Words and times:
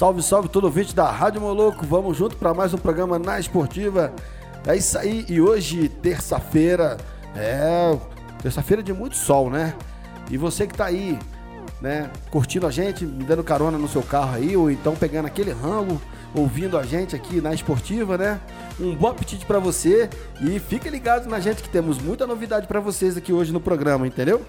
Salve, 0.00 0.22
salve 0.22 0.48
todo 0.48 0.64
ouvinte 0.64 0.94
da 0.94 1.10
Rádio 1.10 1.42
Moloco. 1.42 1.84
Vamos 1.84 2.16
junto 2.16 2.34
para 2.34 2.54
mais 2.54 2.72
um 2.72 2.78
programa 2.78 3.18
na 3.18 3.38
Esportiva. 3.38 4.10
É 4.66 4.74
isso 4.74 4.96
aí. 4.96 5.26
E 5.28 5.42
hoje, 5.42 5.90
terça-feira, 5.90 6.96
é 7.36 7.94
terça-feira 8.40 8.82
de 8.82 8.94
muito 8.94 9.14
sol, 9.14 9.50
né? 9.50 9.74
E 10.30 10.38
você 10.38 10.66
que 10.66 10.72
tá 10.72 10.86
aí, 10.86 11.18
né, 11.82 12.10
curtindo 12.30 12.66
a 12.66 12.70
gente, 12.70 13.04
me 13.04 13.24
dando 13.24 13.44
carona 13.44 13.76
no 13.76 13.86
seu 13.86 14.02
carro 14.02 14.36
aí, 14.36 14.56
ou 14.56 14.70
então 14.70 14.96
pegando 14.96 15.26
aquele 15.26 15.52
rango, 15.52 16.00
ouvindo 16.34 16.78
a 16.78 16.82
gente 16.82 17.14
aqui 17.14 17.38
na 17.42 17.52
Esportiva, 17.52 18.16
né? 18.16 18.40
Um 18.80 18.96
bom 18.96 19.08
apetite 19.08 19.44
para 19.44 19.58
você 19.58 20.08
e 20.40 20.58
fica 20.58 20.88
ligado 20.88 21.28
na 21.28 21.40
gente 21.40 21.62
que 21.62 21.68
temos 21.68 21.98
muita 21.98 22.26
novidade 22.26 22.66
para 22.66 22.80
vocês 22.80 23.18
aqui 23.18 23.34
hoje 23.34 23.52
no 23.52 23.60
programa, 23.60 24.06
entendeu? 24.06 24.40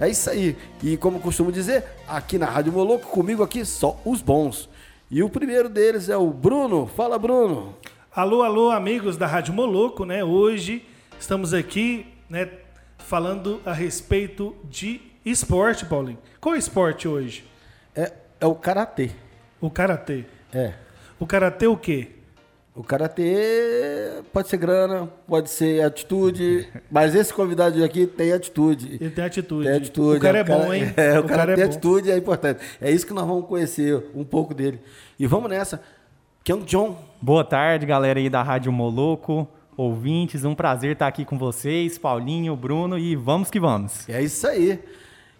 É 0.00 0.08
isso 0.08 0.28
aí. 0.28 0.56
E 0.82 0.96
como 0.96 1.20
costumo 1.20 1.52
dizer, 1.52 1.84
aqui 2.08 2.38
na 2.38 2.46
Rádio 2.46 2.72
Moloco, 2.72 3.06
comigo 3.06 3.44
aqui 3.44 3.64
só 3.64 4.00
os 4.04 4.20
bons. 4.20 4.68
E 5.08 5.22
o 5.22 5.30
primeiro 5.30 5.68
deles 5.68 6.08
é 6.08 6.16
o 6.16 6.30
Bruno. 6.30 6.84
Fala, 6.84 7.16
Bruno. 7.16 7.76
Alô, 8.12 8.42
alô, 8.42 8.70
amigos 8.72 9.16
da 9.16 9.24
Rádio 9.24 9.54
Moloco, 9.54 10.04
né? 10.04 10.24
Hoje 10.24 10.84
estamos 11.16 11.54
aqui, 11.54 12.06
né, 12.28 12.50
falando 12.98 13.60
a 13.64 13.72
respeito 13.72 14.56
de 14.64 15.00
esporte, 15.24 15.86
Paulinho. 15.86 16.18
Qual 16.40 16.56
é 16.56 16.58
esporte 16.58 17.06
hoje? 17.06 17.44
É, 17.94 18.12
é 18.40 18.46
o 18.46 18.56
karatê. 18.56 19.12
O 19.60 19.70
karatê. 19.70 20.24
É. 20.52 20.74
O 21.20 21.26
karatê 21.26 21.68
o 21.68 21.76
quê? 21.76 22.15
O 22.76 22.84
karatê 22.84 24.22
pode 24.34 24.48
ser 24.48 24.58
grana, 24.58 25.08
pode 25.26 25.48
ser 25.48 25.82
atitude, 25.82 26.68
mas 26.92 27.14
esse 27.14 27.32
convidado 27.32 27.82
aqui 27.82 28.06
tem 28.06 28.34
atitude. 28.34 28.98
Ele 29.00 29.08
tem 29.08 29.24
atitude. 29.24 29.66
Tem 29.66 29.76
atitude. 29.78 30.18
O 30.18 30.20
cara 30.20 30.38
é, 30.40 30.44
cara- 30.44 30.58
bom, 30.66 30.74
hein? 30.74 30.92
É, 30.94 31.18
o, 31.18 31.24
cara, 31.24 31.52
é 31.52 31.56
tem 31.56 31.64
bom. 31.64 31.70
atitude 31.70 32.10
é 32.10 32.18
importante. 32.18 32.60
É 32.78 32.90
isso 32.90 33.06
que 33.06 33.14
nós 33.14 33.26
vamos 33.26 33.46
conhecer 33.46 34.04
um 34.14 34.24
pouco 34.24 34.52
dele. 34.52 34.78
E 35.18 35.26
vamos 35.26 35.48
nessa. 35.48 35.80
Kyung 36.44 36.64
John. 36.64 36.98
Boa 37.20 37.42
tarde, 37.42 37.86
galera 37.86 38.18
aí 38.18 38.28
da 38.28 38.42
Rádio 38.42 38.70
Moloco, 38.70 39.48
ouvintes, 39.74 40.44
um 40.44 40.54
prazer 40.54 40.92
estar 40.92 41.06
aqui 41.06 41.24
com 41.24 41.38
vocês, 41.38 41.96
Paulinho, 41.96 42.54
Bruno, 42.54 42.98
e 42.98 43.16
vamos 43.16 43.50
que 43.50 43.58
vamos. 43.58 44.06
É 44.06 44.22
isso 44.22 44.46
aí. 44.46 44.78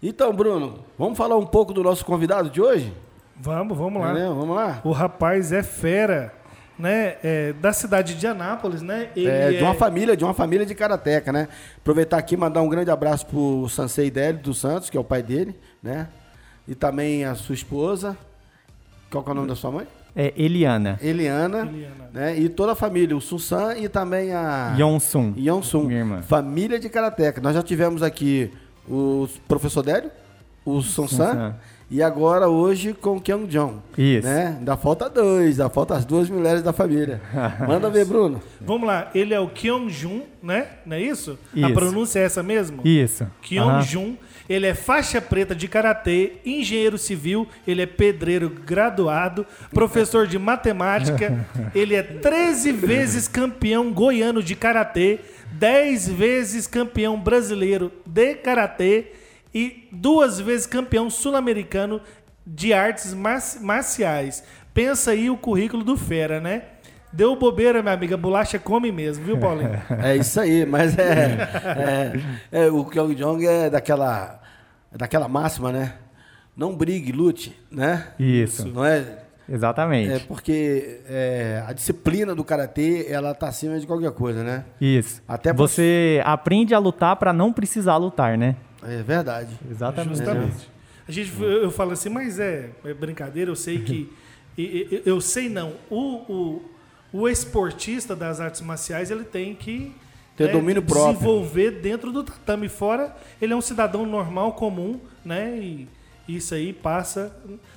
Então, 0.02 0.32
Bruno, 0.34 0.78
vamos 0.98 1.18
falar 1.18 1.36
um 1.36 1.46
pouco 1.46 1.74
do 1.74 1.82
nosso 1.82 2.02
convidado 2.02 2.48
de 2.48 2.62
hoje? 2.62 2.92
Vamos, 3.38 3.76
vamos 3.76 4.00
lá. 4.00 4.12
Entendeu? 4.12 4.34
Vamos 4.34 4.56
lá? 4.56 4.80
O 4.82 4.90
rapaz 4.90 5.52
é 5.52 5.62
fera, 5.62 6.32
né? 6.78 7.16
É 7.22 7.52
da 7.54 7.72
cidade 7.72 8.14
de 8.14 8.26
Anápolis, 8.26 8.82
né? 8.82 9.08
Ele 9.16 9.28
É, 9.28 9.52
de 9.52 9.62
uma 9.62 9.74
família, 9.74 10.16
de 10.16 10.24
uma 10.24 10.34
família 10.34 10.66
de 10.66 10.74
karateca, 10.74 11.32
né? 11.32 11.48
Aproveitar 11.78 12.18
aqui 12.18 12.34
e 12.34 12.36
mandar 12.38 12.62
um 12.62 12.68
grande 12.68 12.90
abraço 12.90 13.26
pro 13.26 13.68
Sansei 13.68 14.10
Délio 14.10 14.40
dos 14.40 14.58
Santos, 14.58 14.90
que 14.90 14.96
é 14.96 15.00
o 15.00 15.04
pai 15.04 15.22
dele, 15.22 15.54
né? 15.82 16.08
E 16.68 16.74
também 16.74 17.24
a 17.24 17.34
sua 17.34 17.54
esposa. 17.54 18.16
Qual 19.10 19.22
que 19.22 19.30
é 19.30 19.32
o 19.32 19.34
nome 19.34 19.48
da 19.48 19.54
sua 19.54 19.70
mãe? 19.70 19.86
É 20.18 20.32
Eliana 20.34 20.98
Eliana, 21.02 21.60
Eliana. 21.60 22.10
né? 22.12 22.38
E 22.38 22.48
toda 22.48 22.72
a 22.72 22.74
família, 22.74 23.14
o 23.14 23.20
Susan 23.20 23.74
e 23.76 23.88
também 23.88 24.32
a 24.32 24.74
Yonsun. 24.78 25.34
Yonsun. 25.36 25.84
Minha 25.84 25.98
irmã. 26.00 26.22
Família 26.22 26.78
de 26.80 26.88
karateca. 26.88 27.40
Nós 27.40 27.54
já 27.54 27.62
tivemos 27.62 28.02
aqui 28.02 28.50
o 28.88 29.28
professor 29.46 29.82
Délio, 29.82 30.10
o 30.64 30.80
Sunsan 30.80 31.06
Sunsan. 31.26 31.54
E 31.90 32.02
agora 32.02 32.48
hoje 32.48 32.92
com 32.92 33.16
o 33.16 33.20
Kyung 33.20 33.46
Jong. 33.46 33.76
Isso. 33.96 34.26
Né? 34.26 34.56
Ainda 34.58 34.76
falta 34.76 35.08
dois, 35.08 35.60
ainda 35.60 35.72
falta 35.72 35.94
as 35.94 36.04
duas 36.04 36.28
mulheres 36.28 36.62
da 36.62 36.72
família. 36.72 37.20
Manda 37.66 37.88
ver, 37.88 38.04
Bruno. 38.04 38.42
Vamos 38.60 38.86
lá, 38.86 39.10
ele 39.14 39.32
é 39.32 39.38
o 39.40 39.48
Kyung-jun, 39.48 40.22
né? 40.42 40.66
Não 40.84 40.96
é 40.96 41.00
isso? 41.00 41.38
A 41.54 41.60
Isso. 41.60 41.72
pronúncia 41.72 42.18
é 42.18 42.24
essa 42.24 42.42
mesmo? 42.42 42.80
Isso. 42.84 43.22
Aham. 43.22 43.32
Kyung-jun. 43.42 44.16
Ele 44.48 44.66
é 44.66 44.74
faixa 44.74 45.20
preta 45.20 45.56
de 45.56 45.66
karatê, 45.66 46.34
engenheiro 46.44 46.96
civil, 46.96 47.48
ele 47.66 47.82
é 47.82 47.86
pedreiro 47.86 48.48
graduado, 48.48 49.44
professor 49.72 50.24
de 50.24 50.38
matemática, 50.38 51.44
ele 51.74 51.96
é 51.96 52.02
13 52.02 52.70
vezes 52.70 53.26
campeão 53.26 53.92
goiano 53.92 54.40
de 54.40 54.54
karatê, 54.54 55.18
10 55.50 56.08
vezes 56.10 56.68
campeão 56.68 57.18
brasileiro 57.18 57.90
de 58.06 58.34
karatê 58.36 59.06
e 59.56 59.88
duas 59.90 60.38
vezes 60.38 60.66
campeão 60.66 61.08
sul-americano 61.08 61.98
de 62.46 62.74
artes 62.74 63.14
mar- 63.14 63.40
marciais. 63.62 64.44
Pensa 64.74 65.12
aí 65.12 65.30
o 65.30 65.36
currículo 65.38 65.82
do 65.82 65.96
Fera, 65.96 66.38
né? 66.42 66.62
Deu 67.10 67.34
bobeira, 67.34 67.80
minha 67.80 67.94
amiga, 67.94 68.18
bolacha 68.18 68.58
come 68.58 68.92
mesmo, 68.92 69.24
viu, 69.24 69.38
Paulinho? 69.38 69.80
É 70.02 70.14
isso 70.14 70.38
aí, 70.38 70.66
mas 70.66 70.98
é, 70.98 71.38
é, 72.52 72.66
é, 72.66 72.70
o 72.70 72.84
Kyung 72.84 73.14
Jong 73.14 73.46
é 73.46 73.70
daquela, 73.70 74.42
é 74.92 74.98
daquela 74.98 75.26
máxima, 75.26 75.72
né? 75.72 75.94
Não 76.54 76.76
brigue, 76.76 77.10
lute, 77.12 77.58
né? 77.70 78.08
Isso. 78.18 78.68
Não 78.68 78.84
é? 78.84 79.20
Exatamente. 79.48 80.12
É 80.12 80.18
porque 80.18 81.00
é, 81.08 81.64
a 81.66 81.72
disciplina 81.72 82.34
do 82.34 82.44
karatê 82.44 83.06
ela 83.08 83.34
tá 83.34 83.48
acima 83.48 83.78
de 83.80 83.86
qualquer 83.86 84.10
coisa, 84.10 84.44
né? 84.44 84.64
Isso. 84.78 85.22
Até 85.26 85.52
Você 85.54 86.20
aprende 86.24 86.74
a 86.74 86.78
lutar 86.78 87.16
para 87.16 87.32
não 87.32 87.52
precisar 87.54 87.96
lutar, 87.96 88.36
né? 88.36 88.56
É 88.82 89.02
verdade. 89.02 89.58
Exatamente. 89.70 90.16
Justamente. 90.16 90.68
A 91.08 91.12
gente, 91.12 91.32
eu, 91.40 91.62
eu 91.64 91.70
falo 91.70 91.92
assim, 91.92 92.08
mas 92.08 92.38
é, 92.38 92.70
é 92.84 92.92
brincadeira, 92.94 93.50
eu 93.50 93.56
sei 93.56 93.78
que. 93.80 94.12
e- 94.58 94.62
e- 94.62 95.02
eu 95.04 95.20
sei 95.20 95.48
não. 95.48 95.74
O, 95.88 96.00
o, 96.32 96.62
o 97.12 97.28
esportista 97.28 98.14
das 98.16 98.40
artes 98.40 98.60
marciais 98.60 99.10
ele 99.10 99.24
tem 99.24 99.54
que 99.54 99.94
Ter 100.36 100.52
domínio 100.52 100.82
próprio. 100.82 101.14
desenvolver 101.14 101.70
dentro 101.80 102.12
do 102.12 102.22
tatame. 102.24 102.68
Fora, 102.68 103.16
ele 103.40 103.52
é 103.52 103.56
um 103.56 103.60
cidadão 103.60 104.04
normal, 104.04 104.52
comum, 104.54 105.00
né? 105.24 105.56
E 105.58 105.88
isso 106.28 106.54
aí 106.54 106.72
passa. 106.72 107.34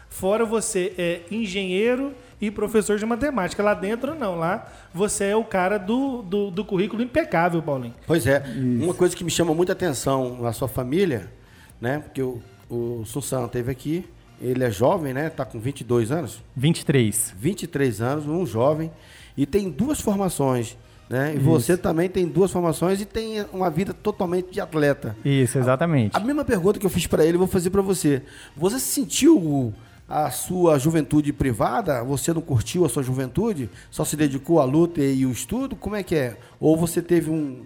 Fora 0.10 0.46
você 0.46 0.94
é 0.98 1.22
engenheiro 1.30 2.14
e 2.42 2.50
professor 2.50 2.98
de 2.98 3.06
matemática. 3.06 3.62
Lá 3.62 3.74
dentro, 3.74 4.16
não. 4.16 4.38
Lá 4.38 4.68
você 4.94 5.26
é 5.26 5.36
o 5.36 5.44
cara 5.44 5.78
do, 5.78 6.22
do, 6.22 6.52
do 6.52 6.66
currículo 6.66 7.02
impecável, 7.02 7.62
Paulinho. 7.62 7.94
Pois 8.08 8.26
é. 8.26 8.44
Uma 8.58 8.94
coisa 8.94 9.16
que 9.16 9.24
me 9.24 9.32
chama 9.32 9.54
muita 9.54 9.74
atenção 9.74 10.42
na 10.42 10.52
sua 10.52 10.68
família, 10.68 11.32
né? 11.80 12.00
Porque 12.00 12.22
o, 12.22 12.42
o 12.70 13.04
Sussan 13.06 13.48
teve 13.48 13.72
aqui, 13.72 14.06
ele 14.42 14.64
é 14.64 14.72
jovem, 14.72 15.14
né? 15.14 15.30
Tá 15.30 15.46
com 15.46 15.60
22 15.60 16.12
anos. 16.12 16.42
23. 16.56 17.36
23 17.38 18.02
anos, 18.02 18.26
um 18.26 18.46
jovem, 18.46 18.92
e 19.38 19.46
tem 19.46 19.70
duas 19.70 20.02
formações, 20.02 20.78
né? 21.10 21.34
E 21.36 21.40
você 21.40 21.76
também 21.76 22.08
tem 22.08 22.28
duas 22.28 22.52
formações 22.52 23.02
e 23.02 23.06
tem 23.06 23.44
uma 23.52 23.70
vida 23.70 23.94
totalmente 23.94 24.52
de 24.52 24.62
atleta. 24.62 25.16
Isso, 25.26 25.58
exatamente. 25.58 26.16
A 26.16 26.20
mesma 26.20 26.46
pergunta 26.46 26.80
que 26.80 26.86
eu 26.86 26.90
fiz 26.90 27.08
para 27.08 27.24
ele, 27.26 27.34
eu 27.36 27.40
vou 27.40 27.48
fazer 27.48 27.70
para 27.72 27.82
você. 27.82 28.22
Você 28.56 28.80
sentiu 28.80 29.74
a 30.08 30.30
sua 30.32 30.78
juventude 30.80 31.32
privada? 31.34 32.04
Você 32.04 32.34
não 32.34 32.42
curtiu 32.42 32.86
a 32.86 32.90
sua 32.90 33.02
juventude? 33.04 33.70
Só 33.92 34.04
se 34.06 34.16
dedicou 34.16 34.60
à 34.60 34.64
luta 34.66 35.02
e 35.02 35.24
ao 35.24 35.32
estudo? 35.32 35.76
Como 35.76 35.96
é 35.96 36.04
que 36.04 36.16
é? 36.16 36.38
Ou 36.60 36.78
você 36.78 37.02
teve 37.02 37.30
um 37.30 37.64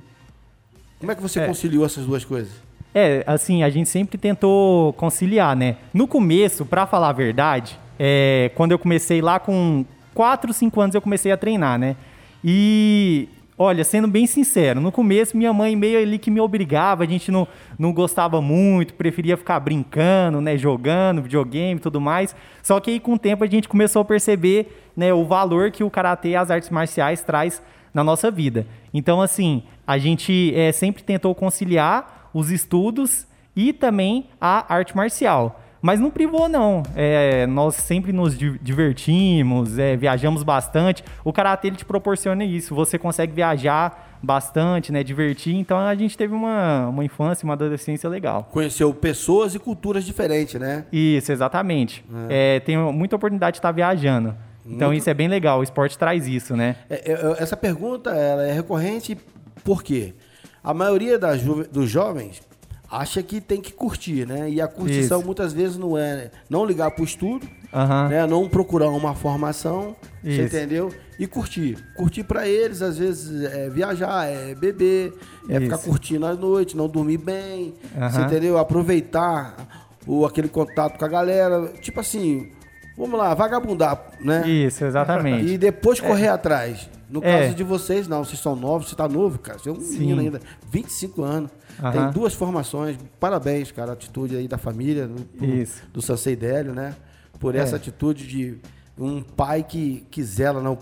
Como 1.00 1.12
é 1.12 1.16
que 1.16 1.22
você 1.22 1.42
É. 1.42 1.46
conciliou 1.48 1.86
essas 1.86 2.06
duas 2.06 2.24
coisas? 2.24 2.52
É, 2.96 3.24
assim, 3.28 3.62
a 3.64 3.70
gente 3.70 3.90
sempre 3.90 4.18
tentou 4.18 4.94
conciliar, 4.94 5.54
né? 5.56 5.76
No 5.94 6.08
começo, 6.08 6.66
pra 6.66 6.86
falar 6.86 7.10
a 7.10 7.12
verdade, 7.12 7.78
é, 8.00 8.52
quando 8.56 8.72
eu 8.72 8.80
comecei 8.80 9.22
lá 9.22 9.38
com 9.40 9.84
4, 10.14 10.54
5 10.54 10.80
anos 10.80 10.96
eu 10.96 11.02
comecei 11.02 11.32
a 11.32 11.36
treinar, 11.38 11.78
né? 11.78 11.96
E 12.44 13.30
Olha, 13.56 13.84
sendo 13.84 14.08
bem 14.08 14.26
sincero, 14.26 14.82
no 14.82 14.92
começo 14.92 15.38
minha 15.38 15.54
mãe 15.54 15.76
meio 15.76 16.00
ali 16.00 16.18
que 16.18 16.32
me 16.32 16.42
obrigava, 16.42 17.04
a 17.04 17.08
gente 17.08 17.32
não, 17.32 17.48
não 17.78 17.94
gostava 17.94 18.42
muito, 18.42 18.96
preferia 18.96 19.38
ficar 19.38 19.60
brincando, 19.60 20.42
né, 20.42 20.58
jogando 20.58 21.22
videogame 21.22 21.80
e 21.80 21.80
tudo 21.80 22.02
mais. 22.02 22.36
Só 22.64 22.80
que 22.80 22.90
aí 22.90 23.00
com 23.00 23.14
o 23.14 23.20
tempo 23.20 23.44
a 23.44 23.48
gente 23.48 23.70
começou 23.70 24.02
a 24.02 24.06
perceber, 24.06 24.90
né, 24.98 25.14
o 25.14 25.24
valor 25.24 25.70
que 25.70 25.84
o 25.84 25.90
karatê 25.90 26.30
e 26.30 26.36
as 26.36 26.50
artes 26.50 26.72
marciais 26.72 27.22
traz 27.22 27.62
na 27.94 28.04
nossa 28.04 28.32
vida. 28.32 28.66
Então, 28.92 29.22
assim, 29.22 29.62
a 29.86 30.00
gente 30.00 30.52
é, 30.56 30.72
sempre 30.72 31.04
tentou 31.04 31.36
conciliar 31.36 32.32
os 32.34 32.50
estudos 32.50 33.28
e 33.56 33.72
também 33.72 34.26
a 34.42 34.74
arte 34.74 34.98
marcial. 34.98 35.63
Mas 35.84 36.00
não 36.00 36.10
privou, 36.10 36.48
não. 36.48 36.82
É, 36.96 37.46
nós 37.46 37.76
sempre 37.76 38.14
nos 38.14 38.38
divertimos, 38.38 39.78
é, 39.78 39.98
viajamos 39.98 40.42
bastante. 40.42 41.04
O 41.26 41.34
Karatê 41.34 41.68
ele 41.68 41.76
te 41.76 41.84
proporciona 41.84 42.46
isso. 42.46 42.74
Você 42.74 42.98
consegue 42.98 43.34
viajar 43.34 44.18
bastante, 44.24 44.94
né? 44.94 45.04
Divertir. 45.04 45.54
Então 45.54 45.78
a 45.78 45.94
gente 45.94 46.18
teve 46.18 46.34
uma, 46.34 46.88
uma 46.88 47.04
infância, 47.04 47.44
uma 47.44 47.54
adolescência 47.56 48.10
legal. 48.10 48.48
Conheceu 48.50 48.94
pessoas 48.94 49.56
e 49.56 49.60
culturas 49.60 50.06
diferentes, 50.06 50.58
né? 50.58 50.86
Isso, 50.90 51.34
exatamente. 51.34 52.02
É. 52.30 52.56
É, 52.56 52.60
tenho 52.62 52.94
muita 52.94 53.18
oportunidade 53.18 53.56
de 53.56 53.60
estar 53.60 53.74
viajando. 53.74 54.34
Então 54.66 54.88
Muito... 54.88 55.02
isso 55.02 55.10
é 55.10 55.14
bem 55.14 55.28
legal. 55.28 55.60
O 55.60 55.64
esporte 55.64 55.98
traz 55.98 56.30
isso, 56.30 56.56
né? 56.56 56.78
É, 56.90 57.12
é 57.12 57.44
essa 57.44 57.58
pergunta 57.58 58.12
ela 58.12 58.48
é 58.48 58.54
recorrente 58.54 59.18
por 59.66 59.84
quê? 59.84 60.14
A 60.64 60.74
maioria 60.74 61.20
das 61.20 61.42
dos 61.44 61.90
jovens 61.90 62.42
acha 62.94 63.24
que 63.24 63.42
tem 63.42 63.60
que 63.60 63.74
curtir, 63.74 64.28
né? 64.28 64.50
E 64.50 64.62
a 64.62 64.68
curtição 64.68 65.18
Isso. 65.18 65.26
muitas 65.26 65.52
vezes 65.52 65.78
não 65.78 65.98
é 65.98 66.30
não 66.50 66.64
ligar 66.64 66.92
para 66.92 67.02
o 67.02 67.06
estudo, 67.06 67.48
uhum. 67.74 68.08
né? 68.08 68.28
Não 68.28 68.48
procurar 68.48 68.90
uma 68.90 69.16
formação, 69.16 69.96
entendeu? 70.24 70.94
E 71.18 71.26
curtir. 71.26 71.78
Curtir 71.96 72.24
para 72.24 72.48
eles, 72.48 72.82
às 72.82 72.98
vezes, 72.98 73.52
é 73.52 73.70
viajar, 73.70 74.28
é 74.28 74.54
beber, 74.54 75.14
é 75.50 75.54
Isso. 75.54 75.62
ficar 75.62 75.78
curtindo 75.80 76.26
à 76.26 76.36
noite, 76.36 76.78
não 76.78 76.88
dormir 76.88 77.18
bem, 77.18 77.74
uhum. 77.96 78.26
entendeu? 78.26 78.58
Aproveitar 78.58 79.56
o, 80.06 80.26
aquele 80.26 80.48
contato 80.48 80.98
com 81.00 81.06
a 81.06 81.08
galera. 81.08 81.74
Tipo 81.82 82.00
assim, 82.00 82.52
vamos 82.96 83.18
lá, 83.18 83.34
vagabundar, 83.34 84.12
né? 84.22 84.48
Isso, 84.48 84.86
exatamente. 84.86 85.48
E 85.48 85.58
depois 85.58 86.00
correr 86.00 86.28
é. 86.28 86.30
atrás. 86.30 86.90
No 87.14 87.24
é. 87.24 87.42
caso 87.44 87.56
de 87.56 87.64
vocês, 87.64 88.08
não, 88.08 88.24
vocês 88.24 88.40
são 88.40 88.56
novos, 88.56 88.90
você 88.90 88.96
tá 88.96 89.08
novo, 89.08 89.38
cara. 89.38 89.60
Você 89.60 89.70
é 89.70 89.72
um 89.72 89.80
Sim. 89.80 90.00
menino 90.00 90.20
ainda, 90.20 90.42
25 90.72 91.22
anos. 91.22 91.52
Uhum. 91.80 91.92
Tem 91.92 92.12
duas 92.12 92.34
formações. 92.34 92.98
Parabéns, 93.20 93.72
cara, 93.72 93.92
a 93.92 93.94
atitude 93.94 94.36
aí 94.36 94.48
da 94.48 94.58
família, 94.58 95.08
do, 95.08 95.24
do 95.94 96.02
Sansei 96.02 96.36
Délio, 96.36 96.74
né? 96.74 96.96
Por 97.40 97.54
essa 97.54 97.76
é. 97.76 97.78
atitude 97.78 98.26
de 98.26 98.58
um 98.98 99.22
pai 99.22 99.62
que, 99.62 100.04
que 100.10 100.24
zela, 100.24 100.60
não, 100.60 100.76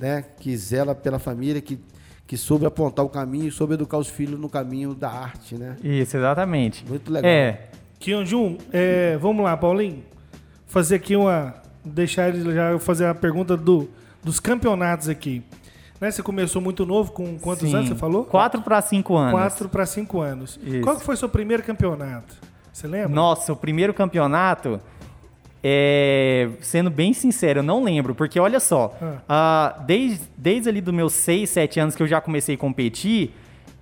né? 0.00 0.24
Que 0.40 0.56
zela 0.56 0.94
pela 0.94 1.18
família, 1.18 1.60
que, 1.60 1.78
que 2.26 2.38
soube 2.38 2.64
apontar 2.64 3.04
o 3.04 3.10
caminho, 3.10 3.52
soube 3.52 3.74
educar 3.74 3.98
os 3.98 4.08
filhos 4.08 4.40
no 4.40 4.48
caminho 4.48 4.94
da 4.94 5.10
arte, 5.10 5.54
né? 5.54 5.76
Isso, 5.84 6.16
exatamente. 6.16 6.82
Muito 6.88 7.12
legal. 7.12 7.30
É. 7.30 7.68
Kyonjun, 8.00 8.56
é, 8.72 9.18
vamos 9.18 9.44
lá, 9.44 9.54
Paulinho. 9.54 10.02
Fazer 10.66 10.94
aqui 10.94 11.14
uma. 11.14 11.62
Deixar 11.84 12.30
ele 12.30 12.54
já 12.54 12.78
fazer 12.78 13.04
a 13.04 13.14
pergunta 13.14 13.54
do, 13.54 13.90
dos 14.22 14.40
campeonatos 14.40 15.10
aqui. 15.10 15.44
Né? 16.04 16.10
Você 16.10 16.22
começou 16.22 16.60
muito 16.60 16.84
novo, 16.84 17.12
com 17.12 17.38
quantos 17.38 17.70
Sim. 17.70 17.76
anos 17.76 17.88
você 17.88 17.94
falou? 17.94 18.24
Quatro 18.24 18.60
para 18.60 18.80
cinco 18.82 19.16
anos. 19.16 19.32
Quatro 19.32 19.68
para 19.70 19.86
cinco 19.86 20.20
anos. 20.20 20.60
Isso. 20.62 20.82
Qual 20.82 21.00
foi 21.00 21.14
o 21.14 21.18
seu 21.18 21.30
primeiro 21.30 21.62
campeonato? 21.62 22.34
Você 22.70 22.86
lembra? 22.86 23.08
Nossa, 23.08 23.54
o 23.54 23.56
primeiro 23.56 23.94
campeonato, 23.94 24.78
é, 25.62 26.50
sendo 26.60 26.90
bem 26.90 27.14
sincero, 27.14 27.60
eu 27.60 27.62
não 27.62 27.82
lembro, 27.82 28.14
porque 28.14 28.38
olha 28.38 28.60
só, 28.60 28.94
ah. 29.26 29.76
uh, 29.80 29.86
desde, 29.86 30.28
desde 30.36 30.68
ali 30.68 30.82
dos 30.82 30.92
meus 30.92 31.14
seis, 31.14 31.48
sete 31.48 31.80
anos 31.80 31.96
que 31.96 32.02
eu 32.02 32.06
já 32.06 32.20
comecei 32.20 32.54
a 32.54 32.58
competir, 32.58 33.34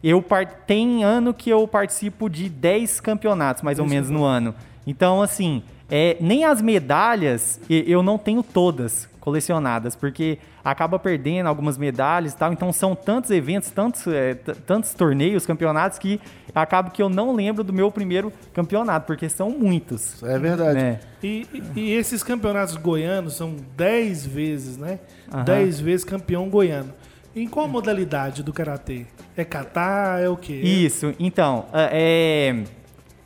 eu 0.05 0.25
tem 0.65 1.03
ano 1.03 1.35
que 1.35 1.51
eu 1.51 1.67
participo 1.67 2.31
de 2.31 2.49
dez 2.49 3.01
campeonatos, 3.01 3.65
mais 3.65 3.81
ou 3.81 3.87
menos, 3.87 4.09
no 4.11 4.23
ano. 4.23 4.55
Então, 4.87 5.21
assim, 5.21 5.63
é, 5.95 6.17
nem 6.23 6.43
as 6.43 6.63
medalhas 6.63 7.61
eu 7.69 8.03
não 8.03 8.17
tenho 8.17 8.43
todas 8.43 9.07
colecionadas, 9.21 9.95
porque 9.95 10.39
acaba 10.65 10.99
perdendo 10.99 11.47
algumas 11.49 11.77
medalhas 11.77 12.33
e 12.33 12.37
tal. 12.37 12.51
Então 12.51 12.73
são 12.73 12.95
tantos 12.95 13.31
eventos, 13.31 13.71
tantos, 13.71 14.07
é, 14.07 14.33
tantos 14.35 14.95
torneios, 14.95 15.45
campeonatos 15.45 15.99
que 15.99 16.19
acaba 16.55 16.89
que 16.89 17.03
eu 17.03 17.11
não 17.11 17.35
lembro 17.35 17.63
do 17.63 17.75
meu 17.75 17.91
primeiro 17.91 18.33
campeonato, 18.55 19.07
porque 19.07 19.29
são 19.29 19.51
muitos. 19.51 20.23
É 20.23 20.39
verdade. 20.39 20.75
Né? 20.75 21.01
E, 21.23 21.47
e, 21.77 21.93
esses 21.93 22.23
campeonatos 22.23 22.75
goianos 22.77 23.35
são 23.35 23.55
10 23.77 24.27
vezes, 24.27 24.79
né? 24.79 24.99
10 25.45 25.79
vezes 25.79 26.05
campeão 26.07 26.49
goiano. 26.49 26.93
Em 27.37 27.47
qual 27.47 27.69
modalidade 27.69 28.43
do 28.43 28.53
karatê? 28.53 29.05
É 29.37 29.45
kata? 29.45 30.19
É 30.21 30.29
o 30.29 30.39
quê? 30.39 30.55
Isso. 30.55 31.15
Então, 31.21 31.67
é, 31.73 31.91
é 31.93 32.65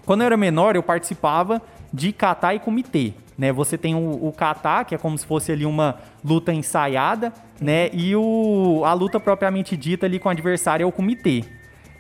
quando 0.06 0.20
eu 0.20 0.26
era 0.26 0.36
menor, 0.36 0.76
eu 0.76 0.82
participava 0.84 1.60
de 1.96 2.12
kata 2.12 2.54
e 2.54 2.60
comitê. 2.60 3.14
Né? 3.38 3.50
Você 3.52 3.78
tem 3.78 3.94
o, 3.94 4.26
o 4.28 4.32
kata, 4.32 4.84
que 4.84 4.94
é 4.94 4.98
como 4.98 5.16
se 5.16 5.24
fosse 5.24 5.50
ali 5.50 5.64
uma 5.64 5.96
luta 6.22 6.52
ensaiada, 6.52 7.32
né? 7.60 7.88
E 7.92 8.14
o, 8.14 8.82
a 8.84 8.92
luta 8.92 9.18
propriamente 9.18 9.76
dita 9.76 10.06
ali 10.06 10.18
com 10.18 10.28
o 10.28 10.32
adversário 10.32 10.84
é 10.84 10.86
o 10.86 10.92
comitê. 10.92 11.42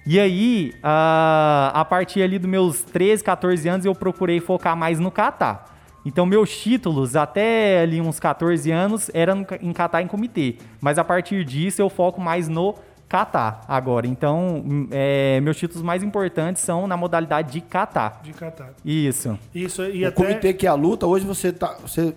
E 0.06 0.20
aí, 0.20 0.72
a, 0.82 1.72
a 1.74 1.84
partir 1.84 2.22
ali 2.22 2.38
dos 2.38 2.48
meus 2.48 2.82
13, 2.82 3.24
14 3.24 3.68
anos, 3.68 3.86
eu 3.86 3.94
procurei 3.94 4.38
focar 4.38 4.76
mais 4.76 5.00
no 5.00 5.10
kata. 5.10 5.60
Então, 6.04 6.24
meus 6.24 6.56
títulos, 6.56 7.16
até 7.16 7.80
ali 7.80 8.00
uns 8.00 8.20
14 8.20 8.70
anos, 8.70 9.10
eram 9.12 9.44
em 9.60 9.72
kata 9.72 10.00
em 10.00 10.06
comitê. 10.06 10.56
Mas 10.80 10.98
a 10.98 11.04
partir 11.04 11.44
disso, 11.44 11.82
eu 11.82 11.88
foco 11.88 12.20
mais 12.20 12.48
no 12.48 12.76
kata 13.08 13.60
agora. 13.68 14.06
Então, 14.06 14.88
é, 14.90 15.40
meus 15.40 15.56
títulos 15.56 15.82
mais 15.82 16.02
importantes 16.02 16.62
são 16.62 16.86
na 16.86 16.96
modalidade 16.96 17.52
de 17.52 17.60
kata. 17.60 18.14
De 18.22 18.32
kata. 18.32 18.74
Isso. 18.84 19.38
Isso 19.54 19.82
e 19.84 20.04
o 20.04 20.08
até... 20.08 20.16
comitê 20.16 20.52
que 20.52 20.66
é 20.66 20.70
a 20.70 20.74
luta, 20.74 21.06
hoje 21.06 21.24
você 21.24 21.52
tá, 21.52 21.76
você 21.80 22.14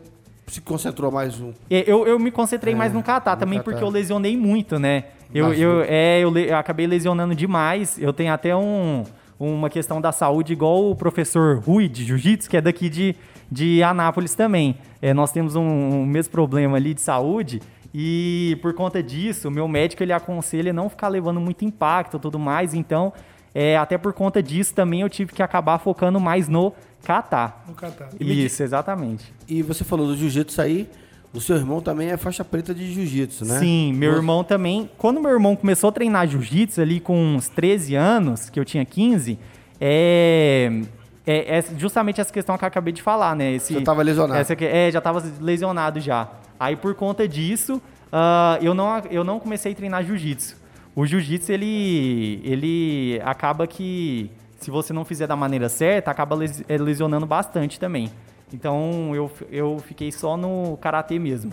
se 0.48 0.62
concentrou 0.62 1.12
mais 1.12 1.40
um. 1.40 1.54
É, 1.70 1.84
eu, 1.86 2.08
eu 2.08 2.20
me 2.20 2.32
concentrei 2.32 2.74
é, 2.74 2.78
mais 2.78 2.94
no 2.94 3.04
kata 3.04 3.36
também 3.38 3.60
kata. 3.60 3.70
porque 3.70 3.84
eu 3.84 3.90
lesionei 3.90 4.36
muito, 4.36 4.80
né? 4.80 5.06
Eu, 5.34 5.54
eu, 5.54 5.82
é, 5.88 6.20
eu, 6.20 6.36
eu 6.36 6.58
acabei 6.58 6.88
lesionando 6.88 7.36
demais. 7.36 8.00
Eu 8.02 8.12
tenho 8.12 8.34
até 8.34 8.56
um, 8.56 9.04
uma 9.40 9.70
questão 9.70 10.02
da 10.02 10.12
saúde 10.12 10.54
igual 10.54 10.90
o 10.90 10.96
professor 10.96 11.60
Rui 11.60 11.88
de 11.88 12.04
Jiu-Jitsu, 12.04 12.50
que 12.50 12.58
é 12.58 12.62
daqui 12.62 12.90
de, 12.90 13.16
de 13.52 13.84
Anápolis 13.84 14.34
também. 14.34 14.76
É, 15.02 15.14
nós 15.14 15.32
temos 15.32 15.56
um, 15.56 15.62
um 15.62 16.06
mesmo 16.06 16.32
problema 16.32 16.78
ali 16.78 16.96
de 16.96 17.02
saúde. 17.02 17.62
E 17.94 18.58
por 18.62 18.74
conta 18.74 19.02
disso, 19.02 19.48
o 19.48 19.52
meu 19.52 19.68
médico 19.68 20.04
ele 20.04 20.14
aconselha 20.14 20.72
não 20.72 20.90
ficar 20.90 21.08
levando 21.08 21.40
muito 21.40 21.66
impacto 21.66 22.18
e 22.18 22.20
tudo 22.20 22.38
mais. 22.38 22.74
Então, 22.74 23.12
é, 23.54 23.78
até 23.78 23.98
por 23.98 24.14
conta 24.14 24.44
disso 24.44 24.74
também 24.74 25.02
eu 25.02 25.10
tive 25.10 25.34
que 25.34 25.42
acabar 25.42 25.80
focando 25.80 26.20
mais 26.20 26.48
no 26.48 26.74
kata. 27.04 27.54
No 27.68 27.74
kata. 27.74 28.10
Isso, 28.20 28.62
exatamente. 28.62 29.34
E 29.48 29.64
você 29.64 29.84
falou 29.84 30.08
do 30.08 30.16
jiu-jitsu 30.16 30.62
aí. 30.62 30.90
O 31.32 31.40
seu 31.40 31.56
irmão 31.56 31.80
também 31.80 32.10
é 32.10 32.18
faixa 32.18 32.44
preta 32.44 32.74
de 32.74 32.92
jiu-jitsu, 32.92 33.46
né? 33.46 33.60
Sim, 33.60 33.94
meu 33.94 34.10
Nossa. 34.10 34.22
irmão 34.22 34.44
também. 34.44 34.90
Quando 34.98 35.22
meu 35.22 35.30
irmão 35.30 35.56
começou 35.56 35.90
a 35.90 35.92
treinar 35.92 36.28
jiu-jitsu 36.28 36.81
ali 36.81 37.00
com 37.00 37.16
uns 37.16 37.48
13 37.50 37.94
anos, 37.94 38.50
que 38.50 38.60
eu 38.60 38.66
tinha 38.66 38.84
15, 38.84 39.38
é, 39.80 40.81
é, 41.28 41.60
é, 41.60 41.64
justamente 41.78 42.19
essa 42.19 42.34
questão 42.34 42.58
que 42.58 42.64
eu 42.64 42.68
acabei 42.68 42.92
de 42.92 43.04
falar, 43.04 43.36
né? 43.36 43.54
Esse, 43.54 43.74
já 43.74 43.80
estava 43.80 44.02
lesionado. 44.02 44.40
Essa, 44.40 44.54
é, 44.54 44.92
já 44.92 44.98
estava 44.98 45.24
lesionado 45.40 46.00
já. 46.00 46.28
Aí 46.59 46.75
por 46.75 46.94
conta 46.94 47.28
disso, 47.28 47.81
uh, 48.11 48.61
eu, 48.61 48.73
não, 48.73 48.99
eu 49.09 49.23
não 49.23 49.39
comecei 49.39 49.71
a 49.71 49.75
treinar 49.75 50.04
jiu-jitsu. 50.04 50.57
O 50.95 51.06
jiu-jitsu, 51.06 51.51
ele, 51.51 52.42
ele 52.44 53.21
acaba 53.23 53.66
que, 53.66 54.30
se 54.59 54.69
você 54.69 54.92
não 54.92 55.06
fizer 55.06 55.28
da 55.28 55.35
maneira 55.35 55.69
certa, 55.69 56.11
acaba 56.11 56.37
eh, 56.44 56.78
lesionando 56.78 57.25
bastante 57.25 57.80
também. 57.80 58.11
Então 58.54 59.16
eu, 59.16 59.31
eu 59.49 59.78
fiquei 59.80 60.11
só 60.11 60.35
no 60.35 60.78
karatê 60.78 61.18
mesmo. 61.18 61.51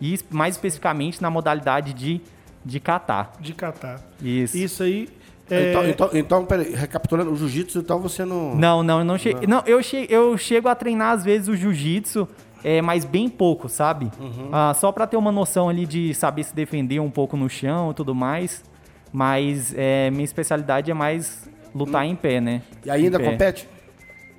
E 0.00 0.18
mais 0.30 0.54
especificamente 0.54 1.20
na 1.20 1.30
modalidade 1.30 1.92
de, 1.92 2.20
de 2.64 2.78
kata. 2.78 3.30
De 3.40 3.52
kata. 3.54 4.04
Isso. 4.22 4.56
Isso 4.56 4.82
aí. 4.82 5.08
É... 5.50 5.70
Então, 5.70 5.88
então, 5.88 6.10
então 6.12 6.46
peraí, 6.46 6.74
recapitulando, 6.74 7.32
o 7.32 7.36
jiu-jitsu, 7.36 7.78
então 7.78 7.98
você 7.98 8.24
não. 8.24 8.54
Não, 8.54 8.82
não, 8.82 8.98
eu 9.00 9.04
não 9.04 9.18
cheguei. 9.18 9.46
Não, 9.46 9.62
eu, 9.66 9.82
che 9.82 10.06
eu 10.08 10.36
chego 10.38 10.68
a 10.68 10.74
treinar 10.74 11.12
às 11.12 11.24
vezes 11.24 11.48
o 11.48 11.56
jiu-jitsu 11.56 12.28
é, 12.64 12.80
mas 12.80 13.04
bem 13.04 13.28
pouco, 13.28 13.68
sabe? 13.68 14.10
Uhum. 14.18 14.48
Ah, 14.50 14.72
só 14.74 14.90
para 14.90 15.06
ter 15.06 15.18
uma 15.18 15.30
noção 15.30 15.68
ali 15.68 15.84
de 15.84 16.14
saber 16.14 16.42
se 16.44 16.54
defender 16.54 16.98
um 16.98 17.10
pouco 17.10 17.36
no 17.36 17.48
chão 17.48 17.90
e 17.90 17.94
tudo 17.94 18.14
mais. 18.14 18.64
Mas 19.12 19.72
é, 19.76 20.10
minha 20.10 20.24
especialidade 20.24 20.90
é 20.90 20.94
mais 20.94 21.48
lutar 21.74 22.04
hum. 22.04 22.08
em 22.08 22.16
pé, 22.16 22.40
né? 22.40 22.62
E 22.84 22.90
ainda 22.90 23.18
compete? 23.18 23.68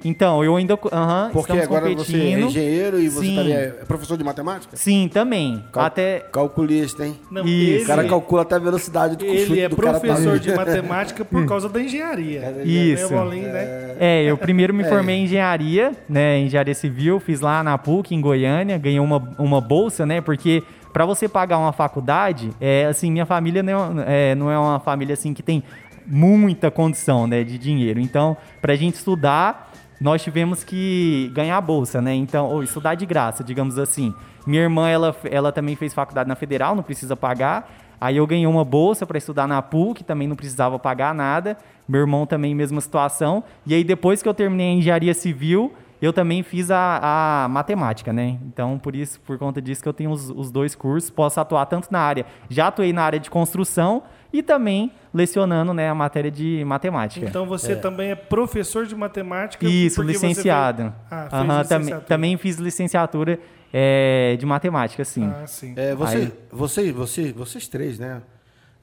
Então, 0.08 0.44
eu 0.44 0.56
ainda. 0.56 0.78
Aham, 0.94 1.32
Porque 1.34 1.52
agora 1.54 1.90
você 1.96 2.16
é 2.16 2.40
engenheiro 2.40 3.00
e 3.00 3.10
você 3.10 3.26
Sim. 3.26 3.36
também 3.36 3.54
é 3.54 3.68
professor 3.88 4.16
de 4.16 4.24
matemática? 4.24 4.78
Sim, 4.78 5.10
também. 5.12 5.64
Cal- 5.72 5.86
Até. 5.86 6.20
Calculista, 6.32 7.04
hein? 7.06 7.16
Não, 7.32 7.44
Isso. 7.44 7.50
ele, 7.74 7.84
O 7.84 7.88
cara 7.88 8.08
calcula 8.08 8.42
até 8.44 8.56
a 8.56 8.60
velocidade 8.60 9.16
do 9.16 9.26
ele 9.26 9.60
é 9.60 9.68
do 9.68 9.76
cara 9.76 10.00
tá 10.00 10.00
professor 10.00 10.38
de 10.38 10.54
matemática 10.56 11.26
por 11.26 11.44
causa 11.48 11.68
da 11.68 11.82
engenharia. 11.82 12.62
Isso. 12.64 13.10
Né, 13.12 13.18
Bolinho, 13.20 13.52
né? 13.52 13.96
É, 14.00 14.24
eu 14.24 14.38
primeiro 14.38 14.74
me 14.74 14.84
formei 14.88 15.16
em 15.16 15.24
engenharia, 15.24 15.92
né? 16.08 16.38
Engenharia 16.40 16.76
civil, 16.76 17.20
fiz 17.20 17.42
lá 17.42 17.64
na 17.64 17.76
PUC, 17.76 18.14
em 18.14 18.22
Goiânia, 18.22 18.78
ganhei 18.78 19.00
uma, 19.00 19.18
uma 19.40 19.60
bolsa, 19.60 20.06
né? 20.06 20.22
Porque 20.22 20.62
para 20.94 21.04
você 21.06 21.28
pagar 21.28 21.58
uma 21.58 21.74
faculdade, 21.74 22.52
é 22.62 22.86
assim, 22.86 23.12
minha 23.12 23.26
família 23.26 23.64
não 23.64 24.02
é, 24.04 24.32
é, 24.32 24.36
não 24.36 24.52
é 24.52 24.58
uma 24.60 24.80
família 24.80 25.14
assim 25.14 25.34
que 25.34 25.42
tem 25.42 25.64
muita 26.08 26.70
condição, 26.70 27.26
né, 27.28 27.44
de 27.44 27.58
dinheiro. 27.58 28.00
Então, 28.00 28.38
pra 28.62 28.76
gente 28.76 28.94
estudar, 28.96 29.74
nós 30.00 30.22
tivemos 30.22 30.64
que 30.64 31.32
ganhar 31.34 31.58
a 31.58 31.62
bolsa, 31.62 32.02
né? 32.02 32.14
Então, 32.14 32.48
ou 32.48 32.64
estudar 32.64 32.96
de 32.96 33.06
graça, 33.06 33.44
digamos 33.44 33.78
assim. 33.78 34.14
Minha 34.46 34.64
irmã, 34.64 34.90
ela, 34.90 35.16
ela 35.24 35.52
também 35.52 35.76
fez 35.76 35.94
faculdade 35.94 36.28
na 36.28 36.36
Federal, 36.36 36.76
não 36.76 36.84
precisa 36.84 37.16
pagar. 37.16 37.72
Aí 38.00 38.18
eu 38.18 38.28
ganhei 38.28 38.46
uma 38.46 38.66
bolsa 38.66 39.06
para 39.06 39.18
estudar 39.18 39.48
na 39.48 39.62
PUC, 39.62 40.04
também 40.04 40.28
não 40.28 40.36
precisava 40.36 40.78
pagar 40.78 41.16
nada. 41.16 41.58
Meu 41.88 42.02
irmão 42.02 42.26
também, 42.26 42.54
mesma 42.54 42.82
situação. 42.82 43.44
E 43.66 43.74
aí, 43.74 43.84
depois 43.84 44.22
que 44.22 44.28
eu 44.28 44.34
terminei 44.34 44.68
a 44.68 44.74
engenharia 44.74 45.14
civil, 45.14 45.74
eu 46.02 46.12
também 46.12 46.44
fiz 46.44 46.70
a, 46.70 47.46
a 47.46 47.48
matemática, 47.48 48.12
né? 48.12 48.38
Então, 48.46 48.78
por 48.78 48.96
isso, 48.96 49.20
por 49.22 49.38
conta 49.38 49.62
disso 49.62 49.82
que 49.82 49.90
eu 49.90 49.94
tenho 49.94 50.12
os, 50.12 50.30
os 50.30 50.52
dois 50.52 50.76
cursos, 50.76 51.10
posso 51.10 51.40
atuar 51.40 51.66
tanto 51.68 51.88
na 51.90 52.00
área. 52.00 52.26
Já 52.50 52.68
atuei 52.68 52.92
na 52.92 53.04
área 53.04 53.20
de 53.20 53.30
construção 53.30 54.04
e 54.34 54.44
também 54.44 54.92
lecionando, 55.14 55.74
né, 55.74 55.90
a 55.90 55.96
matéria 55.96 56.30
de 56.32 56.64
matemática. 56.66 57.26
Então 57.26 57.46
você 57.46 57.76
também 57.76 58.12
é 58.12 58.16
professor 58.16 58.86
de 58.86 58.96
matemática. 58.96 59.66
Isso, 59.66 60.02
licenciado. 60.02 60.84
fez- 60.84 60.94
Ah, 61.10 61.22
fez 61.30 61.34
Aham, 61.34 61.48
também, 61.48 61.60
licenciatura. 61.80 62.02
também 62.08 62.38
fiz 62.38 62.58
licenciatura 62.58 63.40
é, 63.74 64.36
de 64.38 64.46
matemática, 64.46 65.04
sim. 65.06 65.26
Ah, 65.26 65.48
sim. 65.48 65.74
É, 65.76 65.94
você, 65.96 66.16
Aí- 66.18 66.34
você, 66.52 66.92
você, 66.92 67.32
vocês 67.34 67.68
três, 67.68 68.00
né? 68.00 68.22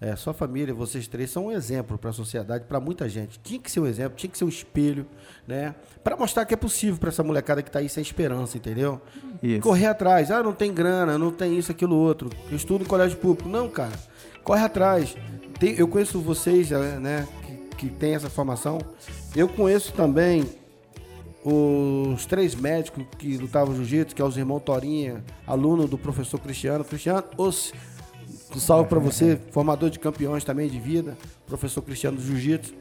É, 0.05 0.17
sua 0.17 0.35
família, 0.35 0.75
vocês 0.75 1.07
três 1.07 1.31
são 1.31 1.47
um 1.47 1.53
exemplo 1.53 1.97
para 1.97 2.11
a 2.11 2.13
sociedade, 2.13 2.65
para 2.69 2.81
muita 2.81 3.09
gente. 3.09 3.39
Tinha 3.39 3.61
que 3.61 3.71
ser 3.71 3.79
um 3.79 3.87
exemplo, 3.87 4.15
tinha 4.17 4.29
que 4.29 4.37
ser 4.37 4.45
um 4.45 4.49
espelho, 4.49 5.07
né? 5.47 5.77
Para 6.03 6.17
mostrar 6.17 6.45
que 6.45 6.53
é 6.53 6.57
possível 6.57 6.99
para 6.99 7.11
essa 7.11 7.23
molecada 7.23 7.63
que 7.63 7.69
está 7.69 7.79
aí 7.79 7.89
sem 7.89 8.03
esperança, 8.03 8.57
entendeu? 8.57 9.01
Isso. 9.41 9.61
Correr 9.61 9.87
atrás. 9.87 10.33
Ah, 10.33 10.43
não 10.43 10.53
tem 10.53 10.75
grana, 10.75 11.17
não 11.17 11.31
tem 11.31 11.57
isso, 11.57 11.71
aquilo, 11.71 11.95
outro. 11.95 12.29
Eu 12.51 12.57
estudo 12.57 12.83
em 12.83 12.87
colégio 12.87 13.17
público. 13.17 13.49
Não, 13.49 13.69
cara. 13.69 13.93
Corre 14.45 14.63
atrás. 14.65 15.17
Tem- 15.59 15.75
eu 15.77 15.87
conheço 15.87 16.21
vocês, 16.21 16.73
eh, 16.73 16.99
né, 16.99 17.27
que, 17.47 17.77
que 17.77 17.89
tem 17.89 18.15
essa 18.15 18.29
formação. 18.29 18.79
Eu 19.35 19.49
conheço 19.49 19.93
também 19.93 20.45
os 21.45 22.25
três 22.27 22.55
médicos 22.55 23.05
que 23.19 23.37
lutavam 23.37 23.75
jiu-jitsu, 23.75 24.15
que 24.15 24.23
é 24.23 24.25
os 24.25 24.37
irmãos 24.37 24.61
Torinha, 24.61 25.25
aluno 25.47 25.89
do 25.89 25.99
professor 25.99 26.39
Cristiano. 26.39 26.85
Cristiano, 26.85 27.25
os, 27.37 27.73
um 28.55 28.61
salve 28.61 28.89
para 28.89 28.99
você, 28.99 29.39
formador 29.51 29.91
de 29.91 29.99
campeões 29.99 30.45
também 30.45 30.69
de 30.69 30.79
vida, 30.79 31.17
professor 31.47 31.83
Cristiano 31.83 32.17
do 32.17 32.23
Jiu-Jitsu. 32.25 32.75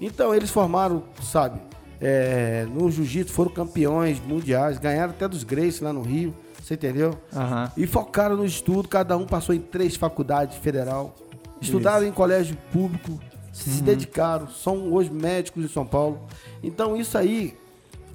Então, 0.00 0.34
eles 0.34 0.50
formaram, 0.50 1.04
sabe, 1.22 1.60
é, 2.00 2.66
no 2.68 2.90
Jiu-Jitsu, 2.90 3.32
foram 3.32 3.50
campeões 3.50 4.20
mundiais, 4.20 4.78
ganharam 4.78 5.12
até 5.12 5.26
dos 5.28 5.44
Grace 5.44 5.82
lá 5.82 5.92
no 5.92 6.02
Rio, 6.02 6.34
você 6.62 6.74
entendeu? 6.74 7.18
Aham. 7.34 7.70
E 7.76 7.86
focaram 7.86 8.36
no 8.36 8.44
estudo, 8.44 8.88
cada 8.88 9.16
um 9.16 9.26
passou 9.26 9.54
em 9.54 9.60
três 9.60 9.96
faculdades 9.96 10.56
federal, 10.58 11.14
estudaram 11.60 12.06
em 12.06 12.12
colégio 12.12 12.56
público, 12.72 13.18
se 13.52 13.82
dedicaram, 13.82 14.48
são 14.48 14.92
hoje 14.92 15.10
médicos 15.10 15.64
em 15.64 15.68
São 15.68 15.84
Paulo. 15.84 16.26
Então 16.62 16.96
isso 16.96 17.18
aí 17.18 17.56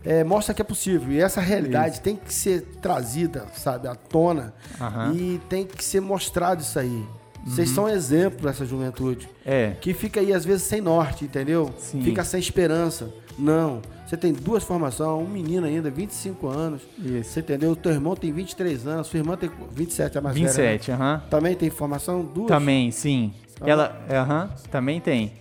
é, 0.04 0.24
mostra 0.24 0.54
que 0.54 0.62
é 0.62 0.66
possível. 0.66 1.12
E 1.12 1.20
essa 1.20 1.42
realidade 1.42 2.00
tem 2.02 2.16
que 2.16 2.34
ser 2.34 2.62
trazida, 2.82 3.46
sabe, 3.54 3.88
à 3.88 3.96
tona. 3.96 4.54
Aham. 4.80 5.14
E 5.14 5.42
tem 5.50 5.66
que 5.66 5.84
ser 5.84 6.00
mostrado 6.00 6.62
isso 6.62 6.80
aí. 6.80 7.06
Vocês 7.46 7.70
são 7.70 7.88
exemplo 7.88 8.46
dessa 8.46 8.66
juventude. 8.66 9.30
É. 9.46 9.76
Que 9.80 9.94
fica 9.94 10.20
aí, 10.20 10.34
às 10.34 10.44
vezes, 10.44 10.64
sem 10.64 10.82
norte, 10.82 11.24
entendeu? 11.24 11.74
Sim. 11.78 12.02
Fica 12.02 12.24
sem 12.24 12.40
esperança. 12.40 13.10
Não. 13.40 13.82
Você 14.08 14.16
tem 14.16 14.32
duas 14.32 14.64
formações, 14.64 15.22
um 15.22 15.30
menino 15.30 15.68
ainda, 15.68 15.92
25 15.92 16.48
anos. 16.48 16.82
Isso. 16.98 17.32
Você 17.32 17.42
entendeu? 17.42 17.72
O 17.72 17.76
teu 17.76 17.92
irmão 17.92 18.16
tem 18.16 18.32
23 18.32 18.88
anos, 18.88 19.08
sua 19.08 19.18
irmã 19.18 19.36
tem 19.36 19.52
27, 19.74 20.18
é 20.18 20.22
mais 20.22 20.34
velha, 20.34 20.46
né? 20.48 20.72
27, 20.72 20.92
aham. 20.94 21.24
Também 21.30 21.56
tem 21.56 21.70
formação? 21.70 22.24
Duas? 22.24 22.48
Também, 22.48 22.90
sim. 22.90 23.34
Ela, 23.62 24.00
aham, 24.10 24.50
também 24.72 25.02
tem. 25.02 25.34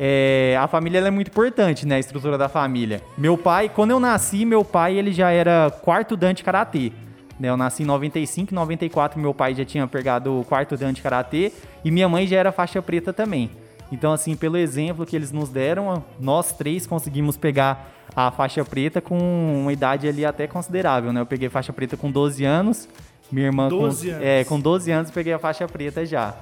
É, 0.00 0.56
a 0.58 0.66
família 0.66 1.00
é 1.00 1.10
muito 1.10 1.28
importante, 1.28 1.86
né? 1.86 1.96
A 1.96 1.98
estrutura 1.98 2.38
da 2.38 2.48
família. 2.48 3.02
Meu 3.18 3.36
pai, 3.36 3.68
quando 3.68 3.90
eu 3.90 4.00
nasci, 4.00 4.46
meu 4.46 4.64
pai 4.64 4.96
ele 4.96 5.12
já 5.12 5.30
era 5.30 5.70
quarto 5.70 6.16
dan 6.16 6.32
de 6.32 6.42
karatê. 6.42 6.92
Né? 7.38 7.50
Eu 7.50 7.58
nasci 7.58 7.82
em 7.82 7.86
95, 7.86 8.52
em 8.52 8.54
94 8.54 9.20
meu 9.20 9.34
pai 9.34 9.54
já 9.54 9.66
tinha 9.66 9.86
pegado 9.86 10.40
o 10.40 10.44
quarto 10.44 10.78
dan 10.78 10.94
de 10.94 11.02
karatê 11.02 11.52
e 11.84 11.90
minha 11.90 12.08
mãe 12.08 12.26
já 12.26 12.38
era 12.38 12.52
faixa 12.52 12.80
preta 12.80 13.12
também. 13.12 13.50
Então, 13.90 14.12
assim, 14.12 14.36
pelo 14.36 14.56
exemplo 14.56 15.06
que 15.06 15.16
eles 15.16 15.32
nos 15.32 15.48
deram, 15.48 16.04
nós 16.20 16.52
três 16.52 16.86
conseguimos 16.86 17.36
pegar 17.36 17.90
a 18.14 18.30
faixa 18.30 18.64
preta 18.64 19.00
com 19.00 19.16
uma 19.62 19.72
idade 19.72 20.08
ali 20.08 20.24
até 20.24 20.46
considerável, 20.46 21.12
né? 21.12 21.20
Eu 21.20 21.26
peguei 21.26 21.48
faixa 21.48 21.72
preta 21.72 21.96
com 21.96 22.10
12 22.10 22.44
anos, 22.44 22.88
minha 23.30 23.46
irmã 23.46 23.68
12 23.68 24.08
com, 24.08 24.14
anos. 24.14 24.26
É, 24.26 24.44
com 24.44 24.60
12 24.60 24.90
anos 24.90 25.10
peguei 25.10 25.32
a 25.32 25.38
faixa 25.38 25.66
preta 25.66 26.04
já. 26.04 26.34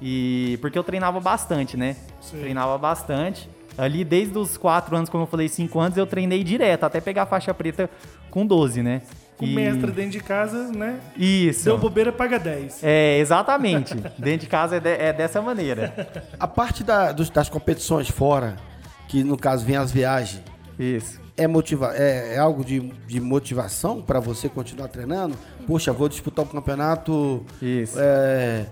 E 0.00 0.58
porque 0.60 0.78
eu 0.78 0.84
treinava 0.84 1.20
bastante, 1.20 1.76
né? 1.76 1.96
Sim. 2.20 2.40
Treinava 2.40 2.76
bastante. 2.78 3.48
Ali 3.76 4.04
desde 4.04 4.36
os 4.38 4.56
4 4.56 4.96
anos, 4.96 5.10
como 5.10 5.24
eu 5.24 5.26
falei, 5.26 5.48
5 5.48 5.80
anos, 5.80 5.98
eu 5.98 6.06
treinei 6.06 6.44
direto, 6.44 6.84
até 6.84 7.00
pegar 7.00 7.22
a 7.22 7.26
faixa 7.26 7.52
preta 7.52 7.90
com 8.30 8.46
12, 8.46 8.82
né? 8.82 9.02
Com 9.36 9.44
o 9.46 9.48
E- 9.48 9.54
mestre 9.54 9.90
dentro 9.90 10.12
de 10.12 10.20
casa, 10.20 10.68
né? 10.70 11.00
Isso. 11.16 11.64
Deu 11.64 11.76
bobeira, 11.78 12.12
paga 12.12 12.38
10. 12.38 12.80
É, 12.82 13.18
exatamente. 13.18 13.94
dentro 14.18 14.40
de 14.40 14.46
casa 14.46 14.76
é, 14.76 14.80
de- 14.80 14.88
é 14.90 15.12
dessa 15.12 15.42
maneira. 15.42 16.22
A 16.38 16.46
parte 16.46 16.84
da- 16.84 17.10
dos- 17.12 17.30
das 17.30 17.48
competições 17.48 18.08
fora, 18.08 18.56
que 19.08 19.24
no 19.24 19.36
caso 19.36 19.64
vem 19.64 19.76
as 19.76 19.90
viagens, 19.90 20.40
Isso. 20.78 21.20
é, 21.36 21.48
motiva 21.48 21.92
é, 21.96 22.34
é 22.34 22.38
algo 22.38 22.64
de, 22.64 22.78
de 23.08 23.20
motivação 23.20 24.00
para 24.00 24.20
você 24.20 24.48
continuar 24.48 24.86
treinando? 24.88 25.36
Poxa, 25.66 25.92
vou 25.92 26.08
disputar 26.08 26.44
um 26.44 26.48
campeonato 26.48 27.44
Isso. 27.60 27.96
é, 27.98 28.66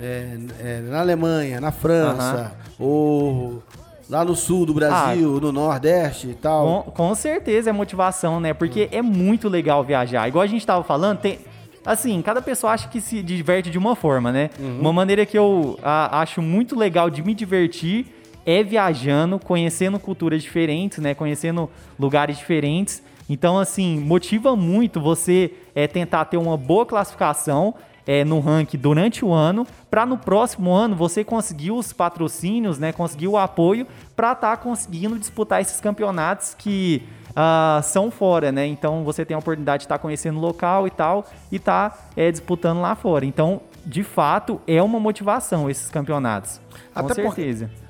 é, 0.00 0.38
é, 0.60 0.80
na 0.80 0.98
Alemanha, 1.00 1.60
na 1.60 1.70
França, 1.70 2.52
ou 2.78 3.62
lá 4.08 4.24
no 4.24 4.34
sul 4.34 4.64
do 4.66 4.72
Brasil, 4.74 5.40
no 5.40 5.52
Nordeste 5.52 6.28
e 6.28 6.34
tal. 6.34 6.82
Com, 6.84 6.90
com 6.92 7.14
certeza 7.14 7.70
é 7.70 7.72
motivação, 7.72 8.40
né? 8.40 8.54
Porque 8.54 8.88
é 8.90 9.02
muito 9.02 9.48
legal 9.48 9.84
viajar. 9.84 10.26
Igual 10.28 10.42
a 10.42 10.46
gente 10.46 10.66
tava 10.66 10.82
falando, 10.84 11.18
tem. 11.18 11.38
Assim, 11.86 12.20
cada 12.20 12.42
pessoa 12.42 12.72
acha 12.72 12.88
que 12.88 13.00
se 13.00 13.22
diverte 13.22 13.70
de 13.70 13.78
uma 13.78 13.94
forma, 13.96 14.30
né? 14.30 14.50
Uma 14.58 14.92
maneira 14.92 15.24
que 15.24 15.38
eu 15.38 15.78
a- 15.82 16.20
acho 16.20 16.42
muito 16.42 16.76
legal 16.76 17.08
de 17.08 17.22
me 17.22 17.32
divertir 17.34 18.06
é 18.44 18.62
viajando, 18.62 19.38
conhecendo 19.38 19.98
culturas 19.98 20.42
diferentes, 20.42 20.98
né? 20.98 21.14
Conhecendo 21.14 21.68
lugares 21.98 22.36
diferentes. 22.38 23.02
Então, 23.30 23.58
assim, 23.58 24.00
motiva 24.00 24.56
muito 24.56 25.00
você 25.00 25.52
é, 25.74 25.86
tentar 25.86 26.24
ter 26.26 26.36
uma 26.38 26.56
boa 26.56 26.84
classificação 26.86 27.74
é, 28.08 28.24
no 28.24 28.40
ranking 28.40 28.78
durante 28.78 29.22
o 29.22 29.34
ano, 29.34 29.66
para 29.90 30.06
no 30.06 30.16
próximo 30.16 30.72
ano 30.72 30.96
você 30.96 31.22
conseguir 31.22 31.72
os 31.72 31.92
patrocínios, 31.92 32.78
né, 32.78 32.90
conseguir 32.90 33.28
o 33.28 33.36
apoio 33.36 33.86
para 34.16 34.32
estar 34.32 34.56
conseguindo 34.56 35.18
disputar 35.18 35.60
esses 35.60 35.78
campeonatos 35.78 36.54
que 36.54 37.02
ah, 37.36 37.80
são 37.84 38.10
fora, 38.10 38.50
né? 38.50 38.66
Então 38.66 39.04
você 39.04 39.26
tem 39.26 39.34
a 39.34 39.38
oportunidade 39.38 39.82
de 39.82 39.84
estar 39.84 39.98
conhecendo 39.98 40.38
o 40.38 40.40
local 40.40 40.86
e 40.86 40.90
tal 40.90 41.26
e 41.52 41.56
estar 41.56 42.10
disputando 42.32 42.80
lá 42.80 42.94
fora. 42.94 43.26
Então, 43.26 43.60
de 43.84 44.02
fato, 44.02 44.58
é 44.66 44.82
uma 44.82 44.98
motivação 44.98 45.68
esses 45.68 45.90
campeonatos. 45.90 46.60
Com 46.94 47.00
Até 47.00 47.14
certeza. 47.14 47.70
Porque 47.72 47.87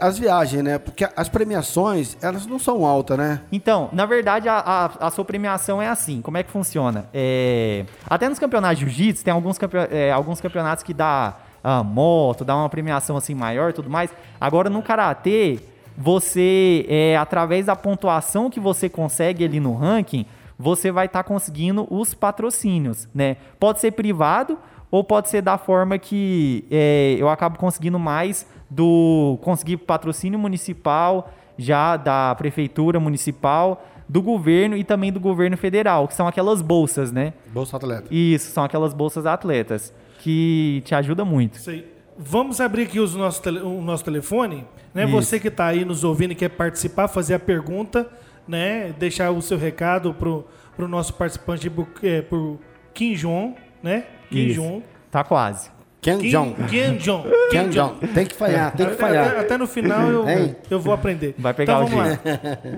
as 0.00 0.18
viagens, 0.18 0.62
né? 0.62 0.78
Porque 0.78 1.08
as 1.16 1.28
premiações, 1.28 2.16
elas 2.20 2.46
não 2.46 2.58
são 2.58 2.84
altas, 2.84 3.16
né? 3.16 3.40
Então, 3.52 3.88
na 3.92 4.04
verdade, 4.06 4.48
a, 4.48 4.58
a, 4.58 5.06
a 5.06 5.10
sua 5.10 5.24
premiação 5.24 5.80
é 5.80 5.88
assim. 5.88 6.20
Como 6.20 6.36
é 6.36 6.42
que 6.42 6.50
funciona? 6.50 7.08
É, 7.14 7.84
até 8.08 8.28
nos 8.28 8.38
campeonatos 8.38 8.78
de 8.78 8.84
jiu-jitsu, 8.84 9.24
tem 9.24 9.32
alguns, 9.32 9.58
campe- 9.58 9.88
é, 9.90 10.10
alguns 10.10 10.40
campeonatos 10.40 10.82
que 10.82 10.92
dá 10.92 11.36
ah, 11.62 11.82
moto, 11.82 12.44
dá 12.44 12.56
uma 12.56 12.68
premiação 12.68 13.16
assim 13.16 13.34
maior 13.34 13.72
tudo 13.72 13.88
mais. 13.88 14.10
Agora, 14.40 14.68
no 14.68 14.82
karatê, 14.82 15.60
você, 15.96 16.86
é, 16.88 17.16
através 17.16 17.66
da 17.66 17.76
pontuação 17.76 18.48
que 18.50 18.60
você 18.60 18.88
consegue 18.88 19.44
ali 19.44 19.60
no 19.60 19.74
ranking, 19.74 20.26
você 20.58 20.90
vai 20.90 21.06
estar 21.06 21.22
conseguindo 21.22 21.86
os 21.90 22.14
patrocínios, 22.14 23.08
né? 23.14 23.36
Pode 23.60 23.80
ser 23.80 23.92
privado 23.92 24.58
ou 24.90 25.04
pode 25.04 25.28
ser 25.28 25.42
da 25.42 25.58
forma 25.58 25.98
que 25.98 26.64
é, 26.70 27.16
eu 27.18 27.28
acabo 27.28 27.58
conseguindo 27.58 27.98
mais 27.98 28.46
do 28.70 29.38
conseguir 29.42 29.78
patrocínio 29.78 30.38
municipal 30.38 31.32
já 31.56 31.96
da 31.96 32.34
prefeitura 32.36 33.00
municipal, 33.00 33.84
do 34.08 34.22
governo 34.22 34.76
e 34.76 34.84
também 34.84 35.12
do 35.12 35.18
governo 35.20 35.56
federal, 35.56 36.06
que 36.06 36.14
são 36.14 36.26
aquelas 36.28 36.62
bolsas, 36.62 37.10
né? 37.10 37.32
Bolsa 37.52 37.76
Atleta. 37.76 38.06
Isso, 38.10 38.52
são 38.52 38.62
aquelas 38.64 38.94
bolsas 38.94 39.26
atletas 39.26 39.92
que 40.20 40.82
te 40.84 40.94
ajuda 40.94 41.24
muito. 41.24 41.54
Isso 41.54 41.70
aí. 41.70 41.84
Vamos 42.16 42.60
abrir 42.60 42.82
aqui 42.84 42.98
os 43.00 43.14
nosso 43.14 43.42
tele- 43.42 43.60
o 43.60 43.80
nosso 43.80 44.04
telefone. 44.04 44.64
Né? 44.94 45.04
Isso. 45.04 45.12
Você 45.12 45.38
que 45.38 45.48
está 45.48 45.66
aí 45.66 45.84
nos 45.84 46.04
ouvindo 46.04 46.32
e 46.32 46.34
quer 46.34 46.48
participar, 46.48 47.06
fazer 47.08 47.34
a 47.34 47.38
pergunta, 47.38 48.08
né? 48.46 48.94
Deixar 48.98 49.30
o 49.30 49.42
seu 49.42 49.58
recado 49.58 50.14
pro, 50.14 50.44
pro 50.76 50.88
nosso 50.88 51.14
participante 51.14 51.68
por, 51.68 51.86
é, 52.02 52.22
por 52.22 52.58
Kim 52.94 53.14
Jong, 53.14 53.54
né? 53.82 54.04
Kim 54.30 54.46
Isso. 54.46 54.60
Jong. 54.60 54.82
Tá 55.10 55.22
quase. 55.22 55.70
Kim 56.00 56.18
Kim, 56.18 56.30
Jong. 56.30 56.54
Kim 56.68 56.96
Jong. 56.98 57.24
Kim 57.50 57.50
Kim 57.64 57.68
Jong. 57.70 58.06
Tem 58.14 58.24
que 58.26 58.34
falhar, 58.34 58.74
tem 58.76 58.86
que 58.86 58.92
Até, 58.92 59.00
falhar. 59.02 59.38
até 59.40 59.58
no 59.58 59.66
final 59.66 60.08
eu, 60.08 60.28
Hein? 60.28 60.54
eu 60.70 60.78
vou 60.80 60.94
aprender. 60.94 61.34
Vai 61.38 61.52
pegar 61.52 61.82
então, 61.82 61.86
o 61.86 61.88
vamos 61.88 62.06
lá. 62.06 62.18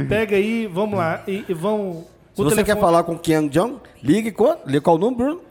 Pega 0.09 0.37
aí, 0.37 0.67
vamos 0.67 0.99
lá. 0.99 1.23
E, 1.29 1.45
e 1.49 1.55
vão. 1.55 2.07
Se 2.35 2.43
você 2.43 2.65
quer 2.65 2.79
falar 2.81 3.03
com 3.03 3.19
Kim 3.19 3.49
Jong, 3.49 3.77
ligue 4.03 4.33
com, 4.33 4.57
ligue 4.65 4.81
qual 4.81 4.97
o 4.97 4.99
número? 4.99 5.43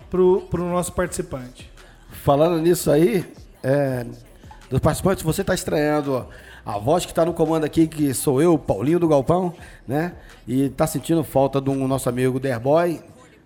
pro, 0.09 0.41
pro 0.41 0.63
nosso 0.65 0.93
participante. 0.93 1.71
Falando 2.11 2.61
nisso 2.61 2.91
aí, 2.91 3.25
é, 3.63 4.05
dos 4.69 4.79
participantes, 4.79 5.23
você 5.23 5.41
está 5.41 5.53
estranhando 5.53 6.13
ó, 6.13 6.25
a 6.65 6.77
voz 6.77 7.05
que 7.05 7.11
está 7.11 7.23
no 7.23 7.33
comando 7.33 7.63
aqui, 7.63 7.87
que 7.87 8.13
sou 8.13 8.41
eu, 8.41 8.57
Paulinho 8.57 8.99
do 8.99 9.07
Galpão, 9.07 9.53
né? 9.87 10.13
E 10.47 10.69
tá 10.69 10.87
sentindo 10.87 11.23
falta 11.23 11.61
do 11.61 11.73
nosso 11.73 12.09
amigo 12.09 12.39
Derboy, 12.39 12.99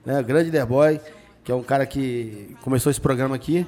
né? 0.05 0.23
Grande 0.23 0.49
Derboy, 0.49 1.01
que 1.43 1.51
é 1.51 1.55
um 1.55 1.63
cara 1.63 1.85
que 1.85 2.55
começou 2.63 2.89
esse 2.89 3.01
programa 3.01 3.35
aqui 3.35 3.67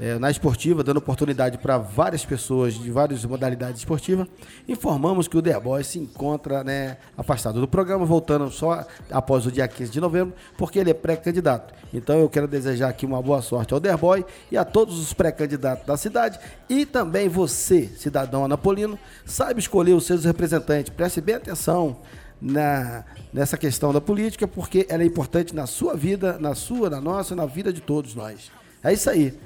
é, 0.00 0.18
na 0.18 0.30
esportiva, 0.30 0.82
dando 0.82 0.96
oportunidade 0.96 1.58
para 1.58 1.78
várias 1.78 2.24
pessoas 2.24 2.74
de 2.74 2.90
várias 2.90 3.24
modalidades 3.24 3.80
esportivas. 3.80 4.26
Informamos 4.66 5.28
que 5.28 5.36
o 5.36 5.42
Derboy 5.42 5.84
se 5.84 5.98
encontra 5.98 6.64
né, 6.64 6.96
afastado 7.16 7.60
do 7.60 7.68
programa, 7.68 8.04
voltando 8.04 8.50
só 8.50 8.84
após 9.10 9.46
o 9.46 9.52
dia 9.52 9.68
15 9.68 9.92
de 9.92 10.00
novembro, 10.00 10.34
porque 10.56 10.78
ele 10.78 10.90
é 10.90 10.94
pré-candidato. 10.94 11.74
Então 11.92 12.18
eu 12.18 12.28
quero 12.28 12.48
desejar 12.48 12.88
aqui 12.88 13.04
uma 13.04 13.22
boa 13.22 13.42
sorte 13.42 13.74
ao 13.74 13.80
Derboy 13.80 14.24
e 14.50 14.56
a 14.56 14.64
todos 14.64 14.98
os 14.98 15.12
pré-candidatos 15.12 15.86
da 15.86 15.96
cidade 15.96 16.38
e 16.68 16.86
também 16.86 17.28
você, 17.28 17.86
cidadão 17.96 18.44
anapolino, 18.44 18.98
saiba 19.24 19.60
escolher 19.60 19.92
os 19.92 20.06
seus 20.06 20.24
representantes. 20.24 20.92
Preste 20.92 21.20
bem 21.20 21.36
atenção 21.36 21.98
na, 22.40 23.04
nessa 23.32 23.56
questão 23.56 23.92
da 23.92 24.00
política, 24.00 24.48
porque 24.48 24.84
ela 24.88 25.02
é 25.02 25.06
importante 25.06 25.54
na 25.54 25.66
sua 25.66 25.94
vida, 25.94 26.38
na 26.40 26.54
sua, 26.56 26.90
na 26.90 27.00
nossa, 27.00 27.36
na 27.36 27.46
vida 27.46 27.72
de 27.72 27.80
todos 27.80 28.14
nós. 28.16 28.50
É 28.82 28.92
isso 28.92 29.08
aí. 29.08 29.38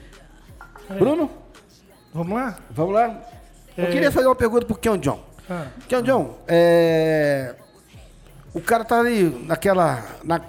Bruno, 0.99 1.31
Vamos 2.15 2.33
lá? 2.35 2.57
vamos 2.71 2.95
lá? 2.95 3.21
Eu 3.77 3.85
É. 3.85 3.91
queria 3.91 4.11
fazer 4.11 4.27
uma 4.27 4.35
pergunta 4.35 4.65
pro 4.65 4.75
Keon 4.77 4.97
John. 4.99 5.21
Ah, 5.51 5.67
Keon 5.89 6.03
John, 6.03 6.39
é... 6.49 7.55
o 8.55 8.61
cara 8.61 8.85
tá 8.85 8.99
ali 8.99 9.25
naquela. 9.47 10.03
na- 10.25 10.41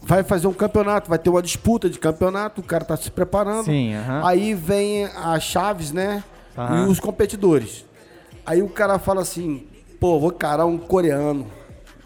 Vai 0.00 0.22
fazer 0.22 0.46
um 0.46 0.54
campeonato, 0.54 1.10
vai 1.10 1.18
ter 1.18 1.28
uma 1.28 1.42
disputa 1.42 1.90
de 1.90 1.98
campeonato, 1.98 2.60
o 2.60 2.64
cara 2.64 2.84
tá 2.84 2.96
se 2.96 3.10
preparando. 3.10 3.64
Sim, 3.64 3.94
aham. 3.94 4.26
Aí 4.26 4.54
vem 4.54 5.04
as 5.04 5.42
chaves, 5.42 5.92
né? 5.92 6.22
Aham. 6.56 6.86
E 6.86 6.88
os 6.88 6.98
competidores. 7.00 7.84
Aí 8.46 8.62
o 8.62 8.68
cara 8.70 8.98
fala 8.98 9.20
assim, 9.20 9.66
pô, 10.00 10.18
vou 10.18 10.30
encarar 10.30 10.64
um 10.64 10.78
coreano. 10.78 11.46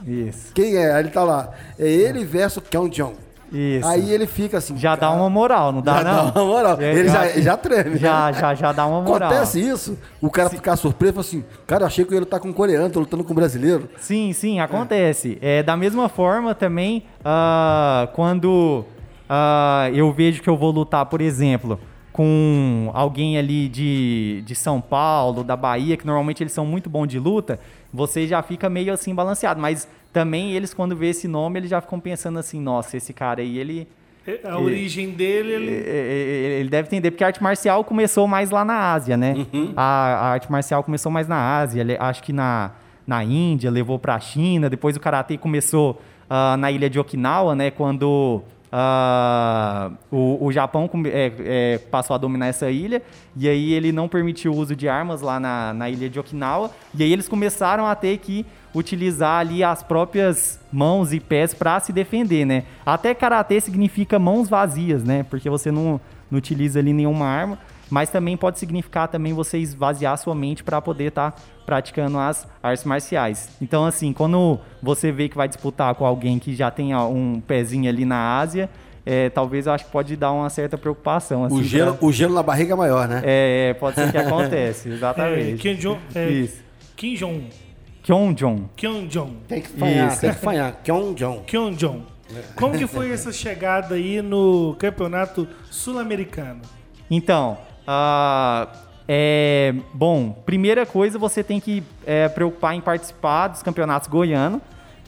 Isso. 0.05 0.53
Quem 0.53 0.75
é? 0.77 0.93
Aí 0.95 1.01
ele 1.05 1.11
tá 1.11 1.23
lá. 1.23 1.53
É 1.79 1.87
ele 1.87 2.25
versus 2.25 2.65
Keon 2.69 2.89
John. 2.89 3.15
Isso. 3.53 3.87
Aí 3.87 4.11
ele 4.11 4.27
fica 4.27 4.59
assim. 4.59 4.77
Já 4.79 4.97
dá 4.97 5.11
uma 5.11 5.29
moral, 5.29 5.73
não 5.73 5.83
dá, 5.83 5.99
já 5.99 6.05
não? 6.05 6.31
dá 6.31 6.43
uma 6.43 6.53
moral. 6.53 6.81
É, 6.81 6.91
ele 6.91 7.09
eu 7.09 7.13
já, 7.13 7.29
já 7.29 7.57
treme. 7.57 7.99
Já, 7.99 8.33
né? 8.33 8.41
já, 8.41 8.55
já 8.55 8.73
dá 8.73 8.87
uma 8.87 9.03
moral. 9.03 9.31
Acontece 9.31 9.61
isso, 9.61 9.99
o 10.21 10.31
cara 10.31 10.49
ficar 10.49 10.77
surpreso 10.77 11.19
e 11.19 11.21
assim, 11.21 11.45
cara, 11.67 11.85
achei 11.85 12.05
que 12.05 12.15
ia 12.15 12.21
lutar 12.21 12.41
com 12.41 12.49
um 12.49 12.53
coreano, 12.53 12.89
tô 12.89 13.01
lutando 13.01 13.23
com 13.23 13.33
um 13.33 13.37
brasileiro. 13.37 13.91
Sim, 13.99 14.33
sim, 14.33 14.59
acontece. 14.59 15.37
É, 15.43 15.63
da 15.63 15.77
mesma 15.77 16.09
forma 16.09 16.55
também, 16.55 17.05
ah, 17.23 18.09
quando 18.15 18.87
ah, 19.29 19.91
eu 19.93 20.11
vejo 20.13 20.43
que 20.43 20.49
eu 20.49 20.57
vou 20.57 20.71
lutar, 20.71 21.05
por 21.07 21.21
exemplo, 21.21 21.79
com 22.13 22.91
alguém 22.93 23.39
ali 23.39 23.69
de, 23.69 24.43
de 24.45 24.55
São 24.55 24.81
Paulo, 24.81 25.43
da 25.43 25.57
Bahia, 25.57 25.97
que 25.97 26.07
normalmente 26.07 26.43
eles 26.43 26.53
são 26.53 26.67
muito 26.67 26.91
bons 26.91 27.07
de 27.07 27.19
luta, 27.19 27.59
você 27.93 28.27
já 28.27 28.43
fica 28.43 28.69
meio 28.71 28.93
assim 28.93 29.15
balanceado. 29.15 29.61
Mas 29.61 29.87
também 30.13 30.53
eles, 30.53 30.73
quando 30.73 30.97
vê 30.97 31.09
esse 31.11 31.27
nome, 31.29 31.59
eles 31.61 31.71
já 31.71 31.81
ficam 31.81 32.01
pensando 32.01 32.39
assim, 32.39 32.61
nossa, 32.61 32.97
esse 32.97 33.13
cara 33.13 33.41
aí, 33.43 33.59
ele... 33.59 33.89
a 34.45 34.59
origem 34.59 35.11
dele, 35.11 35.53
ele. 35.53 35.71
É, 35.71 36.57
é, 36.57 36.61
Ele 36.61 36.69
deve 36.69 36.87
entender, 36.89 37.11
porque 37.11 37.25
a 37.25 37.27
arte 37.29 37.43
marcial 37.43 37.83
começou 37.85 38.27
mais 38.29 38.51
lá 38.51 38.65
na 38.65 38.93
Ásia, 38.93 39.17
né? 39.17 39.35
A, 39.77 39.83
a 39.83 40.27
arte 40.31 40.51
marcial 40.51 40.83
começou 40.85 41.11
mais 41.11 41.27
na 41.27 41.59
Ásia, 41.59 41.81
ele- 41.81 41.97
acho 41.99 42.23
que 42.23 42.33
na, 42.33 42.71
na 43.07 43.25
Índia, 43.25 43.71
levou 43.71 43.99
pra 43.99 44.19
China, 44.21 44.71
depois 44.71 44.97
o 44.97 45.01
Karatê 45.01 45.37
começou 45.37 46.01
ah, 46.31 46.57
na 46.57 46.71
ilha 46.71 46.89
de 46.89 46.99
Okinawa, 47.01 47.55
né? 47.57 47.71
Quando 47.71 48.43
ah, 48.75 49.91
o, 50.11 50.47
o 50.47 50.51
Japão 50.51 50.89
é, 51.05 51.33
é, 51.39 51.79
passou 51.79 52.15
a 52.15 52.19
dominar 52.19 52.47
essa 52.47 52.71
ilha, 52.71 53.03
e 53.37 53.47
aí 53.47 53.73
ele 53.75 53.93
não 53.93 54.09
permitiu 54.09 54.53
o 54.53 54.57
uso 54.57 54.75
de 54.75 54.89
armas 54.89 55.21
lá 55.21 55.39
na, 55.39 55.75
na 55.75 55.91
ilha 55.91 56.09
de 56.09 56.19
Okinawa, 56.19 56.71
e 56.95 57.03
aí 57.03 57.13
eles 57.13 57.29
começaram 57.29 57.87
a 57.87 57.95
ter 57.95 58.17
que 58.17 58.47
utilizar 58.75 59.41
ali 59.41 59.63
as 59.63 59.83
próprias 59.83 60.59
mãos 60.73 61.13
e 61.13 61.21
pés 61.21 61.53
para 61.53 61.79
se 61.81 61.93
defender, 61.93 62.47
né? 62.47 62.65
Até 62.87 63.15
karatê 63.15 63.61
significa 63.61 64.19
mãos 64.19 64.49
vazias, 64.49 65.05
né? 65.05 65.27
Porque 65.29 65.51
você 65.51 65.71
não, 65.71 66.01
não 66.31 66.39
utiliza 66.39 66.79
ali 66.79 66.95
nenhuma 66.95 67.27
arma, 67.27 67.59
mas 67.93 68.09
também 68.09 68.39
pode 68.39 68.59
significar 68.59 69.07
também 69.07 69.35
você 69.35 69.59
esvaziar 69.59 70.17
sua 70.17 70.35
mente 70.35 70.65
para 70.65 70.81
poder 70.81 71.09
estar 71.09 71.35
praticando 71.67 72.19
as 72.19 72.49
artes 72.63 72.85
marciais. 72.85 73.51
Então, 73.61 73.85
assim, 73.85 74.15
quando 74.15 74.59
você 74.83 75.13
vê 75.13 75.29
que 75.29 75.37
vai 75.37 75.47
disputar 75.47 75.95
com 75.95 76.07
alguém 76.07 76.39
que 76.39 76.55
já 76.55 76.71
tem 76.71 76.95
um 76.97 77.39
pezinho 77.47 77.87
ali 77.91 78.07
na 78.07 78.39
Ásia, 78.39 78.71
é, 79.05 79.29
talvez 79.29 79.67
eu 79.67 79.73
acho 79.75 79.85
que 79.85 79.91
pode 79.91 80.17
dar 80.17 80.33
uma 80.33 80.49
certa 80.49 80.79
preocupação. 80.79 81.45
Assim, 81.45 81.55
O 81.61 81.63
gelo, 81.63 81.95
pra- 81.97 82.07
o 82.07 82.11
gelo 82.11 82.35
na 82.35 82.43
barriga 82.43 82.73
é 82.73 82.77
maior, 82.77 83.07
né? 83.07 83.21
É, 83.25 83.75
pode 83.75 83.97
ser 83.97 84.11
que 84.11 84.17
acontece, 84.17 84.89
É, 84.91 84.93
exatamente. 84.95 85.59
Kim 85.61 85.75
Jong. 85.75 86.01
É, 86.15 86.31
Isso. 86.31 86.63
Kim 86.97 87.15
Jong. 87.15 87.49
Kyon 88.03 88.33
Jong. 88.33 88.65
Kim 88.75 89.07
Jong. 89.07 89.37
Tem 89.47 89.61
que 89.61 89.69
fanhar, 89.69 90.09
Isso. 90.13 90.21
tem 90.23 90.31
que 90.31 90.37
fanhar. 90.39 90.81
Keon 90.83 91.13
John. 91.15 91.43
Kim 91.47 91.73
Jong. 91.75 92.03
Como 92.57 92.77
que 92.79 92.87
foi 92.87 93.11
essa 93.13 93.31
chegada 93.31 93.95
aí 93.97 94.23
no 94.23 94.75
campeonato 94.79 95.47
sul-americano? 95.71 96.63
Então, 97.11 97.59
ah, 97.87 98.69
é, 99.09 99.75
bom, 99.93 100.31
primeira 100.47 100.87
coisa 100.87 101.19
você 101.19 101.43
tem 101.43 101.61
que 101.61 101.83
é, 102.07 102.29
preocupar 102.29 102.75
em 102.75 102.81
participar 102.81 103.49
dos 103.49 103.63
campeonatos 103.63 104.09
goianos. 104.09 104.61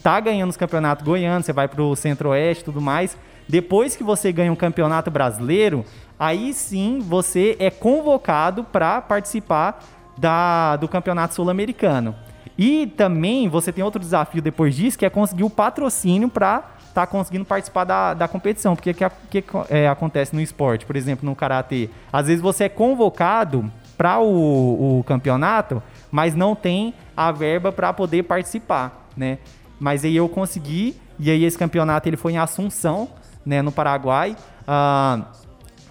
Tá 0.03 0.19
ganhando 0.19 0.49
os 0.51 0.57
campeonatos 0.57 1.03
goianos, 1.03 1.45
você 1.45 1.53
vai 1.53 1.67
pro 1.67 1.95
centro-oeste 1.95 2.61
e 2.61 2.65
tudo 2.65 2.79
mais. 2.79 3.17
Depois 3.47 3.95
que 3.95 4.03
você 4.03 4.31
ganha 4.31 4.51
um 4.51 4.55
campeonato 4.55 5.09
brasileiro, 5.09 5.85
aí 6.19 6.53
sim 6.53 6.99
você 6.99 7.55
é 7.59 7.69
convocado 7.69 8.63
para 8.63 9.01
participar 9.01 9.83
da, 10.17 10.75
do 10.75 10.87
campeonato 10.87 11.33
sul-americano. 11.33 12.15
E 12.57 12.87
também 12.87 13.49
você 13.49 13.71
tem 13.71 13.83
outro 13.83 13.99
desafio 13.99 14.41
depois 14.41 14.75
disso, 14.75 14.97
que 14.97 15.05
é 15.05 15.09
conseguir 15.09 15.43
o 15.43 15.49
patrocínio 15.49 16.29
para 16.29 16.74
estar 16.95 17.07
conseguindo 17.07 17.43
participar 17.43 17.83
da, 17.83 18.13
da 18.13 18.27
competição. 18.27 18.75
Porque 18.75 18.91
o 18.91 18.95
que, 19.29 19.41
que 19.41 19.57
é, 19.69 19.87
acontece 19.87 20.33
no 20.33 20.41
esporte, 20.41 20.85
por 20.85 20.95
exemplo, 20.95 21.25
no 21.25 21.35
karatê? 21.35 21.89
Às 22.11 22.27
vezes 22.27 22.41
você 22.41 22.63
é 22.63 22.69
convocado 22.69 23.69
para 23.97 24.19
o, 24.19 24.99
o 24.99 25.03
campeonato, 25.03 25.83
mas 26.09 26.33
não 26.33 26.55
tem 26.55 26.93
a 27.15 27.31
verba 27.31 27.71
para 27.71 27.91
poder 27.93 28.23
participar, 28.23 29.07
né? 29.15 29.37
Mas 29.79 30.05
aí 30.05 30.15
eu 30.15 30.29
consegui, 30.29 30.95
e 31.19 31.29
aí 31.29 31.43
esse 31.43 31.57
campeonato 31.57 32.07
ele 32.07 32.17
foi 32.17 32.33
em 32.33 32.37
Assunção, 32.37 33.09
né, 33.45 33.61
no 33.61 33.71
Paraguai. 33.71 34.35
Ah, 34.67 35.21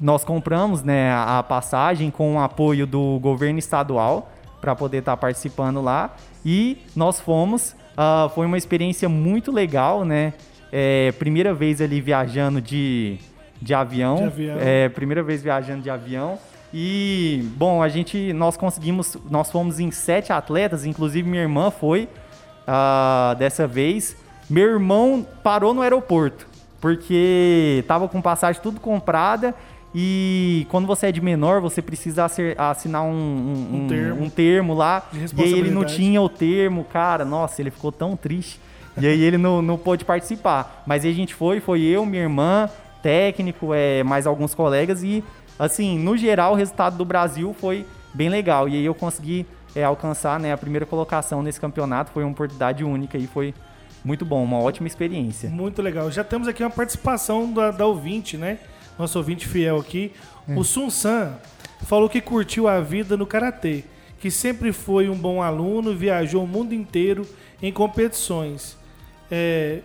nós 0.01 0.25
compramos 0.25 0.83
né, 0.83 1.13
a 1.13 1.43
passagem 1.43 2.11
com 2.11 2.37
o 2.37 2.41
apoio 2.41 2.87
do 2.87 3.19
governo 3.21 3.59
estadual 3.59 4.31
para 4.61 4.75
poder 4.75 4.99
estar 4.99 5.17
participando 5.17 5.81
lá 5.81 6.11
e 6.45 6.79
nós 6.97 7.21
fomos. 7.21 7.77
ah, 7.97 8.31
foi 8.35 8.47
uma 8.47 8.59
experiência 8.59 9.09
muito 9.09 9.53
legal, 9.53 10.05
né? 10.05 10.33
É, 10.77 11.13
primeira 11.13 11.55
vez 11.55 11.81
ali 11.81 12.01
viajando 12.01 12.61
de, 12.61 13.17
de 13.63 13.73
avião. 13.73 14.17
De 14.17 14.25
avião. 14.25 14.57
É, 14.61 14.89
primeira 14.89 15.23
vez 15.23 15.41
viajando 15.41 15.83
de 15.83 15.89
avião. 15.91 16.37
E, 16.73 17.49
bom, 17.57 17.81
a 17.81 17.89
gente, 17.89 18.33
nós 18.33 18.57
conseguimos, 18.57 19.17
nós 19.31 19.49
fomos 19.53 19.79
em 19.79 19.93
sete 19.93 20.33
atletas, 20.33 20.85
inclusive 20.85 21.29
minha 21.29 21.43
irmã 21.43 21.71
foi 21.71 22.09
ah, 22.67 23.37
dessa 23.39 23.67
vez. 23.69 24.17
Meu 24.51 24.69
irmão 24.69 25.25
parou 25.45 25.73
no 25.73 25.81
aeroporto, 25.83 26.47
porque 26.81 27.85
tava 27.87 28.09
com 28.09 28.21
passagem 28.21 28.61
tudo 28.61 28.81
comprada 28.81 29.55
E 29.97 30.67
quando 30.71 30.87
você 30.89 31.07
é 31.07 31.13
de 31.13 31.21
menor, 31.21 31.61
você 31.61 31.81
precisa 31.81 32.27
assinar 32.59 33.05
um, 33.05 33.11
um- 33.13 33.85
Um 33.85 33.87
termo. 33.89 34.25
um 34.25 34.29
termo 34.29 34.75
lá. 34.75 35.09
E 35.13 35.43
ele 35.61 35.71
não 35.71 35.83
tinha 35.85 36.21
o 36.21 36.29
termo, 36.29 36.83
cara. 36.83 37.25
Nossa, 37.25 37.63
ele 37.63 37.71
ficou 37.71 37.93
tão 37.93 38.17
triste. 38.17 38.59
E 38.97 39.07
aí 39.07 39.23
ele 39.23 39.39
não, 39.39 39.61
não 39.61 39.77
pôde 39.77 40.05
participar. 40.05 40.83
Mas 40.87 41.05
aí 41.05 41.11
a 41.11 41.15
gente 41.15 41.35
foi, 41.35 41.61
foi 41.61 41.83
eu, 41.83 42.07
minha 42.07 42.23
irmã, 42.23 42.69
técnico, 43.03 43.75
é, 43.75 44.03
mais 44.03 44.27
alguns 44.27 44.55
colegas. 44.55 45.03
E, 45.03 45.23
assim, 45.59 45.99
no 45.99 46.17
geral, 46.17 46.53
o 46.53 46.57
resultado 46.57 46.97
do 46.97 47.05
Brasil 47.05 47.55
foi 47.59 47.85
bem 48.13 48.29
legal. 48.29 48.69
E 48.69 48.75
aí 48.75 48.85
eu 48.85 48.95
consegui 48.95 49.47
é, 49.75 49.83
alcançar 49.83 50.39
né, 50.39 50.53
a 50.53 50.57
primeira 50.57 50.87
colocação 50.87 51.43
nesse 51.43 51.61
campeonato. 51.61 52.13
Foi 52.13 52.23
uma 52.23 52.33
oportunidade 52.33 52.85
única 52.85 53.19
e 53.19 53.27
foi 53.27 53.55
muito 54.05 54.25
bom, 54.25 54.45
uma 54.45 54.59
ótima 54.59 54.87
experiência. 54.87 55.49
Muito 55.49 55.81
legal. 55.81 56.11
Já 56.11 56.23
temos 56.23 56.47
aqui 56.47 56.63
uma 56.63 56.71
participação 56.71 57.53
da, 57.53 57.71
da 57.71 57.87
ouvinte, 57.87 58.37
né? 58.37 58.59
Nosso 58.99 59.19
ouvinte 59.19 59.49
fiel 59.49 59.79
aqui. 59.79 60.13
O 60.47 60.63
Sun 60.63 60.91
San 60.91 61.37
falou 61.87 62.09
que 62.09 62.21
curtiu 62.21 62.69
a 62.69 62.81
vida 62.81 63.17
no 63.17 63.27
Karatê, 63.27 63.83
que 64.21 64.31
sempre 64.31 64.73
foi 64.73 65.09
um 65.09 65.17
bom 65.17 65.43
aluno, 65.43 65.97
viajou 65.97 66.45
o 66.45 66.47
mundo 66.47 66.75
inteiro 66.75 67.27
em 67.63 67.73
competições. 67.73 68.77
É, 69.35 69.81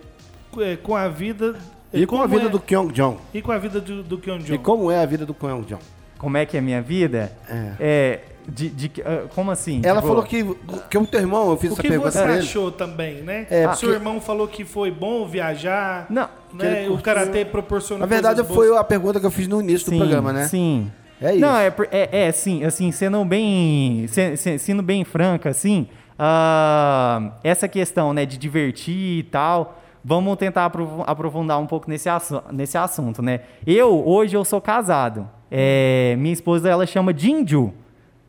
é, 0.60 0.76
com 0.78 0.96
a 0.96 1.08
vida... 1.08 1.56
E 1.92 2.06
com 2.06 2.18
a 2.18 2.20
como 2.22 2.36
vida 2.36 2.46
é- 2.48 2.50
do 2.52 2.60
Kyung 2.60 2.92
Jong? 2.92 3.18
E 3.34 3.42
com 3.42 3.52
a 3.52 3.58
vida 3.58 3.82
do, 3.82 4.04
do 4.04 4.18
Kyung 4.20 4.40
E 4.42 4.44
Jong. 4.44 4.58
como 4.60 4.92
é 4.92 5.02
a 5.02 5.06
vida 5.08 5.26
do 5.26 5.34
Kyung 5.34 5.64
Jong? 5.64 5.82
Como 6.20 6.38
é 6.38 6.46
que 6.46 6.56
é 6.56 6.60
a 6.60 6.62
minha 6.64 6.82
vida? 6.84 7.32
É. 7.50 7.72
É, 7.80 8.20
de, 8.48 8.70
de- 8.70 8.92
ah, 9.04 9.24
como 9.34 9.50
assim? 9.50 9.82
Ela 9.84 9.96
Tipo, 10.02 10.08
falou 10.08 10.24
que, 10.24 10.44
que 10.90 10.98
o 10.98 11.08
teu 11.08 11.20
irmão, 11.20 11.50
eu 11.50 11.58
fiz 11.58 11.72
essa 11.72 11.82
que 11.82 11.88
pergunta 11.88 12.12
você 12.12 12.22
pra 12.22 12.32
ele. 12.34 12.40
achou 12.42 12.72
também, 12.72 13.22
né? 13.24 13.48
É, 13.50 13.64
Seu 13.74 13.90
porque- 13.90 13.96
irmão 13.96 14.22
falou 14.22 14.48
que 14.48 14.64
foi 14.66 14.92
bom 14.92 15.26
viajar, 15.28 16.06
Não, 16.10 16.30
né? 16.54 16.88
O. 16.90 16.98
Karatê 17.00 17.44
proporciona 17.46 18.02
Na 18.02 18.06
verdade, 18.06 18.44
foi 18.44 18.68
boas. 18.68 18.80
a 18.80 18.84
pergunta 18.84 19.20
que 19.20 19.26
eu 19.26 19.32
fiz 19.32 19.48
no 19.48 19.60
início 19.62 19.86
do 19.88 19.92
Sim, 19.92 19.98
programa, 19.98 20.32
né? 20.34 20.48
Sim. 20.48 20.92
É 21.22 21.32
isso. 21.32 21.42
Não, 21.42 21.58
é, 21.58 21.74
é, 21.92 22.28
é 22.28 22.32
sim, 22.32 22.64
assim, 22.64 22.92
sendo 22.92 23.24
bem, 23.26 24.06
se- 24.08 24.38
se- 24.38 24.60
sendo 24.60 24.82
bem 24.84 25.04
franca, 25.04 25.50
assim, 25.50 25.88
ah, 26.20 27.32
essa 27.44 27.68
questão, 27.68 28.14
né, 28.14 28.26
de 28.26 28.38
divertir 28.38 29.20
e 29.20 29.24
tal, 29.24 29.80
vamos 30.04 30.36
tentar 30.38 30.66
apro- 30.66 31.04
aprofundar 31.08 31.58
um 31.60 31.66
pouco 31.66 31.90
nesse, 31.90 32.10
assu- 32.10 32.44
nesse 32.52 32.78
assunto, 32.78 33.22
né? 33.22 33.40
Eu, 33.66 34.06
hoje, 34.06 34.36
eu 34.36 34.44
sou 34.44 34.60
casado. 34.60 35.28
É, 35.50 36.16
minha 36.20 36.34
esposa, 36.34 36.70
ela 36.70 36.86
chama 36.86 37.14
Jinju. 37.18 37.74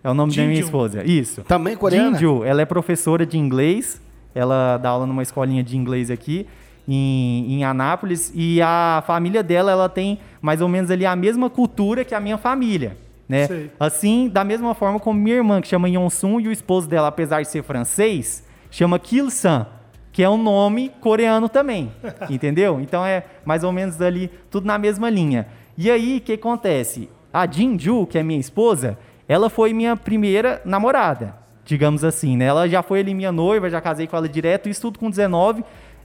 É 0.02 0.08
o 0.10 0.14
nome 0.14 0.34
da 0.34 0.42
minha 0.42 0.54
Jinju. 0.54 0.64
esposa. 0.66 1.04
Isso. 1.04 1.42
Também 1.42 1.76
coreana? 1.76 2.16
Jinju, 2.16 2.44
ela 2.44 2.62
é 2.62 2.64
professora 2.64 3.26
de 3.26 3.36
inglês. 3.36 4.00
Ela 4.34 4.78
dá 4.78 4.90
aula 4.90 5.04
numa 5.06 5.22
escolinha 5.22 5.62
de 5.62 5.76
inglês 5.76 6.10
aqui 6.10 6.46
em, 6.88 7.54
em 7.54 7.64
Anápolis. 7.64 8.32
E 8.34 8.62
a 8.62 9.02
família 9.06 9.42
dela, 9.42 9.70
ela 9.72 9.88
tem 9.88 10.18
mais 10.40 10.60
ou 10.62 10.68
menos 10.68 10.90
ali 10.90 11.04
a 11.04 11.14
mesma 11.16 11.50
cultura 11.50 12.04
que 12.04 12.14
a 12.14 12.20
minha 12.20 12.38
família. 12.38 12.96
Né? 13.30 13.46
Sei. 13.46 13.70
Assim, 13.78 14.28
da 14.28 14.42
mesma 14.42 14.74
forma 14.74 14.98
como 14.98 15.20
minha 15.20 15.36
irmã, 15.36 15.60
que 15.60 15.68
chama 15.68 15.88
Yonsun, 15.88 16.40
e 16.40 16.48
o 16.48 16.52
esposo 16.52 16.88
dela, 16.88 17.06
apesar 17.06 17.40
de 17.40 17.46
ser 17.46 17.62
francês, 17.62 18.44
chama 18.68 18.98
Kil-san, 18.98 19.68
que 20.10 20.20
é 20.20 20.28
um 20.28 20.36
nome 20.36 20.90
coreano 21.00 21.48
também. 21.48 21.92
entendeu? 22.28 22.80
Então 22.80 23.06
é 23.06 23.24
mais 23.44 23.62
ou 23.62 23.70
menos 23.70 24.02
ali, 24.02 24.28
tudo 24.50 24.66
na 24.66 24.76
mesma 24.76 25.08
linha. 25.08 25.46
E 25.78 25.88
aí, 25.88 26.16
o 26.16 26.20
que 26.20 26.32
acontece? 26.32 27.08
A 27.32 27.46
Jinju, 27.46 28.04
que 28.08 28.18
é 28.18 28.22
minha 28.24 28.40
esposa, 28.40 28.98
ela 29.28 29.48
foi 29.48 29.72
minha 29.72 29.96
primeira 29.96 30.60
namorada, 30.64 31.36
digamos 31.64 32.02
assim, 32.02 32.36
né? 32.36 32.46
Ela 32.46 32.68
já 32.68 32.82
foi 32.82 32.98
ali 32.98 33.14
minha 33.14 33.30
noiva, 33.30 33.70
já 33.70 33.80
casei 33.80 34.08
com 34.08 34.16
ela 34.16 34.28
direto, 34.28 34.68
isso 34.68 34.82
tudo 34.82 34.98
com 34.98 35.08
19 35.08 35.62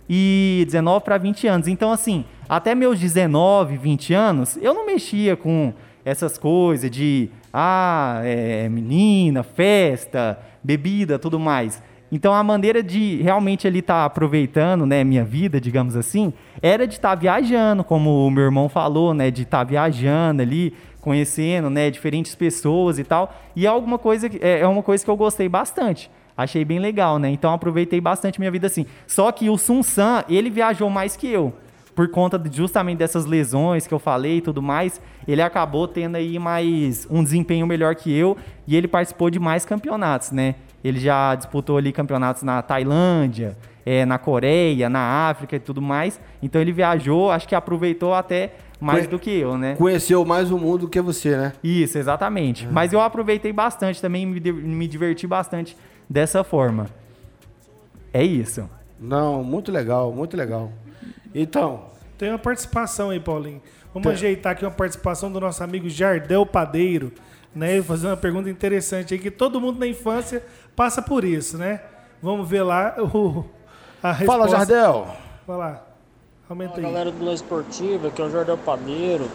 e 0.07 0.63
19 0.67 1.03
para 1.03 1.17
20 1.17 1.47
anos. 1.47 1.67
Então, 1.67 1.91
assim, 1.91 2.23
até 2.47 2.75
meus 2.75 2.99
19, 2.99 3.77
20 3.77 4.13
anos, 4.13 4.59
eu 4.61 4.75
não 4.75 4.85
mexia 4.85 5.35
com 5.35 5.73
essas 6.05 6.37
coisas 6.37 6.89
de, 6.89 7.29
ah, 7.51 8.21
é, 8.23 8.69
menina, 8.69 9.41
festa, 9.41 10.39
bebida, 10.63 11.17
tudo 11.17 11.39
mais. 11.39 11.81
Então, 12.11 12.33
a 12.33 12.43
maneira 12.43 12.83
de 12.83 13.19
realmente 13.23 13.65
ele 13.65 13.79
estar 13.79 14.05
aproveitando, 14.05 14.85
né, 14.85 15.03
minha 15.03 15.23
vida, 15.23 15.59
digamos 15.59 15.95
assim, 15.95 16.31
era 16.61 16.87
de 16.87 16.93
estar 16.93 17.15
viajando, 17.15 17.83
como 17.83 18.27
o 18.27 18.29
meu 18.29 18.43
irmão 18.43 18.69
falou, 18.69 19.13
né, 19.13 19.31
de 19.31 19.41
estar 19.41 19.63
viajando 19.63 20.43
ali, 20.43 20.73
conhecendo, 21.01 21.69
né, 21.69 21.89
diferentes 21.89 22.35
pessoas 22.35 22.99
e 22.99 23.03
tal. 23.03 23.35
E 23.55 23.65
é 23.65 23.69
alguma 23.69 23.97
coisa, 23.97 24.29
é 24.39 24.59
é 24.59 24.67
uma 24.67 24.83
coisa 24.83 25.03
que 25.03 25.09
eu 25.09 25.17
gostei 25.17 25.49
bastante. 25.49 26.09
Achei 26.37 26.65
bem 26.65 26.79
legal, 26.79 27.17
né? 27.17 27.29
Então 27.29 27.53
aproveitei 27.53 28.01
bastante 28.01 28.39
minha 28.39 28.51
vida 28.51 28.67
assim. 28.67 28.85
Só 29.07 29.31
que 29.31 29.49
o 29.49 29.57
Sun 29.57 29.81
San, 29.81 30.23
ele 30.27 30.49
viajou 30.49 30.89
mais 30.89 31.15
que 31.15 31.27
eu. 31.27 31.53
Por 31.95 32.09
conta 32.09 32.37
de- 32.37 32.55
justamente 32.55 32.97
dessas 32.97 33.25
lesões 33.25 33.87
que 33.87 33.93
eu 33.93 33.99
falei 33.99 34.37
e 34.37 34.41
tudo 34.41 34.61
mais, 34.61 34.99
ele 35.25 35.41
acabou 35.41 35.87
tendo 35.87 36.15
aí 36.17 36.37
mais 36.37 37.07
um 37.09 37.23
desempenho 37.23 37.65
melhor 37.65 37.95
que 37.95 38.13
eu 38.13 38.35
e 38.67 38.75
ele 38.75 38.87
participou 38.87 39.29
de 39.29 39.39
mais 39.39 39.63
campeonatos, 39.65 40.31
né? 40.31 40.55
Ele 40.83 40.99
já 40.99 41.33
disputou 41.35 41.77
ali 41.77 41.91
campeonatos 41.93 42.43
na 42.43 42.61
Tailândia, 42.61 43.57
eh, 43.85 44.05
na 44.05 44.17
Coreia, 44.17 44.89
na 44.89 45.29
África 45.29 45.55
e 45.55 45.59
tudo 45.59 45.81
mais. 45.81 46.19
Então 46.43 46.61
ele 46.61 46.71
viajou, 46.73 47.31
acho 47.31 47.47
que 47.47 47.55
aproveitou 47.55 48.13
até 48.13 48.53
mais 48.79 48.99
Conhe- 48.99 49.07
do 49.09 49.17
que 49.17 49.31
eu, 49.31 49.57
né? 49.57 49.75
Conheceu 49.75 50.23
mais 50.25 50.51
o 50.51 50.57
mundo 50.57 50.81
do 50.81 50.89
que 50.89 50.99
você, 50.99 51.35
né? 51.37 51.53
Isso, 51.63 51.97
exatamente. 51.97 52.67
Mas 52.69 52.91
eu 52.91 52.99
aproveitei 52.99 53.53
bastante 53.53 54.01
também, 54.01 54.25
me, 54.25 54.39
me 54.51 54.85
diverti 54.87 55.25
bastante 55.25 55.77
dessa 56.09 56.43
forma. 56.43 56.87
É 58.13 58.23
isso. 58.23 58.69
Não, 58.99 59.43
muito 59.43 59.71
legal, 59.71 60.11
muito 60.11 60.35
legal. 60.37 60.71
Então, 61.35 61.81
Tem 62.17 62.29
uma 62.29 62.39
participação 62.39 63.09
aí, 63.09 63.19
Paulinho. 63.19 63.61
Vamos 63.93 64.09
ajeitar 64.11 64.53
aqui 64.53 64.63
uma 64.65 64.71
participação 64.71 65.29
do 65.31 65.39
nosso 65.39 65.61
amigo 65.63 65.89
Jardel 65.89 66.45
Padeiro, 66.45 67.11
né? 67.53 67.81
Fazer 67.81 68.07
uma 68.07 68.17
pergunta 68.17 68.49
interessante 68.49 69.13
aí, 69.13 69.19
que 69.19 69.29
todo 69.31 69.59
mundo 69.59 69.79
na 69.79 69.85
infância 69.87 70.41
passa 70.75 71.01
por 71.01 71.23
isso, 71.25 71.57
né? 71.57 71.81
Vamos 72.21 72.47
ver 72.49 72.63
lá 72.63 72.95
o, 72.97 73.43
a 74.01 74.11
resposta. 74.13 74.41
fala, 74.43 74.47
Jardel. 74.49 75.07
Vai 75.45 75.57
lá. 75.57 75.81
Aumenta 76.49 76.75
Fala 76.75 76.87
aí. 76.87 76.93
galera 76.93 77.11
do 77.11 77.23
Nós 77.25 77.35
Esportiva, 77.41 78.07
aqui 78.07 78.21
é 78.21 78.25
o 78.25 78.29
Jordão 78.29 78.57
Padeiro. 78.57 79.27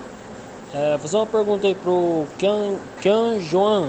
É, 0.72 0.96
fazer 0.98 1.16
uma 1.16 1.26
pergunta 1.26 1.66
aí 1.66 1.74
pro 1.74 2.26
Kian, 2.38 2.76
Kian 3.00 3.40
Joan. 3.40 3.88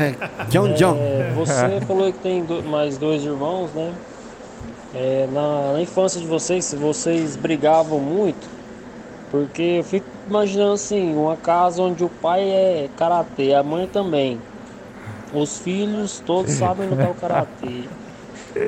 John 0.50 0.74
John. 0.74 0.96
É, 0.98 1.32
você 1.34 1.80
falou 1.86 2.12
que 2.12 2.18
tem 2.18 2.44
do- 2.44 2.62
mais 2.64 2.98
dois 2.98 3.22
irmãos, 3.24 3.70
né? 3.72 3.94
É, 4.98 5.28
na, 5.30 5.74
na 5.74 5.82
infância 5.82 6.18
de 6.18 6.26
vocês, 6.26 6.64
se 6.64 6.74
vocês 6.74 7.36
brigavam 7.36 7.98
muito, 8.00 8.48
porque 9.30 9.62
eu 9.62 9.84
fico 9.84 10.06
imaginando 10.26 10.72
assim, 10.72 11.14
uma 11.14 11.36
casa 11.36 11.82
onde 11.82 12.02
o 12.02 12.08
pai 12.08 12.42
é 12.48 12.88
karatê, 12.96 13.52
a 13.52 13.62
mãe 13.62 13.86
também. 13.86 14.40
Os 15.34 15.58
filhos 15.58 16.22
todos 16.24 16.52
sabem 16.56 16.88
lutar 16.88 17.10
o 17.10 17.14
karatê. 17.14 17.82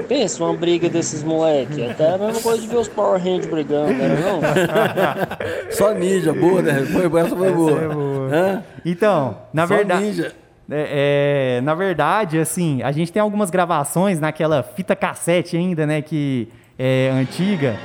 Pensa 0.07 0.45
uma 0.45 0.53
briga 0.53 0.87
desses 0.91 1.23
moleque, 1.23 1.83
até 1.83 2.11
a 2.11 2.19
mesma 2.19 2.43
coisa 2.43 2.61
de 2.61 2.69
ver 2.69 2.77
os 2.77 2.89
Power 2.89 3.19
Rangers 3.19 3.47
brigando, 3.47 3.95
né? 3.95 4.09
Não? 4.21 5.73
Só 5.73 5.95
ninja, 5.95 6.35
boa, 6.35 6.61
né? 6.61 6.85
Foi, 6.85 7.21
essa 7.21 7.35
foi 7.35 7.53
boa. 7.53 7.81
é 7.81 7.89
boa. 7.89 8.29
Hã? 8.31 8.63
Então, 8.85 9.39
na 9.51 9.67
Só 9.67 9.77
verdade. 9.77 10.05
ninja. 10.05 10.33
É, 10.71 11.57
é, 11.59 11.61
na 11.63 11.75
verdade, 11.75 12.39
assim, 12.39 12.83
a 12.83 12.93
gente 12.93 13.11
tem 13.11 13.23
algumas 13.23 13.49
gravações 13.51 14.21
naquela 14.21 14.63
fita 14.63 14.95
cassete 14.95 15.57
ainda, 15.57 15.87
né, 15.87 16.03
que 16.03 16.49
é 16.79 17.11
antiga, 17.13 17.77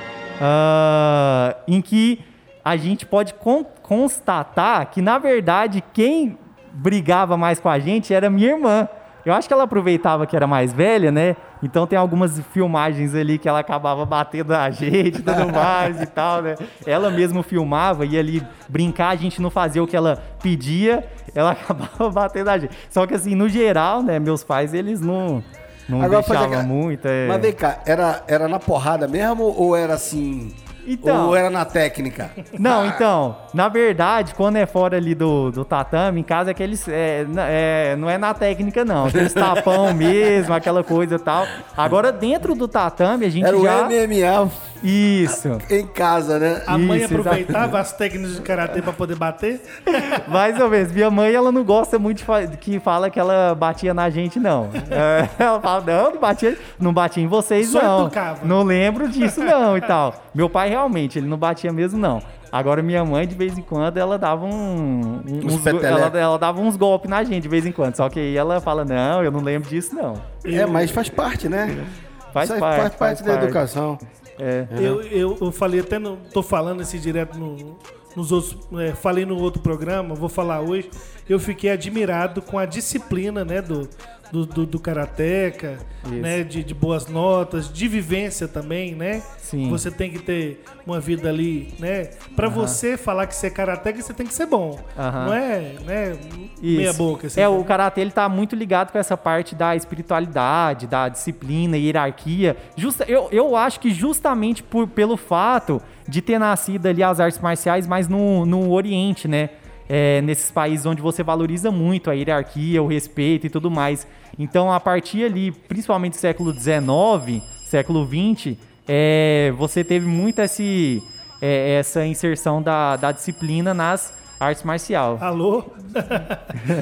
ah, 0.41 1.55
em 1.65 1.81
que 1.81 2.19
a 2.63 2.75
gente 2.75 3.05
pode 3.05 3.33
con- 3.35 3.65
constatar 3.81 4.85
que, 4.91 5.01
na 5.01 5.17
verdade, 5.17 5.81
quem 5.93 6.37
brigava 6.73 7.37
mais 7.37 7.59
com 7.59 7.69
a 7.69 7.79
gente 7.79 8.13
era 8.13 8.29
minha 8.29 8.49
irmã. 8.49 8.87
Eu 9.25 9.33
acho 9.33 9.47
que 9.47 9.53
ela 9.53 9.63
aproveitava 9.63 10.25
que 10.27 10.35
era 10.35 10.45
mais 10.47 10.73
velha, 10.73 11.11
né? 11.11 11.35
Então 11.63 11.88
tem 11.88 11.97
algumas 11.97 12.39
filmagens 12.52 13.15
ali 13.15 13.38
que 13.38 13.47
ela 13.47 13.60
acabava 13.60 14.06
batendo 14.06 14.54
a 14.54 14.69
gente 14.69 15.19
e 15.19 15.23
tudo 15.23 15.47
mais 15.49 16.02
e 16.02 16.06
tal, 16.06 16.41
né? 16.41 16.56
Ela 16.86 17.10
mesma 17.10 17.41
filmava, 17.41 18.06
ia 18.06 18.19
ali 18.19 18.45
brincar, 18.67 19.10
a 19.10 19.15
gente 19.15 19.41
não 19.41 19.49
fazia 19.49 19.82
o 19.82 19.88
que 19.88 19.95
ela 19.95 20.21
pedia, 20.41 21.08
ela 21.34 21.52
acabava 21.56 22.10
batendo 22.10 22.49
a 22.49 22.58
gente. 22.58 22.78
Só 22.89 23.08
que 23.08 23.13
assim, 23.13 23.34
no 23.34 23.47
geral, 23.47 24.04
né, 24.04 24.19
meus 24.19 24.43
pais, 24.43 24.73
eles 24.73 24.99
não, 24.99 25.41
não 25.88 26.02
Agora, 26.02 26.21
deixavam 26.21 26.63
muito. 26.63 27.08
é. 27.08 27.28
Mas 27.28 27.41
vem 27.41 27.54
cá, 27.54 27.80
era, 27.86 28.21
era 28.28 28.47
na 28.49 28.60
porrada 28.60 29.08
mesmo 29.08 29.43
ou 29.43 29.73
era 29.73 29.93
assim? 29.93 30.54
Então. 30.85 31.27
Ou 31.27 31.35
era 31.35 31.49
na 31.49 31.65
técnica? 31.65 32.31
Não, 32.59 32.85
então, 32.85 33.37
na 33.53 33.69
verdade, 33.69 34.33
quando 34.35 34.57
é 34.57 34.65
fora 34.65 34.97
ali 34.97 35.15
do, 35.15 35.51
do 35.51 35.63
tatame, 35.65 36.19
em 36.19 36.23
casa, 36.23 36.51
aqueles. 36.51 36.87
É, 36.87 37.25
é, 37.49 37.95
não 37.95 38.09
é 38.09 38.17
na 38.17 38.33
técnica, 38.33 38.83
não. 38.83 39.05
Aqueles 39.07 39.33
tapão 39.33 39.93
mesmo, 39.93 40.53
aquela 40.53 40.83
coisa 40.83 41.15
e 41.15 41.19
tal. 41.19 41.45
Agora, 41.75 42.11
dentro 42.11 42.55
do 42.55 42.67
tatame, 42.67 43.25
a 43.25 43.29
gente 43.29 43.45
Era 43.45 43.57
o 43.57 43.63
já. 43.63 43.87
MMA 43.87 44.51
Isso. 44.83 45.57
em 45.69 45.87
casa, 45.87 46.37
né? 46.37 46.61
A 46.67 46.77
mãe 46.77 46.99
Isso, 47.01 47.05
aproveitava 47.15 47.79
as 47.79 47.93
técnicas 47.93 48.35
de 48.35 48.41
karatê 48.41 48.81
pra 48.81 48.91
poder 48.93 49.15
bater. 49.15 49.61
Mais 50.27 50.59
ou 50.59 50.69
menos. 50.69 50.91
Minha 50.91 51.09
mãe, 51.09 51.33
ela 51.33 51.51
não 51.51 51.63
gosta 51.63 51.97
muito 51.97 52.23
de 52.49 52.57
que 52.57 52.79
fala 52.79 53.09
que 53.09 53.19
ela 53.19 53.55
batia 53.55 53.93
na 53.93 54.09
gente, 54.09 54.39
não. 54.39 54.69
É, 54.91 55.27
ela 55.39 55.59
fala, 55.59 55.83
não, 55.85 56.11
não 56.11 56.19
batia, 56.19 56.57
não 56.79 56.93
batia 56.93 57.23
em 57.23 57.27
vocês, 57.27 57.69
Só 57.69 57.81
não. 57.81 58.01
educava. 58.03 58.39
Não 58.45 58.63
lembro 58.63 59.07
disso, 59.09 59.41
não, 59.43 59.77
e 59.77 59.81
tal. 59.81 60.13
Meu 60.35 60.49
pai, 60.49 60.69
realmente, 60.69 61.17
ele 61.17 61.27
não 61.27 61.37
batia 61.37 61.71
mesmo, 61.71 61.97
não. 61.99 62.21
Agora 62.51 62.83
minha 62.83 63.03
mãe, 63.03 63.27
de 63.27 63.33
vez 63.33 63.57
em 63.57 63.63
quando, 63.63 63.97
ela 63.97 64.19
dava 64.19 64.45
um, 64.45 65.21
um- 65.27 65.45
Uns 65.47 65.65
ela, 65.65 66.11
ela 66.19 66.37
dava 66.37 66.61
uns 66.61 66.75
golpes 66.75 67.09
na 67.09 67.23
gente 67.23 67.41
de 67.43 67.47
vez 67.49 67.65
em 67.65 67.71
quando. 67.71 67.95
Só 67.95 68.07
que 68.09 68.19
aí 68.19 68.37
ela 68.37 68.61
fala, 68.61 68.85
não, 68.85 69.23
eu 69.23 69.31
não 69.31 69.39
lembro 69.41 69.67
disso, 69.67 69.95
não. 69.95 70.13
É, 70.45 70.63
mas 70.65 70.91
faz 70.91 71.09
parte, 71.09 71.49
né? 71.49 71.83
Faz 72.31 72.45
Isso 72.49 72.53
aí 72.55 72.59
parte, 72.59 72.77
faz 72.81 72.89
parte 72.95 72.99
faz 72.99 73.21
da 73.21 73.31
parte. 73.33 73.43
educação. 73.45 73.97
É. 74.39 74.67
Eu, 74.79 75.01
eu, 75.01 75.37
eu 75.41 75.51
falei 75.51 75.79
até, 75.79 75.99
no, 75.99 76.17
tô 76.33 76.41
falando 76.41 76.81
esse 76.81 76.97
direto 76.99 77.37
no- 77.37 77.77
nos 78.15 78.31
outros, 78.31 78.57
é, 78.79 78.91
falei 78.93 79.25
no 79.25 79.37
outro 79.39 79.61
programa, 79.61 80.13
vou 80.15 80.29
falar 80.29 80.61
hoje. 80.61 80.89
Eu 81.27 81.39
fiquei 81.39 81.71
admirado 81.71 82.41
com 82.41 82.57
a 82.59 82.65
disciplina, 82.65 83.43
né, 83.45 83.61
do 83.61 83.87
do, 84.33 84.47
do, 84.47 84.65
do 84.65 84.79
karateca, 84.79 85.77
né, 86.07 86.43
de, 86.43 86.63
de 86.63 86.73
boas 86.73 87.05
notas, 87.05 87.71
de 87.71 87.87
vivência 87.87 88.47
também, 88.47 88.95
né? 88.95 89.21
Sim. 89.37 89.69
Você 89.69 89.91
tem 89.91 90.09
que 90.09 90.17
ter 90.17 90.63
uma 90.87 90.99
vida 90.99 91.29
ali, 91.29 91.71
né? 91.77 92.09
Pra 92.35 92.49
você 92.49 92.97
falar 92.97 93.27
que 93.27 93.35
você 93.35 93.45
é 93.45 93.49
karateca, 93.51 94.01
você 94.01 94.11
tem 94.11 94.25
que 94.25 94.33
ser 94.33 94.47
bom. 94.47 94.79
Não 94.97 95.33
é, 95.35 95.75
né, 95.85 96.17
Isso. 96.59 96.77
meia 96.77 96.93
boca. 96.93 97.27
assim, 97.27 97.39
é, 97.39 97.43
né? 97.43 97.47
o 97.47 97.63
karatê 97.63 98.01
ele 98.01 98.09
tá 98.09 98.27
muito 98.27 98.55
ligado 98.55 98.91
com 98.91 98.97
essa 98.97 99.15
parte 99.15 99.53
da 99.53 99.75
espiritualidade, 99.75 100.87
da 100.87 101.07
disciplina, 101.09 101.77
hierarquia. 101.77 102.57
Justa, 102.75 103.05
eu, 103.07 103.29
eu 103.31 103.55
acho 103.55 103.79
que 103.79 103.91
justamente 103.91 104.63
por, 104.63 104.87
pelo 104.87 105.15
fato 105.15 105.79
de 106.07 106.23
ter 106.23 106.39
nascido 106.39 106.87
ali 106.87 107.03
as 107.03 107.19
artes 107.19 107.39
marciais 107.39 107.85
mais 107.85 108.07
no, 108.07 108.47
no 108.47 108.71
Oriente, 108.71 109.27
né? 109.27 109.51
É, 109.89 110.21
nesses 110.21 110.49
países 110.49 110.85
onde 110.85 111.01
você 111.01 111.21
valoriza 111.23 111.69
muito 111.69 112.09
a 112.09 112.13
hierarquia, 112.13 112.81
o 112.81 112.87
respeito 112.87 113.47
e 113.47 113.49
tudo 113.49 113.69
mais. 113.69 114.07
Então, 114.39 114.71
a 114.71 114.79
partir 114.79 115.25
ali, 115.25 115.51
principalmente 115.51 116.13
do 116.13 116.19
século 116.19 116.53
XIX, 116.53 117.43
século 117.65 118.07
XX, 118.07 118.57
é, 118.87 119.53
você 119.57 119.83
teve 119.83 120.05
muito 120.05 120.39
esse, 120.39 121.03
é, 121.41 121.75
essa 121.75 122.05
inserção 122.05 122.61
da, 122.61 122.95
da 122.95 123.11
disciplina 123.11 123.73
nas 123.73 124.13
artes 124.39 124.63
marciais. 124.63 125.21
Alô? 125.21 125.63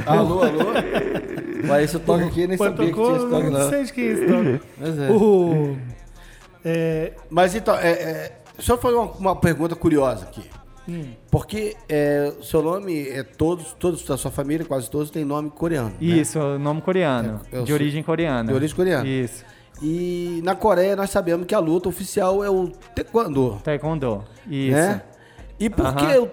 Alô, 0.06 0.44
alô? 0.44 0.64
Vai, 1.66 1.84
esse 1.84 2.00
toque 2.00 2.24
aqui, 2.24 2.48
nem 2.48 2.58
Quando 2.58 2.78
sabia 2.78 2.88
que 2.88 2.94
tinha 2.94 3.06
tocou, 3.06 3.18
esse 3.18 3.30
toque, 3.30 3.50
não 3.50 3.60
não. 3.60 3.70
sei 3.70 3.84
de 3.84 3.94
quem 3.94 4.04
é 4.06 4.12
esse 4.12 4.26
toque. 4.26 4.62
Mas 4.80 5.00
é. 5.00 5.12
O, 5.12 5.78
é, 6.64 7.14
Mas 7.30 7.56
então, 7.56 7.76
é, 7.76 7.92
é, 7.92 8.32
deixa 8.56 8.74
eu 8.74 8.78
fazer 8.78 8.96
uma, 8.96 9.12
uma 9.12 9.36
pergunta 9.36 9.76
curiosa 9.76 10.24
aqui. 10.26 10.44
Porque 11.30 11.76
é, 11.90 12.32
seu 12.42 12.62
nome 12.62 13.08
é 13.10 13.24
todos, 13.24 13.74
todos 13.80 14.04
da 14.06 14.18
sua 14.18 14.32
família, 14.32 14.66
quase 14.66 14.90
todos, 14.90 15.10
tem 15.10 15.24
nome 15.26 15.50
coreano. 15.50 15.90
né? 15.90 15.96
Isso, 16.00 16.40
nome 16.60 16.82
coreano. 16.82 17.42
É, 17.52 17.62
de 17.62 17.74
origem 17.74 18.04
coreana. 18.04 18.50
De 18.50 18.54
origem 18.54 18.76
coreana. 18.76 19.08
Isso. 19.08 19.44
E 19.82 20.42
na 20.44 20.54
Coreia 20.56 20.96
nós 20.96 21.10
sabemos 21.10 21.48
que 21.48 21.56
a 21.56 21.60
luta 21.60 21.90
oficial 21.90 22.44
é 22.44 22.50
o 22.50 22.68
Taekwondo. 22.96 23.60
Taekwondo. 23.64 24.24
Isso. 24.48 24.76
Né? 24.78 25.02
E 25.60 25.70
por, 25.72 25.96
que 25.96 26.18
o, 26.20 26.30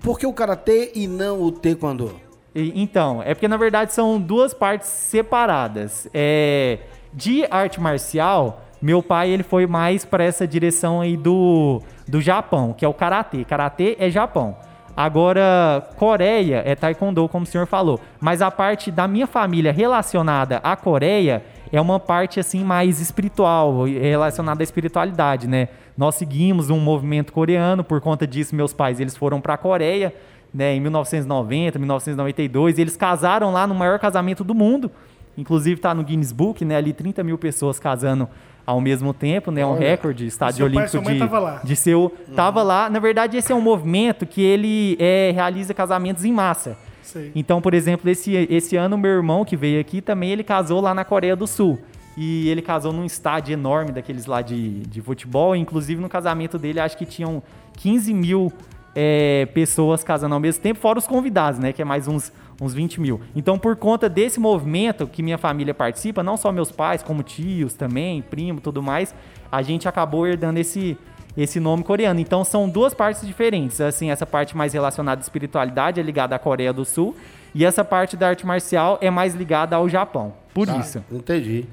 por 0.00 0.18
que 0.18 0.26
o 0.26 0.32
Karatê 0.32 0.90
e 0.94 1.06
não 1.06 1.40
o 1.40 1.52
Taekwondo? 1.52 2.12
E- 2.52 2.72
então, 2.82 3.22
é 3.22 3.32
porque 3.32 3.46
na 3.46 3.56
verdade 3.56 3.92
são 3.92 4.20
duas 4.20 4.52
partes 4.52 4.88
separadas. 4.88 6.08
É, 6.12 6.78
de 7.12 7.44
arte 7.48 7.80
marcial, 7.80 8.64
meu 8.82 9.02
pai 9.02 9.30
ele 9.30 9.44
foi 9.44 9.66
mais 9.68 10.04
para 10.04 10.24
essa 10.24 10.46
direção 10.46 11.00
aí 11.00 11.16
do, 11.16 11.80
do 12.10 12.20
Japão, 12.20 12.74
que 12.76 12.84
é 12.84 12.88
o 12.88 12.92
karatê. 12.92 13.44
Karatê 13.44 13.96
é 13.98 14.10
Japão. 14.10 14.56
Agora, 14.96 15.88
Coreia 15.96 16.62
é 16.66 16.74
taekwondo, 16.74 17.28
como 17.28 17.44
o 17.44 17.46
senhor 17.46 17.66
falou. 17.66 18.00
Mas 18.20 18.42
a 18.42 18.50
parte 18.50 18.90
da 18.90 19.06
minha 19.06 19.26
família 19.26 19.72
relacionada 19.72 20.58
à 20.58 20.74
Coreia 20.74 21.44
é 21.72 21.80
uma 21.80 22.00
parte 22.00 22.40
assim 22.40 22.64
mais 22.64 23.00
espiritual, 23.00 23.84
relacionada 23.84 24.60
à 24.62 24.64
espiritualidade, 24.64 25.46
né? 25.46 25.68
Nós 25.96 26.16
seguimos 26.16 26.68
um 26.68 26.80
movimento 26.80 27.32
coreano, 27.32 27.84
por 27.84 28.00
conta 28.00 28.26
disso 28.26 28.56
meus 28.56 28.72
pais 28.72 28.98
eles 28.98 29.16
foram 29.16 29.40
para 29.40 29.54
a 29.54 29.56
Coreia, 29.56 30.12
né, 30.52 30.74
em 30.74 30.80
1990, 30.80 31.78
1992, 31.78 32.78
eles 32.78 32.96
casaram 32.96 33.52
lá 33.52 33.68
no 33.68 33.74
maior 33.74 34.00
casamento 34.00 34.42
do 34.42 34.52
mundo. 34.52 34.90
Inclusive 35.38 35.76
está 35.76 35.94
no 35.94 36.02
Guinness 36.02 36.32
Book, 36.32 36.64
né? 36.64 36.76
Ali 36.76 36.92
30 36.92 37.22
mil 37.22 37.38
pessoas 37.38 37.78
casando 37.78 38.28
ao 38.66 38.80
mesmo 38.80 39.12
tempo, 39.12 39.50
né? 39.50 39.64
Um 39.64 39.74
recorde, 39.76 40.26
estádio 40.26 40.58
seu 40.58 40.66
pai 40.66 40.76
olímpico 40.84 41.04
mãe 41.04 41.14
de, 41.14 41.20
tava 41.20 41.38
lá. 41.38 41.60
de 41.64 41.76
ser 41.76 41.94
o- 41.94 42.10
tava 42.34 42.62
lá. 42.62 42.88
Na 42.88 42.98
verdade, 42.98 43.36
esse 43.36 43.50
é 43.52 43.54
um 43.54 43.60
movimento 43.60 44.24
que 44.26 44.40
ele 44.42 44.96
é, 45.00 45.30
realiza 45.34 45.74
casamentos 45.74 46.24
em 46.24 46.32
massa. 46.32 46.76
sei. 47.02 47.32
Então, 47.34 47.60
por 47.60 47.74
exemplo, 47.74 48.08
esse, 48.10 48.34
esse 48.50 48.76
ano 48.76 48.96
meu 48.96 49.10
irmão 49.10 49.44
que 49.44 49.56
veio 49.56 49.80
aqui 49.80 50.00
também 50.00 50.30
ele 50.30 50.44
casou 50.44 50.80
lá 50.80 50.94
na 50.94 51.04
Coreia 51.04 51.34
do 51.34 51.46
Sul. 51.46 51.78
E 52.16 52.48
ele 52.48 52.60
casou 52.60 52.92
num 52.92 53.04
estádio 53.04 53.52
enorme 53.54 53.92
daqueles 53.92 54.26
lá 54.26 54.42
de, 54.42 54.80
de 54.80 55.00
futebol. 55.00 55.56
Inclusive 55.56 56.00
no 56.00 56.08
casamento 56.08 56.58
dele 56.58 56.78
acho 56.80 56.96
que 56.98 57.06
tinham 57.06 57.42
15 57.78 58.12
mil 58.12 58.52
é, 58.94 59.46
pessoas 59.54 60.02
casando 60.04 60.34
ao 60.34 60.40
mesmo 60.40 60.62
tempo, 60.62 60.80
fora 60.80 60.98
os 60.98 61.06
convidados, 61.06 61.58
né? 61.60 61.72
Que 61.72 61.80
é 61.82 61.84
mais 61.84 62.08
uns, 62.08 62.32
uns 62.60 62.74
20 62.74 63.00
mil. 63.00 63.20
Então, 63.34 63.58
por 63.58 63.74
conta 63.76 64.08
desse 64.08 64.38
movimento 64.38 65.06
que 65.06 65.22
minha 65.22 65.38
família 65.38 65.72
participa, 65.72 66.22
não 66.22 66.36
só 66.36 66.52
meus 66.52 66.70
pais, 66.70 67.02
como 67.02 67.22
tios 67.22 67.72
também, 67.74 68.20
primo, 68.20 68.60
tudo 68.60 68.82
mais, 68.82 69.14
a 69.50 69.62
gente 69.62 69.88
acabou 69.88 70.26
herdando 70.26 70.58
esse, 70.58 70.96
esse 71.36 71.58
nome 71.58 71.82
coreano. 71.82 72.20
Então 72.20 72.44
são 72.44 72.68
duas 72.68 72.92
partes 72.92 73.26
diferentes. 73.26 73.80
Assim, 73.80 74.10
essa 74.10 74.26
parte 74.26 74.56
mais 74.56 74.72
relacionada 74.72 75.20
à 75.20 75.22
espiritualidade 75.22 75.98
é 75.98 76.02
ligada 76.02 76.36
à 76.36 76.38
Coreia 76.38 76.72
do 76.72 76.84
Sul 76.84 77.16
e 77.54 77.64
essa 77.64 77.84
parte 77.84 78.16
da 78.16 78.28
arte 78.28 78.46
marcial 78.46 78.98
é 79.00 79.10
mais 79.10 79.34
ligada 79.34 79.74
ao 79.74 79.88
Japão. 79.88 80.34
Por 80.54 80.66
Tá, 80.66 80.76
isso. 80.76 81.02
Entendi. 81.10 81.66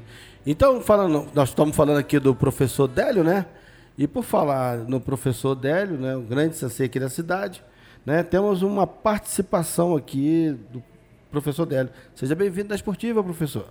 Então, 0.45 0.80
falando, 0.80 1.28
nós 1.34 1.50
estamos 1.50 1.76
falando 1.76 1.97
aqui 1.97 2.19
do 2.19 2.34
professor 2.34 2.88
Délio, 2.88 3.23
né? 3.23 3.45
E 3.97 4.08
por 4.08 4.23
falar 4.23 4.78
no 4.78 5.02
professor 5.02 5.56
Délio, 5.56 5.97
né, 5.97 6.15
o 6.15 6.21
grande 6.21 6.56
sensei 6.56 6.86
aqui 6.86 7.00
da 7.00 7.10
cidade, 7.10 7.63
né, 8.08 8.24
temos 8.24 8.62
uma 8.62 8.88
participação 8.88 9.93
aqui 9.93 10.56
do 10.72 10.82
professor 11.30 11.65
Délio. 11.65 11.91
Seja 12.15 12.34
bem-vindo 12.36 12.70
da 12.70 12.76
Esportiva, 12.76 13.22
professor. 13.22 13.65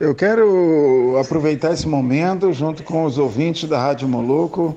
Eu 0.00 0.14
quero 0.14 1.18
aproveitar 1.20 1.74
esse 1.74 1.86
momento 1.86 2.50
junto 2.54 2.82
com 2.82 3.04
os 3.04 3.18
ouvintes 3.18 3.68
da 3.68 3.78
Rádio 3.78 4.08
Moloco 4.08 4.74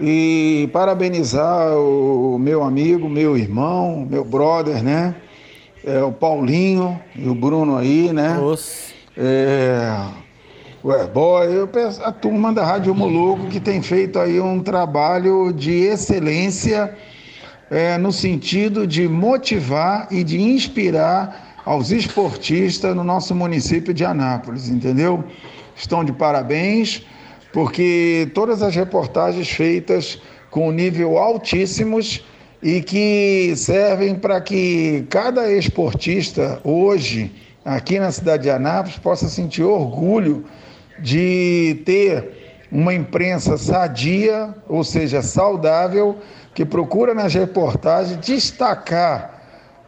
e 0.00 0.68
parabenizar 0.72 1.78
o 1.78 2.40
meu 2.40 2.64
amigo, 2.64 3.08
meu 3.08 3.38
irmão, 3.38 4.04
meu 4.04 4.24
brother, 4.24 4.82
né? 4.82 5.14
É, 5.84 6.02
o 6.02 6.10
Paulinho 6.10 7.00
e 7.14 7.28
o 7.28 7.36
Bruno 7.36 7.76
aí, 7.76 8.12
né? 8.12 8.36
Os... 8.36 8.92
É, 9.16 10.08
o 10.82 10.92
Airboy, 10.92 11.52
eu 11.52 11.66
penso, 11.66 12.02
a 12.02 12.12
turma 12.12 12.52
da 12.52 12.64
Rádio 12.64 12.94
Moloco 12.94 13.48
que 13.48 13.58
tem 13.58 13.82
feito 13.82 14.18
aí 14.18 14.38
um 14.40 14.62
trabalho 14.62 15.52
de 15.52 15.72
excelência 15.72 16.94
é, 17.70 17.96
no 17.98 18.12
sentido 18.12 18.86
de 18.86 19.08
motivar 19.08 20.06
e 20.10 20.22
de 20.22 20.40
inspirar 20.40 21.62
aos 21.64 21.90
esportistas 21.90 22.94
no 22.94 23.02
nosso 23.02 23.34
município 23.34 23.92
de 23.92 24.04
Anápolis, 24.04 24.68
entendeu? 24.68 25.24
Estão 25.74 26.04
de 26.04 26.12
parabéns, 26.12 27.02
porque 27.52 28.30
todas 28.34 28.62
as 28.62 28.76
reportagens 28.76 29.50
feitas 29.50 30.20
com 30.50 30.70
nível 30.70 31.18
altíssimos 31.18 32.24
e 32.62 32.80
que 32.80 33.54
servem 33.56 34.14
para 34.14 34.40
que 34.40 35.04
cada 35.10 35.50
esportista 35.50 36.60
hoje 36.62 37.32
aqui 37.64 37.98
na 37.98 38.12
cidade 38.12 38.44
de 38.44 38.50
Anápolis 38.50 38.98
possa 38.98 39.28
sentir 39.28 39.64
orgulho 39.64 40.44
de 40.98 41.82
ter 41.84 42.66
uma 42.70 42.92
imprensa 42.92 43.56
sadia, 43.56 44.54
ou 44.68 44.82
seja, 44.82 45.22
saudável, 45.22 46.18
que 46.54 46.64
procura 46.64 47.14
nas 47.14 47.32
reportagens 47.34 48.18
destacar 48.18 49.36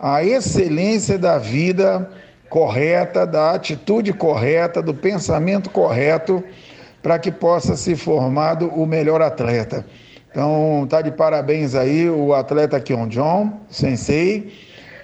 a 0.00 0.22
excelência 0.22 1.18
da 1.18 1.38
vida 1.38 2.08
correta, 2.48 3.26
da 3.26 3.52
atitude 3.52 4.12
correta, 4.12 4.80
do 4.80 4.94
pensamento 4.94 5.70
correto, 5.70 6.42
para 7.02 7.18
que 7.18 7.30
possa 7.30 7.76
ser 7.76 7.96
formado 7.96 8.68
o 8.68 8.86
melhor 8.86 9.20
atleta. 9.22 9.84
Então, 10.30 10.86
tá 10.88 11.00
de 11.02 11.10
parabéns 11.10 11.74
aí 11.74 12.08
o 12.08 12.34
atleta 12.34 12.78
Kion 12.80 13.08
John, 13.08 13.60
sensei, 13.68 14.52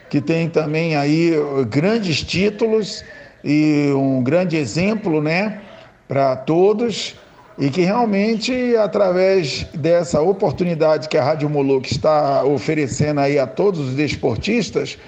que 0.08 0.20
tem 0.20 0.48
também 0.48 0.96
aí 0.96 1.32
grandes 1.68 2.22
títulos 2.22 3.04
e 3.42 3.90
um 3.94 4.22
grande 4.22 4.56
exemplo, 4.56 5.20
né, 5.20 5.60
para 6.08 6.36
todos 6.36 7.14
e 7.58 7.70
que 7.70 7.82
realmente 7.82 8.76
através 8.76 9.64
dessa 9.74 10.20
oportunidade 10.20 11.08
que 11.08 11.16
a 11.16 11.22
Rádio 11.22 11.48
Moloco 11.48 11.86
está 11.86 12.44
oferecendo 12.44 13.20
aí 13.20 13.38
a 13.38 13.46
todos 13.46 13.80
os 13.80 13.94
desportistas, 13.94 14.98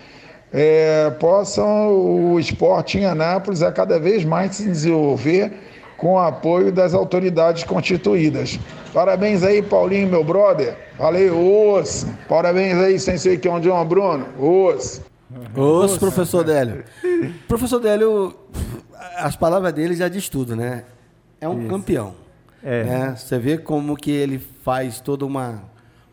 é, 0.52 1.10
possam 1.18 1.90
o 1.90 2.38
esporte 2.38 2.98
em 2.98 3.04
Anápolis 3.04 3.62
a 3.62 3.72
cada 3.72 3.98
vez 3.98 4.24
mais 4.24 4.56
se 4.56 4.64
desenvolver 4.64 5.52
com 5.96 6.14
o 6.14 6.18
apoio 6.18 6.70
das 6.70 6.94
autoridades 6.94 7.64
constituídas. 7.64 8.58
Parabéns 8.92 9.42
aí, 9.42 9.62
Paulinho, 9.62 10.08
meu 10.08 10.22
brother. 10.22 10.76
Valeu, 10.98 11.36
os. 11.74 12.06
Parabéns 12.28 12.76
aí, 12.78 12.98
Sensei 12.98 13.38
Kion 13.38 13.60
John 13.60 13.84
Bruno. 13.84 14.26
Os. 14.38 15.00
Os, 15.54 15.98
professor 15.98 16.44
Délio. 16.44 16.84
professor 17.48 17.80
Délio, 17.80 18.34
as 19.16 19.36
palavras 19.36 19.72
dele 19.72 19.94
já 19.94 20.08
diz 20.08 20.28
tudo, 20.28 20.54
né? 20.56 20.84
É 21.40 21.48
um 21.48 21.68
campeão. 21.68 22.14
É. 22.62 22.84
né? 22.84 23.14
Você 23.16 23.38
vê 23.38 23.58
como 23.58 23.96
que 23.96 24.10
ele 24.10 24.38
faz 24.38 24.98
toda 25.00 25.24
uma, 25.24 25.62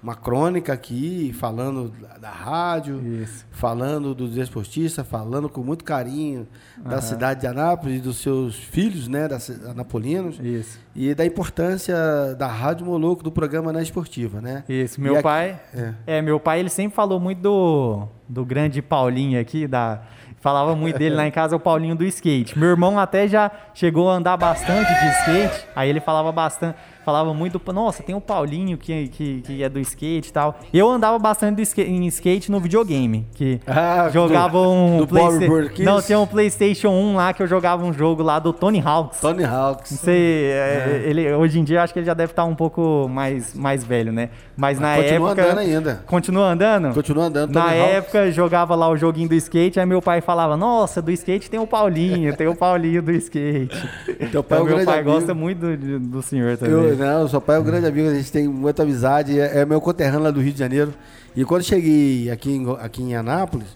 uma 0.04 0.14
crônica 0.16 0.72
aqui, 0.72 1.34
falando 1.34 1.92
da, 2.00 2.18
da 2.18 2.30
rádio, 2.30 3.02
Isso. 3.24 3.46
falando 3.52 4.14
dos 4.14 4.38
esportistas, 4.38 5.08
falando 5.08 5.50
com 5.50 5.62
muito 5.64 5.84
carinho 5.84 6.46
da 6.78 7.02
cidade 7.02 7.40
de 7.42 7.48
Anápolis, 7.48 8.02
dos 8.02 8.18
seus 8.18 8.56
filhos, 8.56 9.08
né, 9.08 9.28
da, 9.28 9.38
anapolinos, 9.72 10.38
Isso. 10.40 10.78
e 10.94 11.16
da 11.16 11.26
importância 11.26 11.96
da 12.38 12.46
Rádio 12.48 12.86
Moloco, 12.86 13.24
do 13.24 13.32
programa 13.32 13.74
Na 13.74 13.82
Esportiva, 13.82 14.40
né? 14.42 14.64
Isso, 14.70 15.00
E 15.00 15.04
meu 15.04 15.14
aqui- 15.14 15.24
pai. 15.24 15.60
É. 15.74 15.94
É. 16.18 16.22
meu 16.22 16.40
pai 16.40 16.60
ele 16.60 16.70
sempre 16.70 16.96
falou 16.96 17.20
muito 17.20 17.40
do, 17.42 18.08
do 18.30 18.46
grande 18.46 18.82
Paulinho 18.82 19.40
aqui, 19.40 19.66
da. 19.68 20.04
Falava 20.44 20.76
muito 20.76 21.00
dele 21.00 21.16
lá 21.16 21.26
em 21.26 21.32
casa, 21.32 21.56
o 21.56 21.60
Paulinho 21.60 21.96
do 21.96 22.04
skate. 22.04 22.60
Meu 22.60 22.68
irmão 22.68 23.00
até 23.00 23.30
já 23.30 23.50
chegou 23.74 24.10
a 24.12 24.16
andar 24.16 24.36
bastante 24.36 24.90
de 24.94 25.10
skate. 25.20 25.66
Aí 25.74 25.90
ele 25.90 26.02
falava 26.02 26.34
bastante, 26.34 26.76
falava 27.04 27.34
muito, 27.34 27.62
nossa, 27.74 28.02
tem 28.04 28.16
o 28.16 28.22
Paulinho 28.22 28.78
que, 28.78 29.08
que, 29.10 29.42
que 29.42 29.64
é 29.64 29.70
do 29.70 29.80
skate 29.80 30.30
e 30.30 30.34
tal. 30.34 30.60
Eu 30.74 30.90
andava 30.90 31.18
bastante 31.20 31.62
skate, 31.62 31.90
em 31.90 32.06
skate 32.08 32.52
no 32.52 32.60
videogame, 32.60 33.26
que 33.34 33.60
Ah, 33.68 34.10
jogava 34.12 34.58
do- 34.60 34.70
um 34.72 34.98
do 35.00 35.08
Playsta-? 35.08 35.84
Não, 35.84 36.02
tinha 36.02 36.20
um 36.20 36.28
PlayStation 36.28 36.90
1 36.90 37.16
lá 37.16 37.34
que 37.34 37.42
eu 37.44 37.48
jogava 37.48 37.84
um 37.86 37.94
jogo 37.94 38.22
lá 38.24 38.40
do 38.40 38.52
Tony 38.54 38.82
Hawks. 38.84 39.20
Tony 39.20 39.44
Hawks. 39.44 39.92
Não 39.92 39.98
sei, 40.00 40.52
é, 40.52 41.04
ele, 41.06 41.32
hoje 41.34 41.60
em 41.60 41.64
dia 41.64 41.78
eu 41.78 41.82
acho 41.82 41.94
que 41.94 42.00
ele 42.00 42.06
já 42.06 42.14
deve 42.14 42.32
estar 42.32 42.46
um 42.46 42.56
pouco 42.56 43.08
mais, 43.10 43.54
mais 43.54 43.84
velho, 43.84 44.12
né? 44.12 44.30
Mas 44.56 44.80
na 44.80 44.96
Continua 44.98 45.30
época. 45.32 45.44
andando 45.46 45.60
ainda. 45.60 46.04
Continua 46.06 46.46
andando? 46.52 46.94
Continua 46.94 47.26
andando, 47.26 47.54
Na 47.54 47.64
Tony 47.66 47.80
Hawks. 47.80 47.94
época 47.96 48.32
jogava 48.32 48.76
lá 48.76 48.88
o 48.90 48.96
joguinho 48.98 49.28
do 49.30 49.36
skate, 49.36 49.80
aí 49.80 49.86
meu 49.86 50.02
pai 50.02 50.22
falava: 50.22 50.56
Nossa, 50.56 51.02
do 51.02 51.12
skate 51.12 51.50
tem 51.50 51.60
o 51.60 51.66
Paulinho, 51.68 52.36
tem 52.36 52.48
o 52.48 52.56
Paulinho 52.56 53.02
do 53.02 53.12
skate. 53.12 53.90
Teu 54.32 54.44
pai 54.44 54.60
é 54.60 54.62
Então, 54.62 54.74
um 54.74 54.78
meu 54.78 54.86
pai 54.86 55.00
amigo. 55.00 55.12
gosta 55.12 55.34
muito 55.34 55.76
do, 55.76 56.00
do 56.00 56.22
senhor 56.22 56.58
também. 56.58 56.74
Eu, 56.74 56.93
não, 56.96 57.28
seu 57.28 57.42
pai 57.42 57.58
é 57.58 57.60
um 57.60 57.64
grande 57.64 57.88
amigo, 57.88 58.10
a 58.10 58.14
gente 58.14 58.32
tem 58.32 58.48
muita 58.48 58.84
amizade, 58.84 59.40
é, 59.40 59.60
é 59.60 59.66
meu 59.66 59.80
conterrâneo 59.82 60.24
lá 60.24 60.32
do 60.32 60.42
Rio 60.42 60.54
de 60.54 60.60
Janeiro. 60.60 60.94
E 61.36 61.44
quando 61.44 61.64
cheguei 61.64 62.30
aqui 62.30 62.52
em, 62.52 62.72
aqui 62.80 63.02
em 63.02 63.16
Anápolis, 63.16 63.68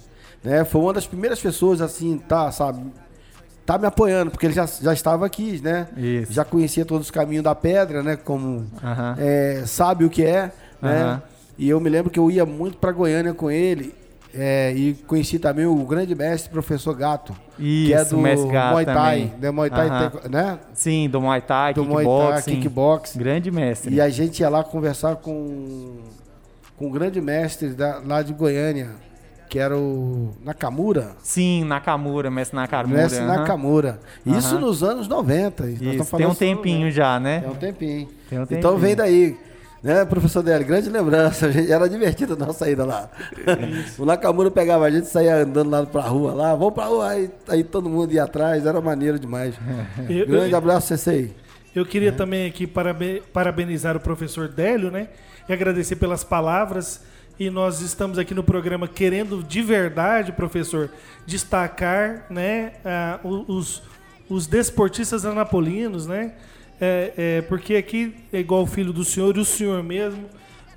né, 0.44 0.64
foi 0.64 0.82
uma 0.82 0.94
das 0.94 1.08
primeiras 1.08 1.40
pessoas, 1.40 1.82
assim, 1.82 2.18
tá, 2.18 2.52
sabe, 2.52 2.82
tá 3.66 3.78
me 3.78 3.86
apoiando, 3.86 4.32
porque 4.32 4.46
ele 4.46 4.54
já, 4.54 4.66
já 4.66 4.94
estava 4.94 5.26
aqui, 5.26 5.60
né? 5.62 5.88
Isso. 5.98 6.32
Já 6.32 6.46
conhecia 6.46 6.86
todos 6.86 7.08
os 7.08 7.12
caminhos 7.12 7.44
da 7.44 7.54
pedra, 7.54 8.02
né? 8.02 8.16
Como 8.16 8.66
Aham. 8.84 9.16
é, 9.20 9.64
sabe 9.66 10.06
o 10.06 10.10
que 10.10 10.24
é, 10.24 10.52
né? 10.82 11.02
Aham. 11.04 11.22
E 11.58 11.68
eu 11.70 11.80
me 11.80 11.90
lembro 11.90 12.12
que 12.12 12.20
eu 12.20 12.30
ia 12.30 12.46
muito 12.46 12.78
para 12.78 12.92
Goiânia 12.92 13.34
com 13.34 13.50
ele. 13.50 13.94
É, 14.38 14.72
e 14.74 14.94
conheci 15.08 15.40
também 15.40 15.66
o 15.66 15.76
grande 15.86 16.14
mestre 16.14 16.52
professor 16.52 16.94
Gato, 16.96 17.34
que 17.58 17.94
é 17.94 18.02
Isso, 18.02 18.16
do 18.16 18.22
mestre 18.22 18.50
Gato 18.52 18.72
Muay 18.74 18.86
Thai, 18.86 18.96
também. 18.96 19.34
né? 19.42 19.52
Muay 19.52 19.70
Thai, 19.70 19.88
Aham. 19.90 20.10
Taekw- 20.10 20.30
né? 20.30 20.60
Sim, 20.74 21.10
do 21.10 21.20
Muay 21.22 21.42
Thai, 21.42 21.74
Do 21.74 21.84
Muay 21.84 22.06
Thai, 22.06 22.14
kickboxing. 22.14 22.52
kickboxing. 22.62 23.20
Grande 23.20 23.52
mestre. 23.52 23.96
E 23.96 24.00
a 24.02 24.10
gente 24.10 24.40
ia 24.40 24.50
lá 24.50 24.64
conversar 24.64 25.16
com, 25.18 25.98
com 26.78 26.88
o 26.88 26.92
grande 26.92 27.20
mestre 27.20 27.70
da- 27.70 28.00
lá 28.06 28.22
de 28.22 28.34
Goiânia, 28.34 28.90
que 29.50 29.58
era 29.58 29.78
o 29.78 30.34
Nakamura. 30.44 31.12
Sim, 31.24 31.64
Nakamura, 31.64 32.30
mestre 32.30 32.56
Nakamura. 32.56 33.02
Mestre 33.02 33.20
aham. 33.24 33.28
Nakamura. 33.38 34.00
Isso 34.26 34.56
Aham. 34.56 34.60
nos 34.60 34.84
anos 34.84 35.08
90. 35.08 35.64
Nós 35.64 35.74
estamos 35.82 36.02
Isso, 36.08 36.18
tem 36.18 36.26
um 36.28 36.30
isso- 36.32 36.40
tempinho 36.40 36.92
já, 36.92 37.20
né? 37.20 37.40
Tem 37.40 37.50
um 37.50 37.56
tempinho. 37.56 38.08
Tem 38.30 38.40
um 38.40 38.44
Então 38.44 38.60
tempinho. 38.60 38.78
vem 38.78 38.96
daí. 38.96 39.38
Né, 39.84 40.04
professor 40.06 40.42
Délio? 40.42 40.66
Grande 40.68 40.90
lembrança. 40.90 41.50
Gente- 41.54 41.72
Era 41.72 41.88
divertido 41.88 42.34
a 42.34 42.36
nossa 42.36 42.60
saída 42.60 42.84
lá. 42.84 43.10
o 43.98 44.06
Nakamura 44.06 44.50
pegava 44.50 44.86
a 44.86 44.90
gente 44.90 45.04
e 45.06 45.08
saía 45.08 45.36
andando 45.38 45.70
lá 45.70 45.86
pra 45.86 46.02
rua 46.02 46.34
lá. 46.34 46.56
Vamos 46.56 46.74
pra 46.74 46.86
rua. 46.86 47.10
Aí, 47.10 47.30
aí 47.48 47.64
todo 47.64 47.88
mundo 47.90 48.12
ia 48.12 48.24
atrás. 48.24 48.66
Era 48.66 48.82
maneiro 48.82 49.20
demais. 49.20 49.56
Eu- 50.10 50.26
Grande 50.28 50.52
eu- 50.52 50.58
abraço, 50.58 50.88
Sensei. 50.88 51.36
Eu 51.76 51.86
queria 51.86 52.12
também 52.12 52.48
aqui 52.48 52.66
parabe- 52.66 53.22
parabenizar 53.32 53.96
o 53.96 54.00
professor 54.00 54.48
Délio, 54.48 54.90
né? 54.90 55.10
E 55.48 55.54
agradecer 55.54 55.96
pelas 55.96 56.24
palavras. 56.24 57.02
E 57.40 57.52
nós 57.52 57.82
estamos 57.82 58.18
aqui 58.18 58.34
no 58.34 58.44
programa 58.44 58.88
querendo 58.88 59.44
de 59.44 59.62
verdade, 59.62 60.32
professor, 60.32 60.90
destacar, 61.28 62.26
né, 62.32 62.72
ah, 62.84 63.20
os, 63.24 63.84
os 64.28 64.48
desportistas 64.48 65.24
anapolinos, 65.24 66.08
né? 66.08 66.32
É, 66.80 67.14
é, 67.18 67.42
porque 67.42 67.76
aqui 67.76 68.14
é 68.32 68.40
igual 68.40 68.62
o 68.62 68.68
filho 68.68 68.94
do 68.94 69.04
senhor 69.04 69.36
e 69.36 69.40
o 69.40 69.46
senhor 69.46 69.82
mesmo, 69.82 70.26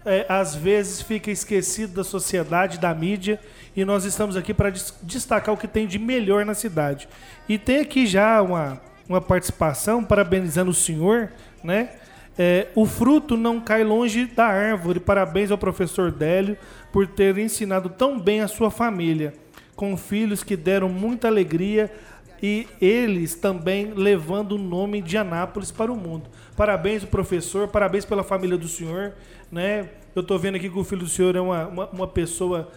é, 0.04 0.24
às 0.28 0.54
vezes 0.54 1.02
fica 1.02 1.30
esquecido 1.30 1.92
da 1.94 2.04
sociedade, 2.04 2.78
da 2.78 2.94
mídia, 2.94 3.38
e 3.76 3.84
nós 3.84 4.04
estamos 4.04 4.34
aqui 4.34 4.54
para 4.54 4.70
des- 4.70 4.94
destacar 5.02 5.54
o 5.54 5.58
que 5.58 5.68
tem 5.68 5.86
de 5.86 5.98
melhor 5.98 6.44
na 6.46 6.54
cidade. 6.54 7.06
E 7.48 7.58
tem 7.58 7.80
aqui 7.80 8.06
já 8.06 8.40
uma, 8.40 8.80
uma 9.06 9.20
participação 9.20 10.02
parabenizando 10.02 10.70
o 10.70 10.74
senhor, 10.74 11.30
né? 11.62 11.90
É, 12.38 12.68
o 12.74 12.86
fruto 12.86 13.36
não 13.36 13.60
cai 13.60 13.84
longe 13.84 14.24
da 14.24 14.46
árvore. 14.46 14.98
Parabéns 14.98 15.50
ao 15.50 15.58
professor 15.58 16.10
Délio 16.10 16.56
por 16.90 17.06
ter 17.06 17.36
ensinado 17.36 17.90
tão 17.90 18.18
bem 18.18 18.40
a 18.40 18.48
sua 18.48 18.70
família, 18.70 19.34
com 19.76 19.94
filhos 19.96 20.42
que 20.42 20.56
deram 20.56 20.88
muita 20.88 21.28
alegria 21.28 21.92
e 22.42 22.66
eles 22.80 23.34
também 23.34 23.92
levando 23.94 24.52
o 24.52 24.58
nome 24.58 25.02
de 25.02 25.16
Anápolis 25.16 25.70
para 25.70 25.92
o 25.92 25.96
mundo. 25.96 26.28
Parabéns, 26.56 27.04
professor, 27.04 27.68
parabéns 27.68 28.04
pela 28.04 28.22
família 28.22 28.56
do 28.56 28.68
senhor, 28.68 29.14
né? 29.50 29.88
Eu 30.14 30.22
tô 30.22 30.38
vendo 30.38 30.56
aqui 30.56 30.68
que 30.68 30.78
o 30.78 30.84
filho 30.84 31.02
do 31.02 31.08
senhor 31.08 31.36
é 31.36 31.40
uma, 31.40 31.66
uma, 31.66 31.86
uma 31.90 32.06
pessoa 32.08 32.70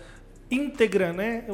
íntegra, 0.50 1.12
né? 1.12 1.46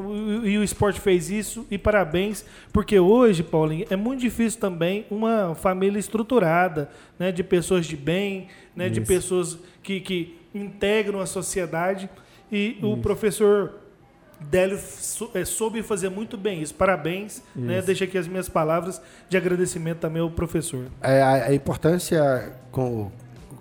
E 0.44 0.58
o 0.58 0.64
esporte 0.64 1.00
fez 1.00 1.30
isso 1.30 1.66
e 1.72 1.78
parabéns, 1.78 2.46
porque 2.74 3.00
hoje, 3.00 3.44
Paulinho, 3.44 3.86
é 3.90 3.96
muito 3.96 4.20
difícil 4.20 4.60
também 4.60 5.06
uma 5.10 5.56
família 5.56 6.00
estruturada, 6.00 6.90
né? 7.18 7.32
De 7.32 7.44
pessoas 7.44 7.86
de 7.86 7.96
bem, 7.96 8.48
né? 8.76 8.90
De 8.90 9.00
Isso. 9.00 9.08
pessoas 9.08 9.58
que, 9.82 10.00
que 10.00 10.38
integram 10.54 11.20
a 11.20 11.26
sociedade 11.26 12.10
e 12.52 12.78
o 12.82 12.98
professor 12.98 13.76
Délio 14.40 14.80
eh, 15.34 15.46
soube 15.46 15.84
fazer 15.84 16.10
muito 16.10 16.38
bem 16.38 16.62
isso. 16.62 16.74
Parabéns, 16.74 17.44
né? 17.56 17.82
Deixa 17.82 18.06
aqui 18.06 18.18
as 18.18 18.28
minhas 18.28 18.48
palavras 18.48 19.02
de 19.28 19.36
agradecimento 19.36 20.00
também 20.00 20.22
ao 20.22 20.30
professor. 20.30 20.86
É, 21.02 21.22
a, 21.22 21.46
a 21.48 21.54
importância 21.54 22.54
com 22.72 23.04
o 23.04 23.12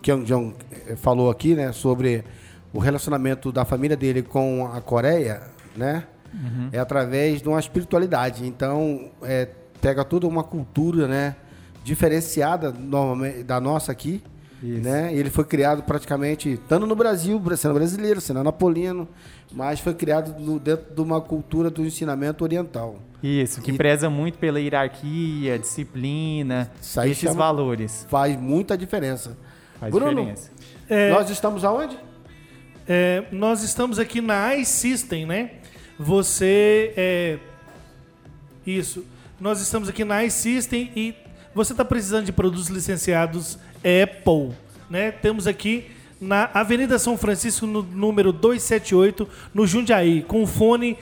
que 0.01 0.13
o 0.13 0.25
John 0.25 0.55
eh, 0.71 0.97
falou 0.97 1.31
aqui, 1.31 1.55
né, 1.55 1.73
sobre 1.73 2.25
o 2.73 2.79
relacionamento 2.79 3.51
da 3.51 3.65
família 3.65 3.97
dele 3.97 4.23
com 4.23 4.71
a 4.73 4.81
Coreia, 4.81 5.43
né, 5.77 6.05
é 6.73 6.79
através 6.79 7.43
de 7.43 7.49
uma 7.49 7.59
espiritualidade. 7.59 8.47
Então, 8.47 9.11
é, 9.23 9.49
pega 9.81 10.05
toda 10.05 10.27
uma 10.27 10.45
cultura, 10.45 11.09
né, 11.09 11.37
diferenciada 11.83 12.73
da 13.45 13.61
nossa 13.61 13.91
aqui, 13.93 14.23
né? 14.63 15.15
Ele 15.15 15.31
foi 15.31 15.45
criado 15.45 15.83
praticamente 15.83 16.53
estando 16.53 16.87
no 16.87 16.95
Brasil, 16.97 17.41
sendo 17.57 17.75
brasileiro, 17.75 18.21
sendo 18.21 18.41
anapolino, 18.41 19.09
mas 19.53 19.79
foi 19.81 19.95
criado 19.95 20.39
no- 20.41 20.59
dentro 20.59 20.95
de 20.95 21.01
uma 21.01 21.21
cultura 21.21 21.71
do 21.71 21.85
ensinamento 21.85 22.43
oriental. 22.45 22.97
Isso, 23.23 23.61
que 23.63 23.71
E- 23.73 23.77
preza 23.77 24.09
muito 24.11 24.39
pela 24.39 24.61
hierarquia, 24.61 25.59
disciplina, 25.59 26.71
Isso 26.81 27.01
esses 27.03 27.19
chama- 27.19 27.35
valores. 27.37 28.07
Faz 28.09 28.37
muita 28.39 28.77
diferença. 28.77 29.37
Faz 29.81 29.93
Bruno, 29.93 30.17
diferença. 30.23 30.51
É, 30.89 31.11
nós 31.11 31.29
estamos 31.31 31.65
aonde? 31.65 31.97
É, 32.89 33.25
nós 33.31 33.63
estamos 33.63 33.99
aqui 33.99 34.21
na 34.21 34.55
iSystem, 34.57 35.27
né? 35.27 35.51
Você 35.99 36.93
é 36.97 37.39
isso. 38.67 39.05
Nós 39.41 39.61
estamos 39.61 39.89
aqui 39.89 40.05
na 40.05 40.25
iSystem 40.25 40.91
e 40.97 41.15
você 41.55 41.73
está 41.73 41.85
precisando 41.85 42.25
de 42.27 42.33
produtos 42.33 42.69
licenciados 42.69 43.59
Apple, 43.79 44.55
né? 44.89 45.11
Temos 45.11 45.47
aqui 45.47 45.91
na 46.21 46.51
Avenida 46.53 46.99
São 46.99 47.17
Francisco, 47.17 47.67
no 47.67 47.83
número 47.83 48.33
278, 48.33 49.29
no 49.55 49.67
Jundiaí, 49.67 50.23
com 50.23 50.43
o 50.43 50.47
fone 50.47 50.99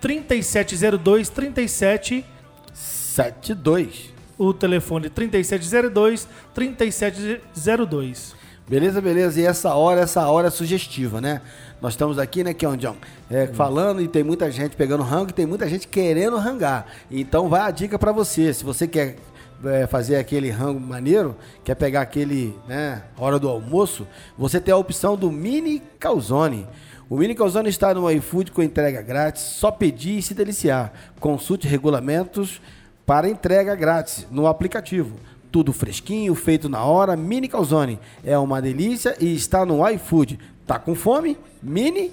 3702 0.00 1.28
37 1.28 2.24
72. 2.72 4.12
o 4.38 4.54
telefone 4.54 5.10
3702 5.10 6.26
3702. 6.54 8.34
Beleza, 8.68 9.00
beleza. 9.00 9.40
E 9.40 9.44
essa 9.44 9.74
hora, 9.74 10.00
essa 10.02 10.26
hora 10.28 10.46
é 10.46 10.50
sugestiva, 10.50 11.20
né? 11.20 11.40
Nós 11.82 11.94
estamos 11.94 12.18
aqui, 12.18 12.44
né, 12.44 12.54
Keon 12.54 12.76
John? 12.76 12.96
É, 13.28 13.48
falando 13.48 14.00
e 14.00 14.06
tem 14.06 14.22
muita 14.22 14.50
gente 14.50 14.76
pegando 14.76 15.02
rango 15.02 15.30
e 15.30 15.32
tem 15.32 15.44
muita 15.44 15.68
gente 15.68 15.88
querendo 15.88 16.36
rangar. 16.36 16.86
Então 17.10 17.48
vai 17.48 17.62
a 17.62 17.70
dica 17.70 17.98
pra 17.98 18.12
você. 18.12 18.52
Se 18.54 18.62
você 18.62 18.86
quer 18.86 19.16
é, 19.64 19.86
fazer 19.86 20.16
aquele 20.16 20.50
rango 20.50 20.80
maneiro, 20.80 21.36
quer 21.64 21.74
pegar 21.74 22.02
aquele, 22.02 22.54
né, 22.66 23.02
hora 23.18 23.38
do 23.38 23.48
almoço, 23.48 24.06
você 24.36 24.60
tem 24.60 24.72
a 24.72 24.76
opção 24.76 25.16
do 25.16 25.30
Mini 25.30 25.82
Calzone. 25.98 26.66
O 27.08 27.16
Mini 27.16 27.34
Calzone 27.34 27.68
está 27.68 27.92
no 27.92 28.08
iFood 28.08 28.52
com 28.52 28.62
entrega 28.62 29.02
grátis. 29.02 29.42
Só 29.42 29.72
pedir 29.72 30.18
e 30.18 30.22
se 30.22 30.32
deliciar. 30.32 30.92
Consulte 31.18 31.66
regulamentos 31.66 32.62
para 33.04 33.28
entrega 33.28 33.74
grátis 33.74 34.28
no 34.30 34.46
aplicativo. 34.46 35.16
Tudo 35.50 35.72
fresquinho, 35.72 36.32
feito 36.36 36.68
na 36.68 36.84
hora. 36.84 37.16
Mini 37.16 37.48
Calzone 37.48 37.98
é 38.22 38.38
uma 38.38 38.62
delícia 38.62 39.16
e 39.18 39.34
está 39.34 39.66
no 39.66 39.84
iFood. 39.90 40.38
Tá 40.64 40.78
com 40.78 40.94
fome? 40.94 41.36
Mini? 41.60 42.12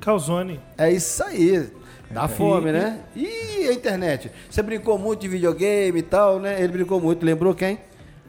Calzone. 0.00 0.58
É 0.76 0.90
isso 0.90 1.22
aí. 1.22 1.70
Dá 2.12 2.28
fome, 2.28 2.70
né? 2.72 3.00
E 3.16 3.68
a 3.68 3.72
internet? 3.72 4.30
Você 4.50 4.62
brincou 4.62 4.98
muito 4.98 5.20
de 5.20 5.28
videogame 5.28 5.98
e 5.98 6.02
tal, 6.02 6.38
né? 6.38 6.62
Ele 6.62 6.72
brincou 6.72 7.00
muito. 7.00 7.24
Lembrou 7.24 7.54
quem? 7.54 7.78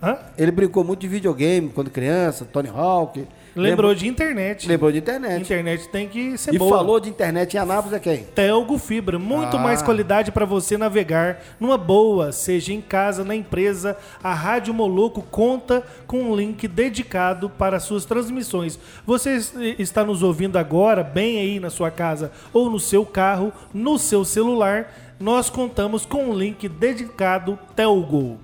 Hã? 0.02 0.18
Ele 0.38 0.52
brincou 0.52 0.84
muito 0.84 1.02
de 1.02 1.08
videogame 1.10 1.70
quando 1.70 1.90
criança, 1.90 2.46
Tony 2.46 2.70
Hawk. 2.70 3.28
Lembrou 3.56 3.94
de 3.94 4.08
internet. 4.08 4.68
Lembrou 4.68 4.92
de 4.92 4.98
internet. 4.98 5.42
Internet 5.42 5.88
tem 5.90 6.08
que 6.10 6.38
ser 6.38 6.56
E 6.56 6.58
boa. 6.58 6.78
falou 6.78 7.00
de 7.00 7.10
internet 7.10 7.54
em 7.54 7.60
Anápolis 7.60 7.94
é 7.96 8.00
quem? 8.00 8.24
Telgo 8.24 8.78
Fibra, 8.80 9.20
muito 9.20 9.58
Ah. 9.58 9.60
mais 9.60 9.82
qualidade 9.82 10.32
para 10.32 10.44
você 10.46 10.76
navegar 10.78 11.40
numa 11.60 11.78
boa, 11.78 12.32
seja 12.32 12.74
em 12.74 12.82
casa, 12.82 13.24
na 13.24 13.36
empresa. 13.36 13.96
A 14.24 14.34
Rádio 14.34 14.74
Moloco 14.74 15.22
conta 15.22 15.84
com 16.08 16.24
um 16.24 16.36
link 16.36 16.68
dedicado 16.68 17.48
para 17.50 17.80
suas 17.80 18.06
transmissões. 18.06 18.80
Você 19.06 19.36
es- 19.36 19.54
está 19.78 20.04
nos 20.04 20.24
ouvindo 20.24 20.58
agora, 20.58 21.04
bem 21.04 21.40
aí 21.40 21.60
na 21.60 21.70
sua 21.70 21.92
casa 21.92 22.32
ou 22.52 22.70
no 22.72 22.80
seu 22.80 23.06
carro, 23.06 23.54
no 23.74 24.00
seu 24.00 24.26
celular. 24.26 24.92
Nós 25.20 25.50
contamos 25.50 26.06
com 26.08 26.26
um 26.26 26.34
link 26.34 26.68
dedicado 26.68 27.58
Telgo. 27.76 28.40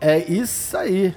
É 0.00 0.18
isso 0.18 0.76
aí. 0.76 1.14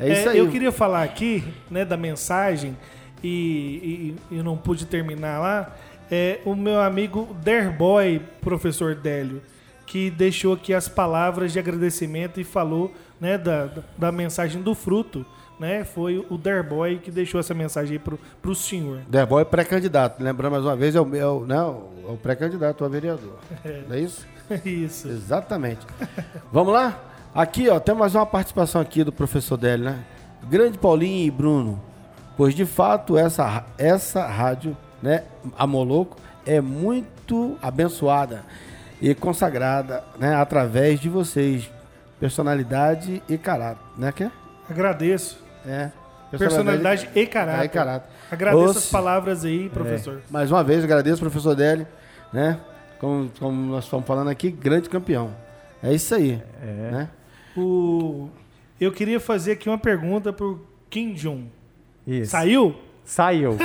É 0.00 0.12
isso 0.12 0.28
É, 0.28 0.32
aí. 0.32 0.38
Eu 0.38 0.50
queria 0.50 0.72
falar 0.72 1.02
aqui, 1.02 1.44
né, 1.70 1.84
da 1.84 1.96
mensagem 1.96 2.76
e, 3.22 4.16
e- 4.30 4.36
e 4.38 4.42
não 4.42 4.56
pude 4.56 4.86
terminar 4.86 5.38
lá. 5.38 5.76
É 6.10 6.40
o 6.44 6.56
meu 6.56 6.80
amigo 6.80 7.36
Derboy, 7.42 8.20
professor 8.40 8.94
Délio, 8.96 9.40
que 9.86 10.10
deixou 10.10 10.54
aqui 10.54 10.72
as 10.74 10.88
palavras 10.88 11.52
de 11.52 11.58
agradecimento 11.58 12.40
e 12.40 12.44
falou, 12.44 12.92
né, 13.20 13.36
da, 13.38 13.68
da, 13.96 14.10
mensagem 14.10 14.60
do 14.62 14.74
fruto, 14.74 15.24
né? 15.58 15.84
Foi 15.84 16.24
o 16.30 16.38
Derboy 16.38 16.98
que 16.98 17.10
deixou 17.10 17.38
essa 17.38 17.52
mensagem 17.52 17.92
aí 17.92 17.98
pro, 17.98 18.18
pro 18.40 18.54
senhor. 18.54 19.00
Derboy 19.08 19.42
é 19.42 19.44
pré-candidato. 19.44 20.22
Lembrando 20.22 20.52
mais 20.52 20.64
uma 20.64 20.74
vez, 20.74 20.96
é 20.96 21.00
o, 21.00 21.14
é 21.16 21.26
o, 21.26 21.44
né, 21.44 21.60
o 21.62 22.16
pré-candidato 22.22 22.84
a 22.84 22.88
vereador. 22.88 23.38
Não 23.88 23.94
é 23.94 24.00
isso? 24.00 24.26
Isso. 24.64 25.06
Exatamente. 25.08 25.86
Vamos 26.50 26.72
lá? 26.72 26.98
Aqui, 27.34 27.68
ó, 27.68 27.78
tem 27.78 27.94
mais 27.94 28.14
uma 28.14 28.26
participação 28.26 28.80
aqui 28.80 29.04
do 29.04 29.12
professor 29.12 29.56
Délio, 29.56 29.84
né? 29.84 29.98
Grande 30.48 30.78
Paulinho 30.78 31.26
e 31.26 31.30
Bruno. 31.30 31.80
Pois 32.36 32.54
de 32.54 32.64
fato, 32.66 33.16
essa, 33.16 33.64
essa 33.78 34.26
rádio, 34.26 34.76
né, 35.02 35.24
a 35.56 35.66
Moloco, 35.66 36.16
é 36.46 36.60
muito 36.60 37.56
abençoada 37.62 38.42
e 39.00 39.14
consagrada, 39.14 40.02
né, 40.18 40.34
através 40.34 40.98
de 40.98 41.08
vocês. 41.08 41.70
Personalidade 42.18 43.22
e 43.28 43.38
caráter, 43.38 43.82
né? 43.96 44.12
Que 44.12 44.24
é? 44.24 44.30
Agradeço. 44.68 45.42
É. 45.66 45.90
Personalidade 46.30 47.08
e 47.14 47.26
caráter. 47.26 47.62
É, 47.62 47.64
e 47.64 47.68
caráter. 47.68 48.10
Agradeço 48.30 48.62
Ouça- 48.66 48.78
as 48.78 48.86
palavras 48.90 49.44
aí, 49.44 49.70
professor. 49.70 50.20
Mais 50.30 50.50
uma 50.50 50.62
vez, 50.62 50.84
agradeço, 50.84 51.18
professor 51.20 51.54
Délio, 51.54 51.86
né? 52.30 52.58
Como, 52.98 53.30
como 53.38 53.72
nós 53.72 53.84
estamos 53.84 54.06
falando 54.06 54.28
aqui, 54.28 54.50
grande 54.50 54.90
campeão. 54.90 55.30
É 55.82 55.94
isso 55.94 56.14
aí. 56.14 56.42
Né? 56.60 57.08
O... 57.56 58.28
Eu 58.80 58.92
queria 58.92 59.20
fazer 59.20 59.52
aqui 59.52 59.68
uma 59.68 59.78
pergunta 59.78 60.32
pro 60.32 60.64
Kim 60.88 61.12
Jong. 61.14 61.46
Isso. 62.06 62.30
Saiu? 62.32 62.74
Saiu. 63.04 63.56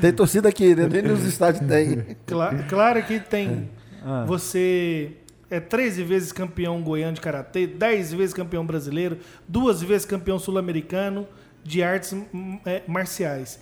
Tem 0.00 0.12
torcida 0.12 0.48
aqui, 0.48 0.74
né? 0.74 0.88
Nem 0.88 1.02
nos 1.02 1.24
estádios 1.24 1.66
tem. 1.66 2.16
Cla- 2.26 2.54
claro 2.68 3.02
que 3.02 3.18
tem. 3.20 3.68
Você 4.26 5.12
é 5.50 5.60
13 5.60 6.04
vezes 6.04 6.32
campeão 6.32 6.80
goiano 6.80 7.14
de 7.14 7.20
karatê, 7.20 7.66
10 7.66 8.12
vezes 8.12 8.34
campeão 8.34 8.64
brasileiro, 8.64 9.18
duas 9.48 9.82
vezes 9.82 10.06
campeão 10.06 10.38
sul-americano 10.38 11.26
de 11.62 11.82
artes 11.82 12.16
é, 12.64 12.82
marciais. 12.86 13.58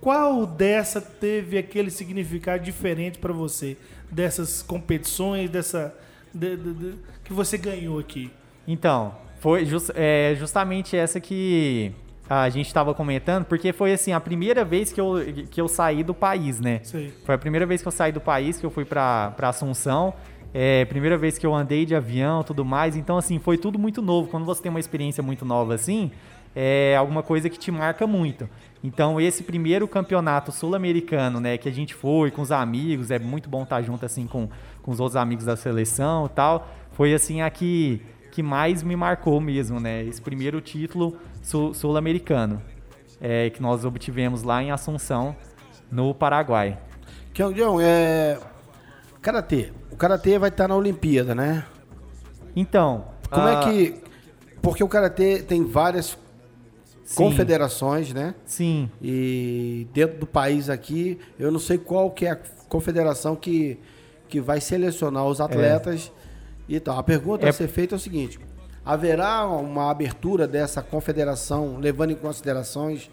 Qual 0.00 0.46
dessa 0.46 1.00
teve 1.00 1.58
aquele 1.58 1.90
significado 1.90 2.62
diferente 2.62 3.18
para 3.18 3.32
você? 3.32 3.76
Dessas 4.10 4.62
competições, 4.62 5.50
dessa 5.50 5.94
de- 6.32 6.56
de- 6.56 6.74
de- 6.74 6.94
que 7.24 7.32
você 7.32 7.58
ganhou 7.58 7.98
aqui? 7.98 8.30
Então, 8.66 9.14
foi 9.40 9.64
jus- 9.64 9.90
é, 9.94 10.34
justamente 10.38 10.96
essa 10.96 11.20
que 11.20 11.92
a 12.28 12.48
gente 12.50 12.66
estava 12.66 12.92
comentando, 12.94 13.44
porque 13.44 13.72
foi 13.72 13.92
assim, 13.92 14.12
a 14.12 14.20
primeira 14.20 14.64
vez 14.64 14.92
que 14.92 15.00
eu, 15.00 15.14
que 15.50 15.60
eu 15.60 15.68
saí 15.68 16.02
do 16.02 16.12
país, 16.14 16.60
né? 16.60 16.80
Sei. 16.82 17.12
Foi 17.24 17.34
a 17.34 17.38
primeira 17.38 17.64
vez 17.66 17.80
que 17.82 17.88
eu 17.88 17.92
saí 17.92 18.12
do 18.12 18.20
país, 18.20 18.58
que 18.58 18.66
eu 18.66 18.70
fui 18.70 18.84
para 18.84 19.34
Assunção. 19.40 20.12
É, 20.52 20.86
primeira 20.86 21.16
vez 21.18 21.36
que 21.36 21.46
eu 21.46 21.54
andei 21.54 21.84
de 21.84 21.94
avião 21.94 22.42
tudo 22.42 22.64
mais. 22.64 22.96
Então, 22.96 23.18
assim, 23.18 23.38
foi 23.38 23.58
tudo 23.58 23.78
muito 23.78 24.00
novo. 24.00 24.28
Quando 24.28 24.44
você 24.46 24.62
tem 24.62 24.70
uma 24.70 24.80
experiência 24.80 25.22
muito 25.22 25.44
nova 25.44 25.74
assim, 25.74 26.10
é 26.54 26.96
alguma 26.96 27.22
coisa 27.22 27.48
que 27.48 27.58
te 27.58 27.70
marca 27.70 28.06
muito. 28.06 28.48
Então, 28.82 29.20
esse 29.20 29.42
primeiro 29.42 29.88
campeonato 29.88 30.52
sul-americano, 30.52 31.40
né, 31.40 31.58
que 31.58 31.68
a 31.68 31.72
gente 31.72 31.94
foi 31.94 32.30
com 32.30 32.42
os 32.42 32.52
amigos, 32.52 33.10
é 33.10 33.18
muito 33.18 33.48
bom 33.48 33.64
estar 33.64 33.82
junto, 33.82 34.06
assim, 34.06 34.26
com, 34.26 34.48
com 34.82 34.90
os 34.90 35.00
outros 35.00 35.16
amigos 35.16 35.44
da 35.44 35.56
seleção 35.56 36.26
e 36.26 36.28
tal. 36.28 36.68
Foi, 36.92 37.12
assim, 37.12 37.42
a 37.42 37.50
que, 37.50 38.00
que 38.30 38.42
mais 38.42 38.82
me 38.82 38.94
marcou 38.94 39.40
mesmo, 39.40 39.80
né? 39.80 40.04
Esse 40.04 40.20
primeiro 40.20 40.60
título 40.60 41.16
sul- 41.42 41.74
sul-americano, 41.74 42.62
é, 43.20 43.50
que 43.50 43.60
nós 43.60 43.84
obtivemos 43.84 44.42
lá 44.44 44.62
em 44.62 44.70
Assunção, 44.70 45.34
no 45.90 46.14
Paraguai. 46.14 46.78
John, 47.34 47.80
é. 47.80 48.38
Karatê. 49.22 49.72
O 49.90 49.96
Karatê 49.96 50.38
vai 50.38 50.48
estar 50.48 50.68
na 50.68 50.76
Olimpíada, 50.76 51.34
né? 51.34 51.64
Então, 52.54 53.06
Como 53.30 53.46
ah, 53.46 53.52
é 53.52 53.64
que. 53.64 54.02
Porque 54.60 54.82
o 54.82 54.88
Karatê 54.88 55.42
tem 55.42 55.64
várias 55.64 56.18
sim, 57.08 57.24
confederações, 57.24 58.12
né? 58.12 58.34
Sim, 58.44 58.90
E 59.00 59.86
dentro 59.94 60.18
do 60.18 60.26
país 60.26 60.68
aqui, 60.68 61.18
eu 61.38 61.50
não 61.50 61.58
sei 61.58 61.78
qual 61.78 62.10
que 62.10 62.26
é 62.26 62.32
a 62.32 62.38
confederação 62.68 63.34
que, 63.34 63.78
que 64.28 64.40
vai 64.42 64.60
selecionar 64.60 65.24
os 65.24 65.40
atletas. 65.40 66.12
E 66.68 66.78
tal. 66.78 66.98
A 66.98 67.02
pergunta 67.02 67.46
É- 67.46 67.48
a 67.48 67.52
ser 67.52 67.66
feita 67.68 67.94
é 67.94 67.96
o 67.96 67.98
seguinte: 67.98 68.38
haverá 68.84 69.46
uma 69.46 69.90
abertura 69.90 70.46
dessa 70.46 70.82
confederação, 70.82 71.78
levando 71.80 72.10
em 72.10 72.14
considerações 72.16 73.10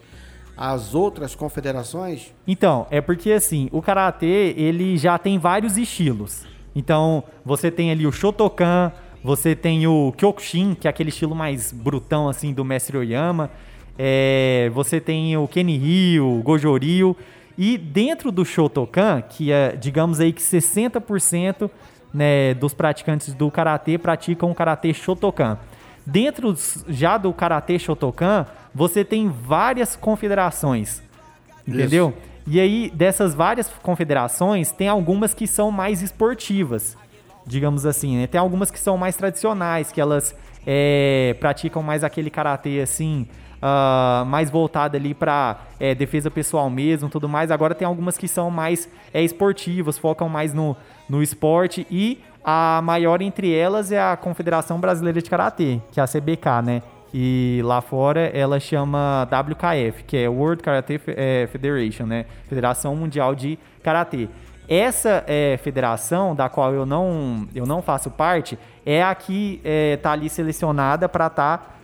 as 0.54 0.94
outras 0.94 1.34
confederações? 1.34 2.34
Então, 2.46 2.86
é 2.90 3.00
porque 3.00 3.32
assim, 3.32 3.70
o 3.72 3.80
karatê, 3.80 4.52
ele 4.58 4.98
já 4.98 5.16
tem 5.18 5.38
vários 5.38 5.78
estilos. 5.78 6.44
Então, 6.74 7.24
você 7.42 7.70
tem 7.70 7.90
ali 7.90 8.06
o 8.06 8.12
Shotokan, 8.12 8.92
você 9.24 9.56
tem 9.56 9.86
o 9.86 10.12
Kyokushin, 10.18 10.74
que 10.78 10.86
é 10.86 10.90
aquele 10.90 11.08
estilo 11.08 11.34
mais 11.34 11.72
brutão 11.72 12.28
assim 12.28 12.52
do 12.52 12.62
mestre 12.62 12.98
Oyama. 12.98 13.50
É, 13.98 14.70
você 14.74 15.00
tem 15.00 15.36
o 15.36 15.48
Kenryu, 15.48 16.38
o 16.38 16.42
Gojo 16.42 16.76
Ryu. 16.76 17.16
E 17.58 17.78
dentro 17.78 18.30
do 18.30 18.44
Shotokan, 18.44 19.22
que 19.22 19.50
é, 19.50 19.74
digamos 19.74 20.20
aí 20.20 20.32
que 20.32 20.42
60% 20.42 21.70
né, 22.12 22.54
dos 22.54 22.74
praticantes 22.74 23.32
do 23.32 23.50
karatê 23.50 23.96
praticam 23.96 24.50
o 24.50 24.54
karatê 24.54 24.92
Shotokan. 24.92 25.58
Dentro 26.04 26.54
já 26.86 27.16
do 27.16 27.32
karatê 27.32 27.78
Shotokan, 27.78 28.46
você 28.74 29.04
tem 29.04 29.28
várias 29.28 29.96
confederações. 29.96 31.02
Entendeu? 31.66 32.14
E 32.46 32.60
aí, 32.60 32.92
dessas 32.94 33.34
várias 33.34 33.68
confederações, 33.82 34.70
tem 34.70 34.88
algumas 34.88 35.34
que 35.34 35.48
são 35.48 35.72
mais 35.72 36.00
esportivas, 36.00 36.96
digamos 37.44 37.84
assim, 37.84 38.18
né? 38.18 38.26
Tem 38.28 38.40
algumas 38.40 38.70
que 38.70 38.78
são 38.78 38.96
mais 38.96 39.16
tradicionais, 39.16 39.90
que 39.90 40.00
elas 40.00 40.32
é, 40.64 41.34
praticam 41.40 41.82
mais 41.82 42.04
aquele 42.04 42.30
karatê 42.30 42.80
assim, 42.80 43.26
ah, 43.68 44.24
mais 44.26 44.48
voltado 44.50 44.96
ali 44.96 45.12
para 45.12 45.58
defesa 45.98 46.30
pessoal 46.30 46.70
mesmo, 46.70 47.08
tudo 47.08 47.28
mais. 47.28 47.50
Agora 47.50 47.74
tem 47.74 47.86
algumas 47.86 48.16
que 48.16 48.28
são 48.28 48.50
mais 48.50 48.88
é, 49.12 49.22
esportivas, 49.22 49.98
focam 49.98 50.28
mais 50.28 50.54
no, 50.54 50.76
no 51.08 51.22
esporte 51.22 51.86
e 51.90 52.22
a 52.48 52.80
maior 52.80 53.20
entre 53.20 53.52
elas 53.52 53.90
é 53.90 54.00
a 54.00 54.16
Confederação 54.16 54.78
Brasileira 54.78 55.20
de 55.20 55.28
Karatê, 55.28 55.80
que 55.90 55.98
é 55.98 56.02
a 56.02 56.06
CBK, 56.06 56.62
né? 56.64 56.82
E 57.12 57.60
lá 57.64 57.80
fora 57.80 58.20
ela 58.20 58.60
chama 58.60 59.24
WKF, 59.24 60.04
que 60.04 60.16
é 60.16 60.28
World 60.28 60.62
Karate 60.62 61.00
eh, 61.08 61.48
Federation, 61.50 62.06
né? 62.06 62.24
Federação 62.48 62.94
Mundial 62.94 63.34
de 63.34 63.58
Karatê. 63.82 64.28
Essa 64.68 65.24
eh, 65.26 65.58
federação, 65.60 66.36
da 66.36 66.48
qual 66.48 66.72
eu 66.72 66.86
não, 66.86 67.48
eu 67.52 67.66
não 67.66 67.82
faço 67.82 68.12
parte, 68.12 68.56
é 68.84 69.02
a 69.02 69.12
que 69.12 69.60
está 69.64 70.12
ali 70.12 70.28
selecionada 70.28 71.08
para 71.08 71.26
estar 71.26 71.58
tá 71.58 71.76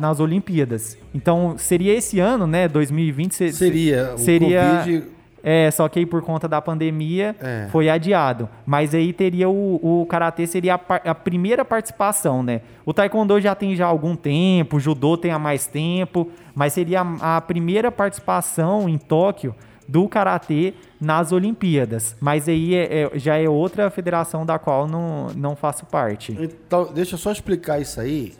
nas 0.00 0.20
Olimpíadas. 0.20 0.96
Então 1.14 1.54
seria 1.58 1.94
esse 1.94 2.20
ano, 2.20 2.46
né? 2.46 2.68
2020 2.68 3.32
se- 3.34 3.52
Seria. 3.52 4.16
Seria 4.16 4.78
Covid, 4.78 5.04
é, 5.42 5.70
só 5.70 5.88
que 5.88 5.98
aí 6.00 6.06
por 6.06 6.20
conta 6.22 6.46
da 6.48 6.60
pandemia 6.60 7.34
É. 7.40 7.68
foi 7.70 7.88
adiado. 7.88 8.48
Mas 8.66 8.94
aí 8.94 9.12
teria 9.12 9.48
o, 9.48 10.00
o 10.02 10.06
karatê 10.06 10.46
seria 10.46 10.74
a, 10.74 10.94
a 11.10 11.14
primeira 11.14 11.64
participação, 11.64 12.42
né? 12.42 12.60
O 12.84 12.92
taekwondo 12.92 13.40
já 13.40 13.54
tem 13.54 13.74
já 13.76 13.86
algum 13.86 14.14
tempo, 14.16 14.76
o 14.76 14.80
judô 14.80 15.16
tem 15.16 15.30
há 15.30 15.38
mais 15.38 15.66
tempo, 15.66 16.28
mas 16.54 16.72
seria 16.72 17.02
a, 17.02 17.36
a 17.36 17.40
primeira 17.40 17.90
participação 17.90 18.88
em 18.88 18.98
Tóquio 18.98 19.54
do 19.86 20.06
karatê 20.06 20.74
nas 21.00 21.32
Olimpíadas. 21.32 22.14
Mas 22.20 22.46
aí 22.48 22.74
é- 22.74 23.04
é- 23.14 23.18
já 23.18 23.36
é 23.38 23.48
outra 23.48 23.88
federação 23.90 24.44
da 24.44 24.58
qual 24.58 24.86
não, 24.86 25.28
não 25.34 25.56
faço 25.56 25.86
parte. 25.86 26.36
Então, 26.38 26.92
deixa 26.92 27.14
eu 27.14 27.18
só 27.18 27.32
explicar 27.32 27.80
isso 27.80 27.98
aí 28.00 28.34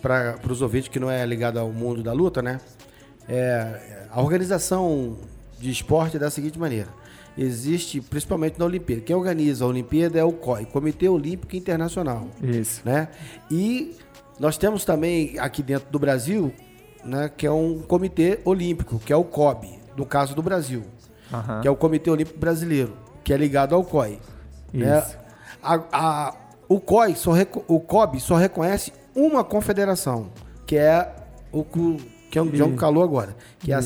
para 0.00 0.38
os 0.48 0.62
ouvintes 0.62 0.88
que 0.88 0.98
não 1.00 1.10
é 1.10 1.24
ligado 1.26 1.58
ao 1.58 1.70
mundo 1.70 2.02
da 2.02 2.12
luta, 2.12 2.40
né? 2.42 2.60
É, 3.28 4.06
a 4.10 4.20
organização 4.20 5.16
de 5.58 5.70
esporte 5.70 6.16
é 6.16 6.20
da 6.20 6.30
seguinte 6.30 6.58
maneira: 6.58 6.88
existe, 7.36 8.00
principalmente 8.00 8.58
na 8.58 8.64
Olimpíada. 8.64 9.02
Quem 9.02 9.14
organiza 9.14 9.64
a 9.64 9.68
Olimpíada 9.68 10.18
é 10.18 10.24
o 10.24 10.32
COI, 10.32 10.66
Comitê 10.66 11.08
Olímpico 11.08 11.54
Internacional. 11.56 12.28
Isso. 12.42 12.80
Né? 12.84 13.08
E 13.50 13.96
nós 14.38 14.56
temos 14.56 14.84
também 14.84 15.38
aqui 15.38 15.62
dentro 15.62 15.90
do 15.90 15.98
Brasil, 15.98 16.52
né, 17.04 17.30
que 17.34 17.46
é 17.46 17.50
um 17.52 17.80
comitê 17.80 18.40
olímpico, 18.44 18.98
que 18.98 19.12
é 19.12 19.16
o 19.16 19.24
COB, 19.24 19.68
no 19.96 20.04
caso 20.06 20.34
do 20.34 20.42
Brasil, 20.42 20.82
Aham. 21.32 21.60
que 21.60 21.68
é 21.68 21.70
o 21.70 21.76
Comitê 21.76 22.10
Olímpico 22.10 22.38
Brasileiro, 22.38 22.94
que 23.22 23.32
é 23.32 23.36
ligado 23.36 23.74
ao 23.74 23.84
COI. 23.84 24.18
né? 24.72 24.98
Isso. 24.98 25.18
A- 25.62 25.82
a- 25.92 26.34
o 26.68 26.80
COI, 26.80 27.14
só 27.16 27.32
o 27.68 27.80
COB 27.80 28.18
só 28.20 28.36
reconhece 28.36 28.92
uma 29.14 29.44
confederação, 29.44 30.30
que 30.66 30.76
é 30.76 31.08
o 31.52 31.64
que, 31.64 32.38
é 32.38 32.56
já 32.56 32.64
um 32.64 32.76
calor 32.76 33.02
agora, 33.02 33.36
que 33.58 33.72
é 33.72 33.76
a, 33.76 33.80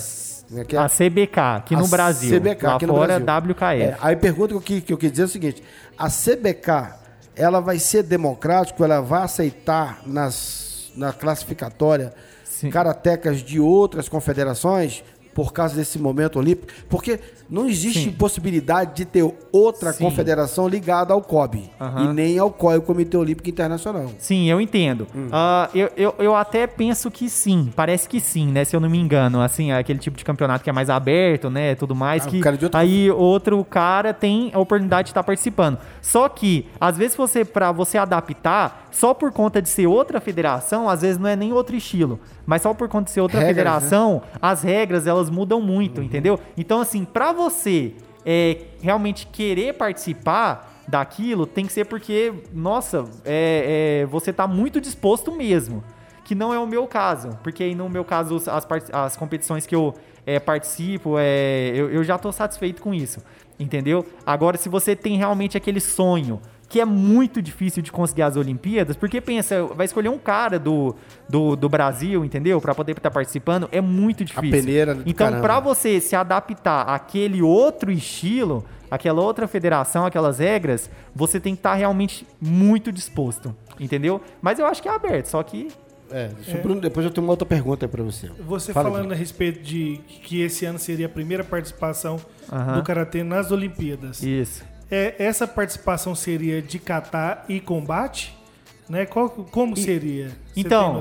né, 0.50 0.64
que 0.64 0.76
é 0.76 0.78
A 0.78 0.88
CBK, 0.88 1.40
aqui 1.56 1.76
no 1.76 1.84
a 1.84 1.88
Brasil. 1.88 2.40
CBK, 2.40 2.66
Lá 2.66 2.76
aqui 2.76 2.86
no 2.86 2.94
fora, 2.94 3.18
Brasil. 3.18 3.50
WKF. 3.50 3.82
É, 3.82 3.96
aí 4.00 4.16
pergunta 4.16 4.48
que 4.48 4.54
eu, 4.54 4.60
que, 4.60 4.80
que 4.80 4.92
eu 4.92 4.98
quis 4.98 5.10
dizer 5.10 5.22
é 5.22 5.26
o 5.26 5.28
seguinte: 5.28 5.62
a 5.96 6.08
CBK 6.08 6.94
ela 7.36 7.60
vai 7.60 7.78
ser 7.78 8.02
democrática, 8.02 8.84
ela 8.84 9.00
vai 9.00 9.22
aceitar 9.22 10.00
nas, 10.06 10.92
na 10.96 11.12
classificatória 11.12 12.12
Sim. 12.44 12.70
karatecas 12.70 13.42
de 13.42 13.58
outras 13.58 14.08
confederações 14.08 15.02
por 15.34 15.52
causa 15.52 15.74
desse 15.74 15.98
momento 15.98 16.38
olímpico? 16.38 16.72
Porque 16.88 17.18
não 17.50 17.68
existe 17.68 18.04
Sim. 18.04 18.12
possibilidade 18.12 18.94
de 18.94 19.04
ter 19.04 19.28
outra 19.52 19.92
Sim. 19.92 20.04
confederação 20.04 20.66
ligada 20.68 21.12
ao 21.12 21.20
COB 21.20 21.70
Aham. 21.80 22.04
e 22.10 22.14
nem 22.14 22.38
ao 22.38 22.50
COI, 22.50 22.78
o 22.78 22.82
Comitê 22.82 23.16
Olímpico 23.16 23.48
Internacional. 23.50 24.10
Sim, 24.18 24.48
eu 24.48 24.60
entendo. 24.60 25.06
Hum. 25.14 25.28
Ah, 25.32 25.68
eu, 25.74 25.90
eu, 25.96 26.14
eu 26.18 26.34
até 26.34 26.66
penso 26.66 27.10
que 27.10 27.28
sim, 27.28 27.70
parece 27.74 28.08
que 28.08 28.20
sim, 28.20 28.46
né? 28.50 28.64
Se 28.64 28.74
eu 28.74 28.80
não 28.80 28.88
me 28.88 28.98
engano, 28.98 29.40
assim, 29.42 29.70
é 29.72 29.76
aquele 29.78 29.98
tipo 29.98 30.16
de 30.16 30.24
campeonato 30.24 30.62
que 30.64 30.70
é 30.70 30.72
mais 30.72 30.88
aberto, 30.88 31.50
né? 31.50 31.74
Tudo 31.74 31.94
mais, 31.94 32.26
Ah, 32.26 32.30
que 32.30 32.38
o 32.38 32.40
cara 32.40 32.56
de 32.56 32.64
outra- 32.64 32.80
aí 32.80 33.10
outro 33.10 33.62
cara 33.64 34.14
tem 34.14 34.50
a 34.54 34.58
oportunidade 34.58 35.06
de 35.06 35.10
estar 35.10 35.22
participando. 35.22 35.78
Só 36.00 36.28
que, 36.28 36.66
às 36.80 36.96
vezes, 36.96 37.16
você, 37.16 37.44
para 37.44 37.72
você 37.72 37.98
adaptar, 37.98 38.83
só 38.94 39.12
por 39.12 39.32
conta 39.32 39.60
de 39.60 39.68
ser 39.68 39.88
outra 39.88 40.20
federação, 40.20 40.88
às 40.88 41.02
vezes 41.02 41.18
não 41.18 41.28
é 41.28 41.34
nem 41.34 41.52
outro 41.52 41.74
estilo, 41.74 42.20
mas 42.46 42.62
só 42.62 42.72
por 42.72 42.88
conta 42.88 43.06
de 43.06 43.10
ser 43.10 43.20
outra 43.20 43.40
Regras, 43.40 43.56
federação, 43.56 44.22
as 44.40 44.62
regras 44.62 45.06
elas 45.06 45.28
mudam 45.28 45.60
muito, 45.60 45.98
Uhum. 45.98 46.04
entendeu? 46.04 46.38
Então, 46.56 46.80
assim, 46.80 47.04
pra 47.04 47.32
você 47.32 47.92
é, 48.24 48.58
realmente 48.80 49.26
querer 49.26 49.74
participar 49.74 50.82
daquilo, 50.86 51.44
tem 51.44 51.66
que 51.66 51.72
ser 51.72 51.86
porque, 51.86 52.32
nossa, 52.52 53.04
é, 53.24 54.02
é, 54.02 54.06
você 54.06 54.32
tá 54.32 54.46
muito 54.46 54.80
disposto 54.80 55.32
mesmo. 55.32 55.82
Que 56.24 56.34
não 56.34 56.54
é 56.54 56.58
o 56.58 56.66
meu 56.66 56.86
caso. 56.86 57.30
Porque 57.42 57.62
aí 57.64 57.74
no 57.74 57.86
meu 57.88 58.02
caso, 58.04 58.36
as, 58.36 58.66
as 58.92 59.14
competições 59.16 59.66
que 59.66 59.74
eu 59.74 59.92
é, 60.24 60.40
participo, 60.40 61.16
é, 61.18 61.72
eu, 61.74 61.90
eu 61.90 62.02
já 62.02 62.16
tô 62.16 62.32
satisfeito 62.32 62.80
com 62.80 62.94
isso. 62.94 63.20
Entendeu? 63.58 64.06
Agora, 64.24 64.56
se 64.56 64.68
você 64.70 64.96
tem 64.96 65.18
realmente 65.18 65.56
aquele 65.56 65.80
sonho 65.80 66.40
que 66.74 66.80
é 66.80 66.84
muito 66.84 67.40
difícil 67.40 67.80
de 67.84 67.92
conseguir 67.92 68.22
as 68.22 68.36
Olimpíadas, 68.36 68.96
porque 68.96 69.20
pensa, 69.20 69.62
vai 69.64 69.86
escolher 69.86 70.08
um 70.08 70.18
cara 70.18 70.58
do, 70.58 70.96
do, 71.28 71.54
do 71.54 71.68
Brasil, 71.68 72.24
entendeu? 72.24 72.60
Pra 72.60 72.74
poder 72.74 72.96
estar 72.96 73.12
participando, 73.12 73.68
é 73.70 73.80
muito 73.80 74.24
difícil. 74.24 74.50
peneira 74.50 74.92
do 74.92 75.08
Então, 75.08 75.40
pra 75.40 75.60
você 75.60 76.00
se 76.00 76.16
adaptar 76.16 76.82
àquele 76.82 77.40
outro 77.40 77.92
estilo, 77.92 78.64
aquela 78.90 79.22
outra 79.22 79.46
federação, 79.46 80.04
aquelas 80.04 80.40
regras, 80.40 80.90
você 81.14 81.38
tem 81.38 81.54
que 81.54 81.60
estar 81.60 81.74
realmente 81.74 82.26
muito 82.40 82.90
disposto, 82.90 83.54
entendeu? 83.78 84.20
Mas 84.42 84.58
eu 84.58 84.66
acho 84.66 84.82
que 84.82 84.88
é 84.88 84.92
aberto, 84.92 85.26
só 85.26 85.40
que 85.44 85.68
É, 86.10 86.26
deixa 86.26 86.56
eu- 86.56 86.62
Bruno, 86.62 86.80
depois 86.80 87.06
eu 87.06 87.12
tenho 87.12 87.24
uma 87.24 87.32
outra 87.32 87.46
pergunta 87.46 87.86
aí 87.86 87.88
pra 87.88 88.02
você. 88.02 88.28
Você 88.48 88.72
Fala, 88.72 88.90
falando 88.90 89.12
a 89.12 89.14
respeito 89.14 89.62
de 89.62 90.00
que 90.24 90.40
esse 90.42 90.64
ano 90.66 90.80
seria 90.80 91.06
a 91.06 91.08
primeira 91.08 91.44
participação 91.44 92.16
do 92.74 92.82
Karatê 92.82 93.22
nas 93.22 93.52
Olimpíadas. 93.52 94.20
isso. 94.24 94.73
É, 94.94 95.16
essa 95.18 95.44
participação 95.48 96.14
seria 96.14 96.62
de 96.62 96.78
catar 96.78 97.44
e 97.48 97.60
combate? 97.60 98.32
Né? 98.88 99.04
Qual, 99.04 99.28
como 99.28 99.76
seria? 99.76 100.28
Você 100.28 100.60
Então? 100.60 101.00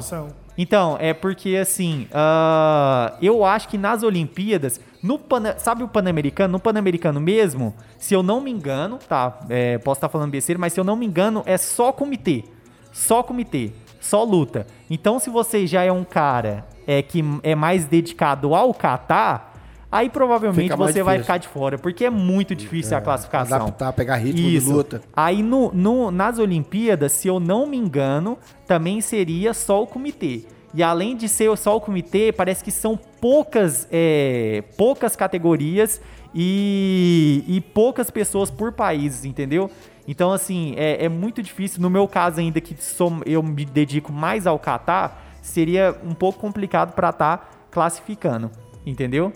Então, 0.57 0.97
é 0.99 1.13
porque 1.13 1.55
assim, 1.57 2.07
ah, 2.11 3.13
eu 3.21 3.45
acho 3.45 3.67
que 3.67 3.77
nas 3.77 4.01
Olimpíadas, 4.01 4.79
no 5.01 5.19
Pana- 5.19 5.57
sabe 5.59 5.83
o 5.83 5.87
Pan-Americano? 5.87 6.53
No 6.53 6.59
Pan-Americano 6.59 7.19
mesmo, 7.19 7.73
se 7.99 8.15
eu 8.15 8.23
não 8.23 8.41
me 8.41 8.49
engano, 8.49 8.97
tá? 8.97 9.39
é, 9.49 9.77
posso 9.77 9.97
estar 9.97 10.09
falando 10.09 10.31
besteira, 10.31 10.59
mas 10.59 10.73
se 10.73 10.79
eu 10.79 10.83
não 10.83 10.95
me 10.95 11.05
engano, 11.05 11.43
é 11.45 11.57
só 11.57 11.91
comitê. 11.91 12.43
Só 12.91 13.21
comitê. 13.21 13.71
Só 13.99 14.23
luta. 14.23 14.65
Então, 14.89 15.19
se 15.19 15.29
você 15.29 15.67
já 15.67 15.83
é 15.83 15.91
um 15.91 16.03
cara 16.03 16.65
é, 16.87 17.01
que 17.01 17.23
é 17.43 17.53
mais 17.55 17.85
dedicado 17.85 18.53
ao 18.55 18.73
catar, 18.73 19.52
aí 19.93 20.09
provavelmente 20.09 20.75
você 20.75 21.01
vai 21.03 21.17
difícil. 21.17 21.23
ficar 21.23 21.37
de 21.37 21.47
fora, 21.47 21.77
porque 21.77 22.05
é 22.05 22.09
muito 22.09 22.53
difícil 22.55 22.97
a 22.97 23.01
classificação. 23.01 23.57
Adaptar, 23.63 23.93
pegar 23.93 24.15
ritmo 24.17 24.41
de 24.49 24.55
Isso. 24.57 24.71
luta. 24.71 25.01
Aí 25.15 25.41
no, 25.43 25.71
no- 25.73 26.11
nas 26.11 26.39
Olimpíadas, 26.39 27.11
se 27.11 27.27
eu 27.27 27.39
não 27.39 27.65
me 27.65 27.77
engano, 27.77 28.37
também 28.67 28.99
seria 29.01 29.53
só 29.53 29.83
o 29.83 29.87
comitê. 29.87 30.45
E 30.75 30.81
além 30.81 31.15
de 31.15 31.29
ser 31.29 31.55
só 31.55 31.75
o 31.77 31.79
comitê, 31.81 32.31
parece 32.31 32.63
que 32.63 32.71
são 32.71 32.97
poucas, 33.21 33.87
é, 33.91 34.63
poucas 34.75 35.15
categorias 35.15 36.01
e, 36.33 37.43
e 37.47 37.61
poucas 37.61 38.09
pessoas 38.09 38.49
por 38.49 38.71
país, 38.71 39.23
entendeu? 39.23 39.69
Então, 40.07 40.31
assim, 40.33 40.73
é, 40.75 41.05
é 41.05 41.09
muito 41.09 41.41
difícil. 41.43 41.81
No 41.81 41.89
meu 41.89 42.07
caso, 42.07 42.39
ainda 42.39 42.59
que 42.59 42.75
sou- 42.81 43.21
eu 43.25 43.41
me 43.43 43.63
dedico 43.65 44.11
mais 44.11 44.45
ao 44.47 44.57
catar, 44.59 45.23
seria 45.41 45.95
um 46.03 46.13
pouco 46.13 46.39
complicado 46.39 46.93
para 46.93 47.09
estar 47.09 47.67
classificando, 47.71 48.49
entendeu? 48.85 49.31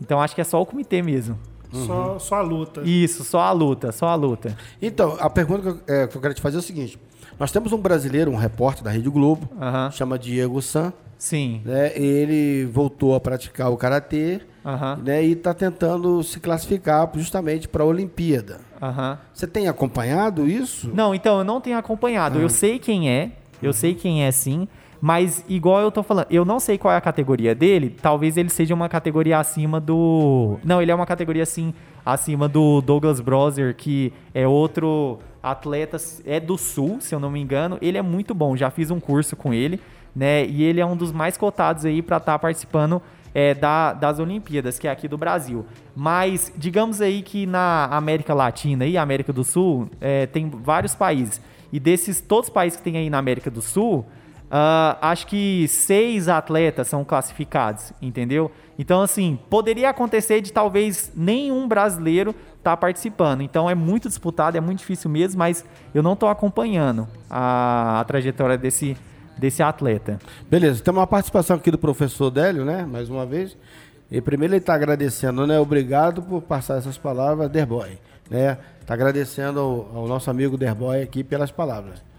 Então, 0.00 0.20
acho 0.20 0.34
que 0.34 0.40
é 0.40 0.44
só 0.44 0.60
o 0.60 0.66
comitê 0.66 1.02
mesmo. 1.02 1.38
Só, 1.72 2.18
só 2.18 2.34
a 2.36 2.40
luta. 2.42 2.82
Isso, 2.84 3.22
só 3.22 3.40
a 3.40 3.52
luta, 3.52 3.92
só 3.92 4.08
a 4.08 4.14
luta. 4.16 4.56
Então, 4.82 5.16
a 5.20 5.30
pergunta 5.30 5.62
que 5.62 5.68
eu, 5.92 5.94
é, 6.02 6.06
que 6.08 6.16
eu 6.16 6.20
quero 6.20 6.34
te 6.34 6.40
fazer 6.40 6.56
é 6.56 6.58
o 6.58 6.62
seguinte: 6.62 6.98
nós 7.38 7.52
temos 7.52 7.72
um 7.72 7.78
brasileiro, 7.78 8.30
um 8.30 8.36
repórter 8.36 8.82
da 8.82 8.90
Rede 8.90 9.08
Globo, 9.08 9.48
Aham. 9.60 9.90
chama 9.92 10.18
Diego 10.18 10.60
San, 10.60 10.92
Sim. 11.16 11.62
né? 11.64 11.92
Ele 11.96 12.64
voltou 12.72 13.14
a 13.14 13.20
praticar 13.20 13.70
o 13.70 13.76
karatê, 13.76 14.40
Aham. 14.66 14.98
né? 15.04 15.24
E 15.24 15.30
está 15.32 15.54
tentando 15.54 16.20
se 16.24 16.40
classificar 16.40 17.08
justamente 17.14 17.68
para 17.68 17.84
a 17.84 17.86
Olimpíada. 17.86 18.58
Aham. 18.82 19.18
Você 19.32 19.46
tem 19.46 19.68
acompanhado 19.68 20.48
isso? 20.48 20.90
Não, 20.92 21.14
então, 21.14 21.38
eu 21.38 21.44
não 21.44 21.60
tenho 21.60 21.78
acompanhado. 21.78 22.40
Eu 22.40 22.48
sei 22.48 22.80
quem 22.80 23.08
é, 23.08 23.30
eu 23.62 23.72
sei 23.72 23.94
quem 23.94 24.24
é 24.24 24.32
sim, 24.32 24.66
mas 25.00 25.44
igual 25.48 25.80
eu 25.80 25.90
tô 25.90 26.02
falando, 26.02 26.26
eu 26.30 26.44
não 26.44 26.60
sei 26.60 26.76
qual 26.76 26.92
é 26.92 26.96
a 26.96 27.00
categoria 27.00 27.54
dele, 27.54 27.96
talvez 28.02 28.36
ele 28.36 28.50
seja 28.50 28.74
uma 28.74 28.88
categoria 28.88 29.38
acima 29.38 29.80
do... 29.80 30.58
Não, 30.62 30.82
ele 30.82 30.90
é 30.90 30.94
uma 30.94 31.06
categoria, 31.06 31.42
assim, 31.42 31.72
acima 32.04 32.48
do 32.48 32.80
Douglas 32.80 33.20
Brother, 33.20 33.74
que 33.74 34.12
é 34.34 34.46
outro 34.46 35.18
atleta, 35.42 35.96
é 36.26 36.38
do 36.38 36.58
Sul, 36.58 36.98
se 37.00 37.14
eu 37.14 37.20
não 37.20 37.30
me 37.30 37.40
engano. 37.40 37.78
Ele 37.80 37.96
é 37.96 38.02
muito 38.02 38.34
bom, 38.34 38.56
já 38.56 38.70
fiz 38.70 38.90
um 38.90 39.00
curso 39.00 39.34
com 39.36 39.54
ele, 39.54 39.80
né, 40.14 40.44
e 40.44 40.62
ele 40.62 40.80
é 40.80 40.86
um 40.86 40.96
dos 40.96 41.12
mais 41.12 41.36
cotados 41.36 41.84
aí 41.84 42.02
pra 42.02 42.18
estar 42.18 42.38
participando 42.38 43.00
é, 43.32 43.54
da- 43.54 43.92
das 43.92 44.18
Olimpíadas, 44.18 44.78
que 44.78 44.88
é 44.88 44.90
aqui 44.90 45.06
do 45.06 45.16
Brasil. 45.16 45.64
Mas, 45.94 46.52
digamos 46.56 47.00
aí 47.00 47.22
que 47.22 47.46
na 47.46 47.84
América 47.86 48.34
Latina 48.34 48.84
e 48.84 48.98
América 48.98 49.32
do 49.32 49.44
Sul, 49.44 49.88
é, 50.00 50.26
tem 50.26 50.50
vários 50.50 50.94
países. 50.94 51.40
E 51.72 51.78
desses, 51.78 52.20
todos 52.20 52.48
os 52.48 52.52
países 52.52 52.76
que 52.76 52.82
tem 52.82 52.96
aí 52.96 53.08
na 53.08 53.18
América 53.18 53.48
do 53.48 53.62
Sul, 53.62 54.04
ah, 54.50 54.98
acho 55.00 55.28
que 55.28 55.68
seis 55.68 56.28
atletas 56.28 56.88
são 56.88 57.04
classificados, 57.04 57.92
entendeu? 58.02 58.50
Então, 58.76 59.00
assim, 59.00 59.38
poderia 59.48 59.90
acontecer 59.90 60.40
de 60.40 60.52
talvez 60.52 61.12
nenhum 61.14 61.68
brasileiro 61.68 62.34
estar 62.58 62.76
participando. 62.76 63.42
Então, 63.42 63.70
é 63.70 63.74
muito 63.74 64.08
disputado, 64.08 64.56
é 64.56 64.60
muito 64.60 64.80
difícil 64.80 65.08
mesmo, 65.08 65.38
mas 65.38 65.64
eu 65.94 66.02
não 66.02 66.14
estou 66.14 66.28
acompanhando 66.28 67.06
a, 67.28 68.00
a 68.00 68.04
trajetória 68.04 68.58
desse, 68.58 68.96
desse 69.38 69.62
atleta. 69.62 70.18
Beleza, 70.50 70.82
tem 70.82 70.92
uma 70.92 71.06
participação 71.06 71.56
aqui 71.56 71.70
do 71.70 71.78
professor 71.78 72.30
Délio, 72.30 72.64
né? 72.64 72.84
Mais 72.84 73.08
uma 73.08 73.24
vez. 73.24 73.56
E 74.10 74.20
primeiro 74.20 74.54
ele 74.54 74.60
está 74.60 74.74
agradecendo, 74.74 75.46
né? 75.46 75.60
Obrigado 75.60 76.22
por 76.22 76.42
passar 76.42 76.78
essas 76.78 76.98
palavras, 76.98 77.48
Derboy. 77.48 77.98
Né? 78.28 78.58
Está 78.80 78.94
agradecendo 78.94 79.60
ao, 79.60 79.98
ao 79.98 80.08
nosso 80.08 80.28
amigo 80.28 80.56
Derboy 80.56 81.02
aqui 81.02 81.22
pelas 81.22 81.52
palavras. 81.52 82.09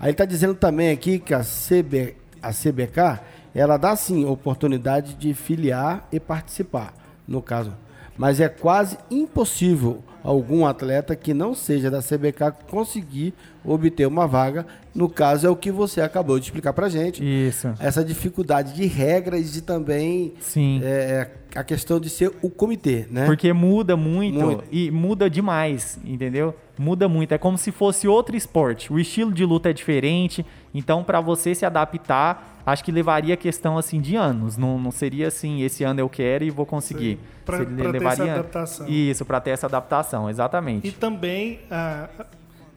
Aí 0.00 0.12
está 0.12 0.24
dizendo 0.24 0.54
também 0.54 0.90
aqui 0.90 1.18
que 1.18 1.34
a, 1.34 1.40
CB, 1.40 2.16
a 2.42 2.50
CBK, 2.52 3.20
ela 3.54 3.76
dá 3.76 3.94
sim 3.94 4.24
oportunidade 4.24 5.12
de 5.14 5.34
filiar 5.34 6.08
e 6.10 6.18
participar, 6.18 6.94
no 7.28 7.42
caso. 7.42 7.74
Mas 8.16 8.40
é 8.40 8.48
quase 8.48 8.96
impossível 9.10 10.02
algum 10.22 10.66
atleta 10.66 11.14
que 11.14 11.34
não 11.34 11.54
seja 11.54 11.90
da 11.90 12.00
CBK 12.00 12.52
conseguir 12.70 13.34
obter 13.64 14.06
uma 14.06 14.26
vaga. 14.26 14.66
No 14.94 15.08
caso, 15.08 15.46
é 15.46 15.50
o 15.50 15.56
que 15.56 15.70
você 15.70 16.00
acabou 16.00 16.38
de 16.38 16.46
explicar 16.46 16.72
pra 16.72 16.88
gente 16.88 17.22
Isso. 17.22 17.72
essa 17.78 18.04
dificuldade 18.04 18.74
de 18.74 18.86
regras 18.86 19.52
de 19.52 19.60
também 19.60 20.34
Sim. 20.40 20.80
é, 20.82 21.30
a 21.54 21.64
questão 21.64 21.98
de 21.98 22.08
ser 22.08 22.32
o 22.42 22.48
comitê, 22.48 23.06
né? 23.10 23.26
Porque 23.26 23.52
muda 23.52 23.96
muito, 23.96 24.38
Muito. 24.38 24.64
e 24.70 24.90
muda 24.90 25.28
demais, 25.28 25.98
entendeu? 26.04 26.54
Muda 26.78 27.08
muito. 27.08 27.32
É 27.32 27.38
como 27.38 27.58
se 27.58 27.72
fosse 27.72 28.06
outro 28.06 28.36
esporte. 28.36 28.92
O 28.92 28.98
estilo 28.98 29.32
de 29.32 29.44
luta 29.44 29.70
é 29.70 29.72
diferente. 29.72 30.44
Então, 30.72 31.02
para 31.02 31.20
você 31.20 31.54
se 31.54 31.66
adaptar, 31.66 32.60
acho 32.64 32.84
que 32.84 32.92
levaria 32.92 33.36
questão 33.36 33.76
assim 33.76 34.00
de 34.00 34.16
anos. 34.16 34.56
Não, 34.56 34.78
não 34.78 34.90
seria 34.90 35.28
assim, 35.28 35.62
esse 35.62 35.84
ano 35.84 36.00
eu 36.00 36.08
quero 36.08 36.44
e 36.44 36.50
vou 36.50 36.64
conseguir. 36.64 37.18
Pra 37.44 37.64
ter 37.64 37.96
essa 38.04 38.22
adaptação. 38.22 38.88
Isso, 38.88 39.24
para 39.24 39.40
ter 39.40 39.50
essa 39.50 39.66
adaptação, 39.66 40.30
exatamente. 40.30 40.86
E 40.86 40.92
também 40.92 41.60
ah, 41.70 42.08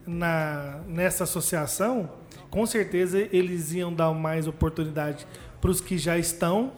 na, 0.06 0.80
nessa 0.88 1.24
associação, 1.24 2.10
com 2.50 2.66
certeza 2.66 3.26
eles 3.32 3.72
iam 3.72 3.92
dar 3.92 4.12
mais 4.12 4.46
oportunidade 4.46 5.26
para 5.60 5.70
os 5.70 5.80
que 5.80 5.96
já 5.96 6.18
estão 6.18 6.72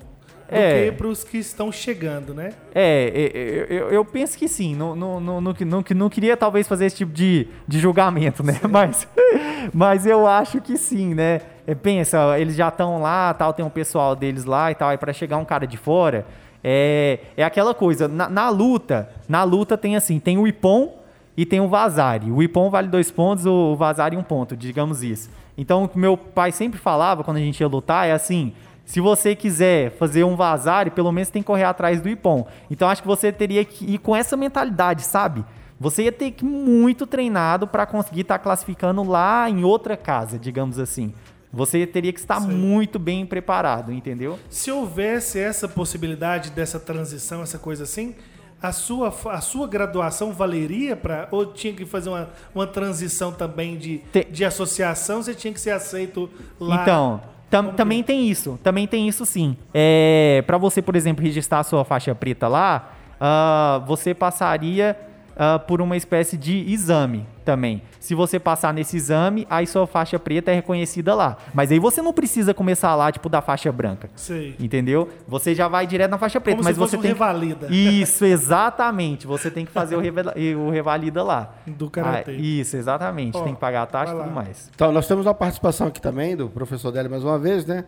do 0.49 0.55
É. 0.57 0.84
que 0.84 0.92
para 0.92 1.07
os 1.07 1.24
que 1.24 1.38
estão 1.38 1.72
chegando, 1.72 2.32
né? 2.32 2.53
É, 2.74 3.12
é, 3.14 3.38
é, 3.38 3.80
eu, 3.80 3.90
eu 3.90 4.05
penso 4.05 4.38
que 4.38 4.49
sim. 4.49 4.74
Não, 4.74 4.94
não, 4.94 5.20
não, 5.20 5.40
não, 5.40 5.55
não, 5.59 5.84
não 5.94 6.09
queria 6.09 6.36
talvez 6.36 6.68
fazer 6.68 6.86
esse 6.86 6.97
tipo 6.97 7.12
de, 7.12 7.49
de 7.66 7.78
julgamento, 7.78 8.42
né? 8.42 8.61
Mas, 8.68 9.09
mas 9.72 10.07
eu 10.07 10.26
acho 10.26 10.61
que 10.61 10.76
sim, 10.76 11.14
né? 11.14 11.40
É, 11.66 11.74
Pensa, 11.74 12.38
eles 12.38 12.55
já 12.55 12.68
estão 12.68 13.01
lá, 13.01 13.34
tal, 13.34 13.53
tem 13.53 13.64
um 13.64 13.70
pessoal 13.70 14.14
deles 14.14 14.44
lá 14.44 14.70
e 14.70 14.74
tal, 14.74 14.92
e 14.92 14.99
para 14.99 15.12
chegar 15.12 15.36
um 15.36 15.44
cara 15.44 15.66
de 15.66 15.76
fora, 15.76 16.26
é, 16.62 17.20
é 17.36 17.44
aquela 17.44 17.74
coisa. 17.74 18.07
Na, 18.09 18.28
na 18.28 18.49
luta, 18.49 19.11
na 19.28 19.42
luta 19.42 19.76
tem 19.76 19.97
assim, 19.97 20.18
tem 20.18 20.38
o 20.38 20.47
Ipom 20.47 20.99
e 21.36 21.44
tem 21.44 21.61
o 21.61 21.68
Vazari. 21.68 22.30
O 22.30 22.42
Ipom 22.42 22.70
vale 22.70 22.88
dois 22.88 23.11
pontos, 23.11 23.47
o 23.47 23.74
Vazari 23.76 24.16
um 24.16 24.22
ponto, 24.22 24.57
digamos 24.57 25.03
isso. 25.03 25.30
Então, 25.59 25.84
o 25.84 25.88
que 25.88 25.99
meu 25.99 26.16
pai 26.16 26.53
sempre 26.53 26.78
falava 26.78 27.24
quando 27.24 27.38
a 27.38 27.40
gente 27.40 27.61
ia 27.61 27.66
lutar 27.66 28.07
é 28.09 28.12
assim: 28.12 28.53
se 28.87 29.01
você 29.01 29.34
quiser 29.37 29.91
fazer 29.99 30.24
um 30.24 30.34
Vazari, 30.37 30.91
pelo 30.91 31.12
menos 31.12 31.28
tem 31.28 31.43
que 31.43 31.47
correr 31.47 31.64
atrás 31.64 32.01
do 32.01 32.09
Ipom. 32.09 32.47
Então, 32.70 32.89
acho 32.89 33.03
que 33.03 33.09
você 33.09 33.30
teria 33.30 33.62
que 33.64 33.84
ir 33.84 33.99
com 33.99 34.16
essa 34.16 34.37
mentalidade, 34.37 35.03
sabe? 35.03 35.45
Você 35.78 36.05
ia 36.05 36.12
ter 36.12 36.30
que 36.30 36.43
ir 36.45 36.49
muito 36.49 37.07
treinado 37.07 37.66
para 37.66 37.84
conseguir 37.84 38.22
estar 38.22 38.39
classificando 38.39 39.03
lá 39.03 39.51
em 39.51 39.62
outra 39.64 39.95
casa, 39.97 40.39
digamos 40.39 40.78
assim. 40.78 41.12
Você 41.53 41.87
teria 41.87 42.12
que 42.12 42.20
estar 42.20 42.41
muito 42.41 42.99
bem 42.99 43.26
preparado, 43.26 43.93
entendeu? 43.93 44.39
Se 44.49 44.70
houvesse 44.70 45.39
essa 45.39 45.68
possibilidade 45.68 46.51
dessa 46.51 46.78
transição, 46.80 47.43
essa 47.43 47.59
coisa 47.59 47.82
assim, 47.84 48.14
a 48.62 48.72
sua, 48.72 49.14
a 49.30 49.41
sua 49.41 49.66
graduação 49.66 50.32
valeria 50.32 50.97
para. 50.97 51.28
Ou 51.30 51.47
tinha 51.47 51.72
que 51.74 51.84
fazer 51.84 52.09
uma, 52.09 52.28
uma 52.55 52.66
transição 52.66 53.32
também 53.32 53.76
de, 53.76 53.99
Te- 54.12 54.24
de 54.30 54.45
associação? 54.45 55.22
Você 55.22 55.34
tinha 55.34 55.53
que 55.53 55.61
ser 55.61 55.70
aceito 55.72 56.30
lá? 56.59 56.82
Então, 56.82 57.20
tam- 57.62 57.72
também 57.74 58.02
tem 58.02 58.28
isso. 58.28 58.59
Também 58.62 58.86
tem 58.86 59.09
isso 59.09 59.24
sim. 59.26 59.57
É, 59.74 60.42
para 60.46 60.59
você, 60.59 60.80
por 60.82 60.96
exemplo, 60.96 61.22
registrar 61.24 61.61
a 61.61 61.64
sua 61.64 61.84
faixa 61.84 62.14
preta 62.14 62.48
lá, 62.48 62.92
ah, 63.20 63.82
você 63.86 64.14
passaria 64.14 64.96
ah, 65.36 65.59
por 65.59 65.80
uma 65.80 65.96
espécie 65.96 66.36
de 66.36 66.59
exame 66.72 67.26
também. 67.47 67.80
Se 68.01 68.14
você 68.14 68.38
passar 68.38 68.74
nesse 68.74 68.97
exame, 68.97 69.47
aí 69.49 69.66
sua 69.66 69.86
faixa 69.86 70.18
preta 70.18 70.51
é 70.51 70.55
reconhecida 70.57 71.14
lá. 71.14 71.38
Mas 71.55 71.70
aí 71.72 71.78
você 71.78 72.03
não 72.03 72.12
precisa 72.12 72.53
começar 72.53 72.94
lá, 72.97 73.11
tipo, 73.11 73.28
da 73.28 73.40
faixa 73.40 73.70
branca. 73.72 74.11
Sei. 74.16 74.55
Entendeu? 74.61 75.09
Você 75.28 75.55
já 75.55 75.68
vai 75.68 75.86
direto 75.86 76.11
na 76.11 76.18
faixa 76.18 76.40
preta, 76.40 76.57
Como 76.57 76.64
mas 76.68 76.74
se 76.74 76.80
fosse 76.80 76.90
você 76.90 76.97
um 76.99 77.03
tem 77.03 77.12
revalida. 77.12 77.68
Isso, 77.70 78.24
exatamente. 78.24 79.26
Você 79.26 79.51
tem 79.51 79.64
que 79.64 79.70
fazer 79.72 79.97
o, 79.97 80.01
revela- 80.01 80.34
o 80.59 80.70
revalida 80.70 81.22
lá. 81.22 81.55
Do 81.66 81.88
karatê. 81.88 82.32
Ah, 82.32 82.34
isso, 82.34 82.76
exatamente. 82.76 83.36
Ó, 83.36 83.42
tem 83.42 83.55
que 83.55 83.61
pagar 83.61 83.82
a 83.82 83.86
taxa 83.86 84.12
e 84.12 84.16
tudo 84.18 84.30
mais. 84.30 84.70
Então, 84.74 84.90
nós 84.92 85.07
temos 85.07 85.24
uma 85.24 85.34
participação 85.34 85.86
aqui 85.86 86.01
também 86.01 86.36
do 86.36 86.49
professor 86.49 86.90
Délio 86.90 87.11
mais 87.11 87.22
uma 87.24 87.38
vez, 87.38 87.64
né? 87.64 87.84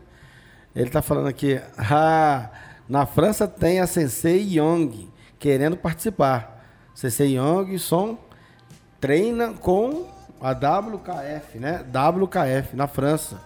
Ele 0.76 0.86
está 0.86 1.02
falando 1.02 1.26
aqui, 1.26 1.60
ah, 1.76 2.50
na 2.88 3.04
França 3.06 3.48
tem 3.48 3.80
a 3.80 3.86
Sensei 3.86 4.40
Young 4.58 5.08
querendo 5.38 5.76
participar. 5.76 6.62
Sensei 6.94 7.36
Young 7.36 7.76
Son 7.78 8.16
treina 9.00 9.48
com 9.54 10.06
a 10.40 10.50
WKF, 10.52 11.58
né? 11.58 11.84
WKF, 11.84 12.74
na 12.76 12.86
França. 12.86 13.36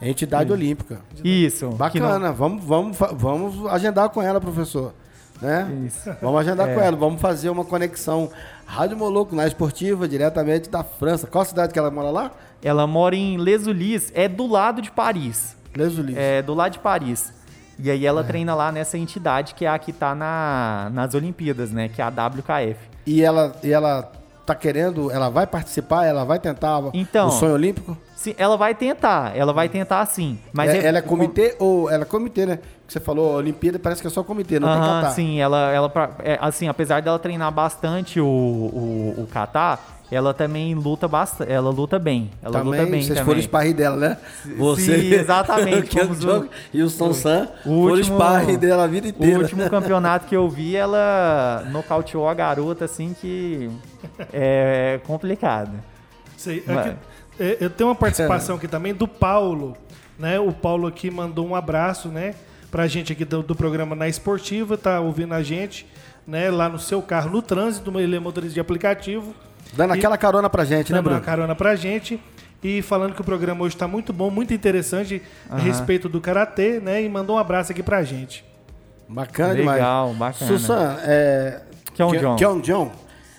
Entidade 0.00 0.52
Olímpica. 0.52 1.00
Isso. 1.22 1.68
Bacana, 1.70 2.32
vamos, 2.32 2.64
vamos, 2.64 2.96
fa- 2.96 3.12
vamos 3.12 3.64
agendar 3.70 4.08
com 4.10 4.20
ela, 4.20 4.40
professor. 4.40 4.92
Né? 5.40 5.68
Isso. 5.86 6.10
Vamos 6.20 6.40
agendar 6.40 6.68
É. 6.68 6.74
com 6.74 6.80
ela, 6.80 6.96
vamos 6.96 7.20
fazer 7.20 7.50
uma 7.50 7.64
conexão 7.64 8.30
Rádio 8.66 8.96
Moloco 8.96 9.34
na 9.34 9.46
esportiva, 9.46 10.08
diretamente 10.08 10.68
da 10.68 10.82
França. 10.82 11.26
Qual 11.26 11.44
cidade 11.44 11.72
que 11.72 11.78
ela 11.78 11.90
mora 11.90 12.10
lá? 12.10 12.30
Ela 12.62 12.86
mora 12.86 13.14
em 13.16 13.36
Les 13.36 13.66
Ulis, 13.66 14.10
é 14.14 14.28
do 14.28 14.46
lado 14.46 14.80
de 14.82 14.90
Paris. 14.90 15.56
Les 15.74 15.96
Ulis. 15.98 16.16
É 16.16 16.42
do 16.42 16.54
lado 16.54 16.72
de 16.72 16.78
Paris. 16.80 17.32
E 17.78 17.90
aí 17.90 18.04
ela 18.06 18.22
treina 18.22 18.54
lá 18.54 18.70
nessa 18.70 18.96
entidade 18.98 19.54
que 19.54 19.64
é 19.64 19.68
a 19.68 19.78
que 19.78 19.92
tá 19.92 20.14
na, 20.14 20.90
nas 20.92 21.14
Olimpíadas, 21.14 21.70
né? 21.72 21.88
Que 21.88 22.00
é 22.00 22.04
a 22.04 22.08
WKF. 22.08 22.78
E 23.06 23.22
ela, 23.22 23.52
e 23.64 23.72
ela 23.72 24.12
tá 24.44 24.54
querendo, 24.54 25.10
ela 25.10 25.28
vai 25.28 25.46
participar, 25.46 26.04
ela 26.04 26.24
vai 26.24 26.38
tentar 26.38 26.82
Então, 26.92 27.28
o 27.28 27.30
sonho 27.30 27.54
olímpico? 27.54 27.96
Sim, 28.14 28.34
ela 28.38 28.56
vai 28.56 28.74
tentar, 28.74 29.36
ela 29.36 29.52
vai 29.52 29.68
tentar 29.68 30.04
sim. 30.06 30.38
Mas 30.52 30.70
É- 30.70 30.86
ela 30.86 30.98
é 30.98 31.02
comitê 31.02 31.56
ou 31.58 31.90
ela 31.90 32.02
é 32.02 32.06
comitê, 32.06 32.46
né? 32.46 32.58
Que 32.86 32.92
você 32.92 33.00
falou, 33.00 33.34
Olimpíada 33.34 33.78
parece 33.78 34.00
que 34.00 34.06
é 34.06 34.10
só 34.10 34.22
comitê, 34.22 34.60
não 34.60 34.68
tem 34.68 34.78
Aham, 34.78 35.00
catar. 35.02 35.10
sim, 35.14 35.40
ela, 35.40 35.70
ela 35.72 35.92
é, 36.20 36.38
assim, 36.40 36.68
apesar 36.68 37.02
dela 37.02 37.18
treinar 37.18 37.50
bastante 37.50 38.20
o, 38.20 38.26
o, 38.26 39.14
o 39.22 39.26
kata, 39.26 39.78
ela 40.14 40.34
também 40.34 40.74
luta 40.74 41.08
bastante, 41.08 41.50
ela 41.50 41.70
luta 41.70 41.98
bem. 41.98 42.30
Ela 42.42 42.58
também, 42.60 42.80
luta 42.80 42.90
bem 42.90 43.02
vocês 43.02 43.08
também. 43.18 43.24
foram 43.24 43.40
sparring 43.40 43.72
dela, 43.74 43.96
né? 43.96 44.16
Você, 44.58 44.98
sim, 45.00 45.14
exatamente, 45.14 45.96
o 45.96 46.00
fomos 46.00 46.22
o- 46.22 46.26
Jong 46.26 46.50
e 46.74 46.82
o 46.82 46.90
Son 46.90 47.12
San 47.14 47.48
o 47.64 47.68
foram 47.82 47.94
último- 47.96 48.16
sparring 48.18 48.58
dela 48.58 48.84
a 48.84 48.86
vida 48.86 49.06
O 49.06 49.10
inteira. 49.10 49.38
último 49.40 49.68
campeonato 49.70 50.26
que 50.26 50.36
eu 50.36 50.48
vi, 50.48 50.76
ela 50.76 51.64
nocauteou 51.70 52.28
a 52.28 52.34
garota, 52.34 52.84
assim, 52.84 53.14
que 53.20 53.70
é 54.32 55.00
complicado. 55.06 55.72
Sei. 56.36 56.62
Aqui, 56.66 56.96
é, 57.40 57.56
eu 57.60 57.70
tenho 57.70 57.88
uma 57.88 57.94
participação 57.96 58.56
aqui 58.56 58.68
também 58.68 58.92
do 58.92 59.08
Paulo, 59.08 59.76
né? 60.18 60.38
O 60.38 60.52
Paulo 60.52 60.86
aqui 60.86 61.10
mandou 61.10 61.46
um 61.46 61.54
abraço, 61.54 62.08
né? 62.08 62.34
Pra 62.70 62.86
gente 62.86 63.12
aqui 63.12 63.24
do, 63.24 63.42
do 63.42 63.54
programa 63.54 63.94
Na 63.94 64.08
Esportiva, 64.08 64.76
tá 64.76 64.98
ouvindo 65.00 65.34
a 65.34 65.42
gente, 65.42 65.86
né? 66.26 66.50
Lá 66.50 66.68
no 66.68 66.78
seu 66.78 67.00
carro, 67.02 67.30
no 67.30 67.40
trânsito, 67.42 67.98
ele 68.00 68.16
é 68.16 68.20
motorista 68.20 68.54
de 68.54 68.60
aplicativo. 68.60 69.34
Dando 69.74 69.94
E- 69.94 69.98
aquela 69.98 70.16
carona 70.18 70.48
pra 70.50 70.64
gente, 70.64 70.92
né, 70.92 70.98
dando 70.98 71.06
uma 71.06 71.10
Bruno? 71.14 71.24
carona 71.24 71.54
pra 71.54 71.74
gente. 71.76 72.20
E 72.62 72.80
falando 72.82 73.14
que 73.14 73.20
o 73.20 73.24
programa 73.24 73.64
hoje 73.64 73.76
tá 73.76 73.88
muito 73.88 74.12
bom, 74.12 74.30
muito 74.30 74.54
interessante 74.54 75.20
a 75.50 75.56
respeito 75.58 76.08
do 76.08 76.20
Karatê, 76.20 76.78
né? 76.80 77.02
E 77.02 77.08
mandou 77.08 77.34
um 77.36 77.38
abraço 77.38 77.72
aqui 77.72 77.82
pra 77.82 78.04
gente. 78.04 78.44
Bacana 79.08 79.52
Legal, 79.52 80.12
demais. 80.12 80.36
bacana. 80.38 80.50
Susan, 80.58 80.96
é... 81.02 81.60
Kyung 81.94 82.10
Kyung- 82.12 82.20
Jong. 82.22 82.36
Kyung 82.38 82.60
Jong. 82.62 82.90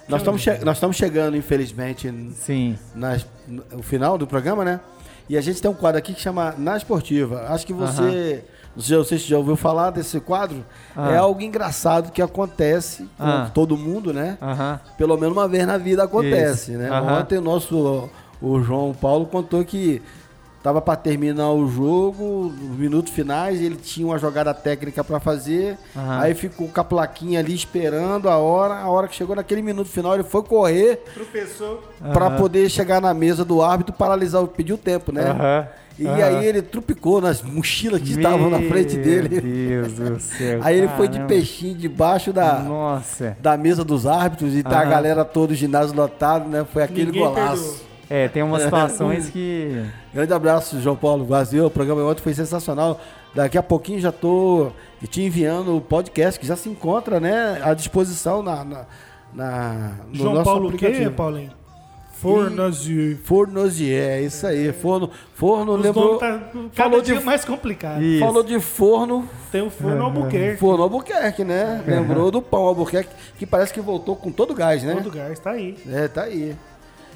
Nós 0.09 0.19
estamos, 0.21 0.41
che- 0.41 0.59
nós 0.65 0.75
estamos 0.75 0.97
chegando, 0.97 1.37
infelizmente, 1.37 2.13
Sim. 2.35 2.77
nas- 2.93 3.25
no 3.47 3.81
final 3.81 4.17
do 4.17 4.27
programa, 4.27 4.65
né? 4.65 4.81
E 5.29 5.37
a 5.37 5.41
gente 5.41 5.61
tem 5.61 5.71
um 5.71 5.73
quadro 5.73 5.97
aqui 5.97 6.13
que 6.13 6.19
chama 6.19 6.53
Na 6.57 6.75
Esportiva. 6.75 7.45
Acho 7.47 7.65
que 7.65 7.71
você, 7.71 8.01
não 8.01 8.52
sei 8.81 8.97
se 9.03 9.09
você 9.09 9.17
já 9.17 9.37
ouviu 9.37 9.55
falar 9.55 9.91
desse 9.91 10.19
quadro. 10.19 10.63
Ah. 10.95 11.11
É 11.11 11.17
algo 11.17 11.41
engraçado 11.41 12.11
que 12.11 12.21
acontece 12.21 13.03
com 13.17 13.23
Ah. 13.23 13.51
todo 13.53 13.77
mundo, 13.77 14.11
né? 14.13 14.37
Aham. 14.41 14.79
Pelo 14.97 15.15
menos 15.17 15.35
uma 15.35 15.47
vez 15.47 15.65
na 15.67 15.77
vida 15.77 16.03
acontece, 16.03 16.71
Isso. 16.71 16.79
né? 16.81 16.89
Aham. 16.89 17.19
Ontem 17.19 17.37
o 17.37 17.41
nosso 17.41 18.09
o 18.41 18.61
João 18.61 18.93
Paulo 18.93 19.25
contou 19.27 19.63
que 19.63 20.01
tava 20.61 20.81
para 20.81 20.95
terminar 20.95 21.51
o 21.51 21.67
jogo, 21.67 22.53
nos 22.57 22.77
minutos 22.77 23.11
finais, 23.11 23.61
ele 23.61 23.75
tinha 23.75 24.07
uma 24.07 24.17
jogada 24.17 24.53
técnica 24.53 25.03
para 25.03 25.19
fazer, 25.19 25.77
Aham. 25.95 26.19
aí 26.21 26.33
ficou 26.33 26.69
com 26.69 26.79
a 26.79 26.83
plaquinha 26.85 27.39
ali 27.41 27.53
esperando 27.53 28.29
a 28.29 28.37
hora, 28.37 28.75
a 28.75 28.87
hora 28.89 29.07
que 29.09 29.15
chegou 29.15 29.35
naquele 29.35 29.61
minuto 29.61 29.89
final, 29.89 30.13
ele 30.13 30.23
foi 30.23 30.41
correr 30.41 31.03
para 32.13 32.31
poder 32.31 32.69
chegar 32.69 33.01
na 33.01 33.13
mesa 33.13 33.43
do 33.43 33.61
árbitro, 33.61 33.93
paralisar, 33.93 34.41
o- 34.41 34.47
pedir 34.47 34.73
o 34.73 34.77
tempo, 34.77 35.11
né? 35.11 35.31
Aham. 35.31 35.67
E 36.03 36.07
Aham. 36.07 36.23
aí 36.39 36.45
ele 36.45 36.61
trupicou 36.61 37.19
nas 37.21 37.41
mochilas 37.41 38.01
que 38.01 38.11
estavam 38.11 38.49
na 38.49 38.59
frente 38.61 38.97
dele. 38.97 39.29
Meu 39.41 39.83
Deus 39.83 39.93
do 39.93 40.19
céu. 40.21 40.59
Aí 40.63 40.77
ele 40.77 40.87
foi 40.89 41.07
de 41.07 41.19
peixinho 41.21 41.75
debaixo 41.75 42.31
da, 42.33 42.59
Nossa. 42.59 43.37
da 43.39 43.55
mesa 43.57 43.83
dos 43.83 44.05
árbitros 44.05 44.53
e 44.55 44.61
tá 44.63 44.79
a 44.81 44.85
galera 44.85 45.23
toda, 45.25 45.53
o 45.53 45.55
ginásio 45.55 45.95
lotado, 45.95 46.49
né? 46.49 46.65
Foi 46.71 46.83
aquele 46.83 47.07
Ninguém 47.07 47.21
golaço. 47.23 47.61
perdoou. 47.63 47.93
É, 48.09 48.27
tem 48.27 48.43
umas 48.43 48.61
situações 48.63 49.29
que. 49.29 49.83
Grande 50.13 50.33
abraço, 50.33 50.79
João 50.81 50.95
Paulo 50.95 51.25
Vazio. 51.25 51.65
O 51.65 51.71
programa 51.71 52.03
ontem 52.03 52.21
foi 52.21 52.33
sensacional. 52.33 52.99
Daqui 53.33 53.57
a 53.57 53.63
pouquinho 53.63 53.99
já 53.99 54.11
tô 54.11 54.71
te 55.09 55.21
enviando 55.23 55.75
o 55.75 55.81
podcast 55.81 56.39
que 56.39 56.45
já 56.45 56.55
se 56.55 56.69
encontra, 56.69 57.19
né, 57.19 57.59
à 57.63 57.73
disposição 57.73 58.43
na, 58.43 58.63
na, 58.63 58.85
na- 59.33 59.91
no 60.09 60.15
João 60.15 60.33
nosso 60.35 60.43
Paulo 60.45 60.67
o 60.69 60.71
quê, 60.73 60.85
aplicativo. 60.85 61.15
Paulinho? 61.15 61.51
Fornosier, 63.23 64.09
é 64.11 64.21
isso 64.21 64.45
aí. 64.47 64.71
Forno, 64.73 65.09
forno 65.35 65.73
Os 65.75 65.81
lembrou. 65.81 66.17
tá 66.17 66.39
cada 66.75 66.89
falou 66.89 67.01
dia 67.01 67.17
de- 67.17 67.23
mais 67.25 67.45
complicado. 67.45 68.01
Isso. 68.01 68.25
Falou 68.25 68.43
de 68.43 68.59
forno, 68.59 69.27
Tem 69.51 69.61
o 69.61 69.69
Forno 69.69 70.03
Albuquerque. 70.05 70.59
forno 70.59 70.83
Albuquerque, 70.83 71.43
né? 71.43 71.83
Lembrou 71.85 72.31
do 72.31 72.41
pão 72.41 72.61
Albuquerque, 72.63 73.09
que 73.37 73.45
parece 73.45 73.73
que 73.73 73.81
voltou 73.81 74.15
com 74.15 74.31
todo 74.31 74.53
gás, 74.53 74.83
né? 74.83 74.93
Todo 74.93 75.05
lugar 75.05 75.31
está 75.31 75.51
aí. 75.51 75.77
É, 75.89 76.07
tá 76.07 76.23
aí. 76.23 76.55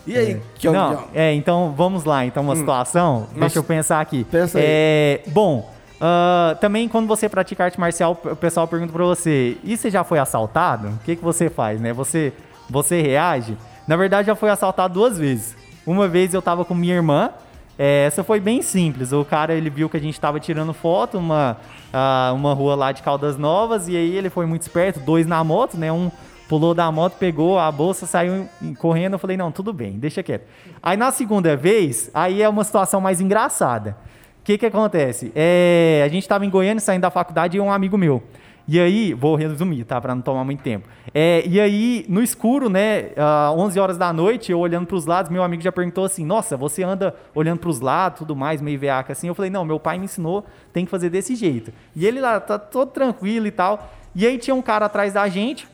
E 0.05 0.17
aí, 0.17 0.41
que 0.55 0.67
é 0.67 0.69
o 0.69 0.73
Não, 0.73 1.03
é, 1.13 1.33
então 1.33 1.73
vamos 1.75 2.05
lá. 2.05 2.25
Então, 2.25 2.41
uma 2.41 2.55
situação. 2.55 3.27
Deixa 3.35 3.59
eu 3.59 3.63
pensar 3.63 3.99
aqui. 3.99 4.23
Pensa 4.23 4.57
aí. 4.57 4.63
É, 4.67 5.21
bom, 5.27 5.69
Ah, 5.99 6.55
também 6.61 6.87
quando 6.87 7.07
você 7.07 7.27
pratica 7.27 7.63
arte 7.63 7.79
marcial, 7.79 8.11
o 8.23 8.35
pessoal 8.35 8.67
pergunta 8.67 8.93
pra 8.93 9.03
você: 9.03 9.57
e 9.63 9.75
você 9.75 9.89
já 9.89 10.03
foi 10.03 10.19
assaltado? 10.19 10.89
O 10.89 10.99
que, 11.03 11.15
que 11.15 11.23
você 11.23 11.49
faz, 11.49 11.81
né? 11.81 11.91
Você, 11.91 12.31
você 12.69 13.01
reage? 13.01 13.57
Na 13.87 13.95
verdade, 13.95 14.27
já 14.27 14.35
foi 14.35 14.49
assaltado 14.49 14.93
duas 14.95 15.17
vezes. 15.17 15.55
Uma 15.85 16.07
vez 16.07 16.33
eu 16.33 16.41
tava 16.41 16.65
com 16.65 16.75
minha 16.75 16.93
irmã. 16.93 17.31
é, 17.79 18.05
essa 18.05 18.23
foi 18.23 18.39
bem 18.39 18.61
simples. 18.61 19.13
O 19.13 19.23
cara 19.23 19.53
ele 19.53 19.69
viu 19.69 19.87
que 19.87 19.95
a 19.95 19.99
gente 19.99 20.19
tava 20.19 20.39
tirando 20.39 20.73
foto, 20.73 21.17
uma, 21.17 21.57
ah, 21.93 22.33
uma 22.35 22.53
rua 22.53 22.75
lá 22.75 22.91
de 22.91 23.01
Caldas 23.01 23.37
Novas, 23.37 23.87
e 23.87 23.95
aí 23.95 24.15
ele 24.17 24.29
foi 24.29 24.45
muito 24.45 24.63
esperto, 24.63 24.99
dois 24.99 25.25
na 25.25 25.43
moto, 25.43 25.77
né? 25.77 25.91
Um 25.91 26.11
pulou 26.49 26.73
da 26.73 26.91
moto, 26.91 27.17
pegou 27.17 27.59
a 27.59 27.71
bolsa, 27.71 28.05
saiu 28.05 28.49
correndo. 28.79 29.13
Eu 29.13 29.19
falei, 29.19 29.37
não, 29.37 29.51
tudo 29.51 29.71
bem, 29.71 29.93
deixa 29.93 30.23
quieto. 30.23 30.47
Aí 30.81 30.97
na 30.97 31.11
segunda 31.11 31.55
vez, 31.55 32.09
aí 32.13 32.41
é 32.41 32.49
uma 32.49 32.63
situação 32.63 32.99
mais 32.99 33.21
engraçada. 33.21 33.95
O 34.41 34.43
que 34.47 34.57
que 34.57 34.65
acontece? 34.65 35.31
É, 35.35 36.01
a 36.05 36.07
gente 36.07 36.23
estava 36.23 36.45
em 36.45 36.49
Goiânia, 36.49 36.79
saindo 36.79 37.01
da 37.01 37.11
faculdade, 37.11 37.57
e 37.57 37.59
um 37.59 37.71
amigo 37.71 37.97
meu. 37.97 38.23
E 38.67 38.79
aí, 38.79 39.13
vou 39.13 39.35
resumir, 39.35 39.85
tá? 39.85 40.01
Pra 40.01 40.13
não 40.13 40.21
tomar 40.21 40.43
muito 40.43 40.61
tempo. 40.61 40.89
É, 41.13 41.41
e 41.47 41.57
aí, 41.59 42.05
no 42.09 42.21
escuro, 42.21 42.69
né? 42.69 43.11
ah, 43.15 43.51
11 43.55 43.79
horas 43.79 43.97
da 43.97 44.11
noite, 44.11 44.51
eu 44.51 44.59
olhando 44.59 44.85
pros 44.85 45.05
lados, 45.05 45.31
meu 45.31 45.41
amigo 45.41 45.63
já 45.63 45.71
perguntou 45.71 46.03
assim: 46.03 46.25
Nossa, 46.25 46.57
você 46.57 46.83
anda 46.83 47.15
olhando 47.33 47.59
pros 47.59 47.79
lados, 47.79 48.19
tudo 48.19 48.35
mais, 48.35 48.61
meio 48.61 48.77
veaca 48.77 49.13
assim. 49.13 49.27
Eu 49.27 49.35
falei: 49.35 49.49
Não, 49.49 49.63
meu 49.63 49.79
pai 49.79 49.97
me 49.97 50.03
ensinou, 50.05 50.45
tem 50.73 50.83
que 50.83 50.91
fazer 50.91 51.09
desse 51.09 51.33
jeito. 51.33 51.71
E 51.95 52.05
ele 52.05 52.19
lá, 52.19 52.39
tá 52.41 52.59
todo 52.59 52.89
tranquilo 52.91 53.47
e 53.47 53.51
tal. 53.51 53.89
E 54.13 54.25
aí 54.27 54.37
tinha 54.37 54.53
um 54.55 54.61
cara 54.61 54.87
atrás 54.87 55.13
da 55.13 55.27
gente, 55.29 55.65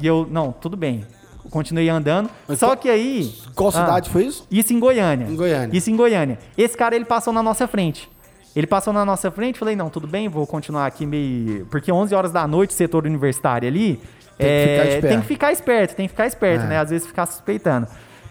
e 0.00 0.06
eu, 0.06 0.26
não, 0.28 0.50
tudo 0.50 0.76
bem. 0.76 1.04
Continuei 1.50 1.88
andando. 1.88 2.30
Mas 2.48 2.58
Só 2.58 2.74
que 2.76 2.88
aí. 2.88 3.32
Qual 3.54 3.68
Ah, 3.68 3.72
cidade 3.72 4.10
foi 4.10 4.24
isso? 4.24 4.46
isso 4.50 4.72
em 4.72 4.78
Goiânia. 4.78 5.26
Em 5.26 5.36
Goiânia. 5.36 5.76
Isso 5.76 5.90
em 5.90 5.96
Goiânia. 5.96 6.38
Esse 6.56 6.76
cara, 6.76 6.94
ele 6.94 7.04
passou 7.04 7.32
na 7.32 7.42
nossa 7.42 7.66
frente. 7.66 8.08
Ele 8.54 8.66
passou 8.66 8.92
na 8.92 9.04
nossa 9.04 9.30
frente, 9.30 9.58
falei, 9.58 9.76
não, 9.76 9.88
tudo 9.88 10.06
bem, 10.06 10.28
vou 10.28 10.46
continuar 10.46 10.86
aqui 10.86 11.06
meio... 11.06 11.66
Porque 11.66 11.92
11 11.92 12.14
horas 12.14 12.32
da 12.32 12.46
noite, 12.46 12.74
setor 12.74 13.06
universitário 13.06 13.68
ali... 13.68 14.00
Tem 14.36 14.48
que 14.48 14.54
é, 14.54 14.66
ficar 14.66 14.86
esperto. 14.86 15.08
Tem 15.08 15.20
que 15.20 15.26
ficar 15.26 15.52
esperto, 15.52 15.96
tem 15.96 16.06
que 16.06 16.10
ficar 16.10 16.26
esperto, 16.26 16.64
É. 16.64 16.68
né? 16.68 16.78
Às 16.78 16.90
vezes 16.90 17.06
ficar 17.06 17.26
suspeitando. 17.26 17.86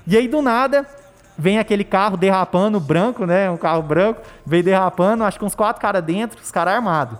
E 0.08 0.18
aí, 0.18 0.28
do 0.28 0.42
nada, 0.42 0.86
vem 1.38 1.60
aquele 1.60 1.84
carro 1.84 2.18
derrapando, 2.18 2.80
branco, 2.80 3.26
né? 3.26 3.50
Um 3.50 3.58
carro 3.58 3.84
branco, 3.84 4.22
veio 4.46 4.64
derrapando, 4.64 5.24
acho 5.24 5.38
que 5.38 5.46
uns 5.46 5.54
quatro 5.54 5.80
caras 5.80 6.04
dentro, 6.04 6.42
os 6.42 6.52
caras 6.52 6.74
armados. 6.74 7.18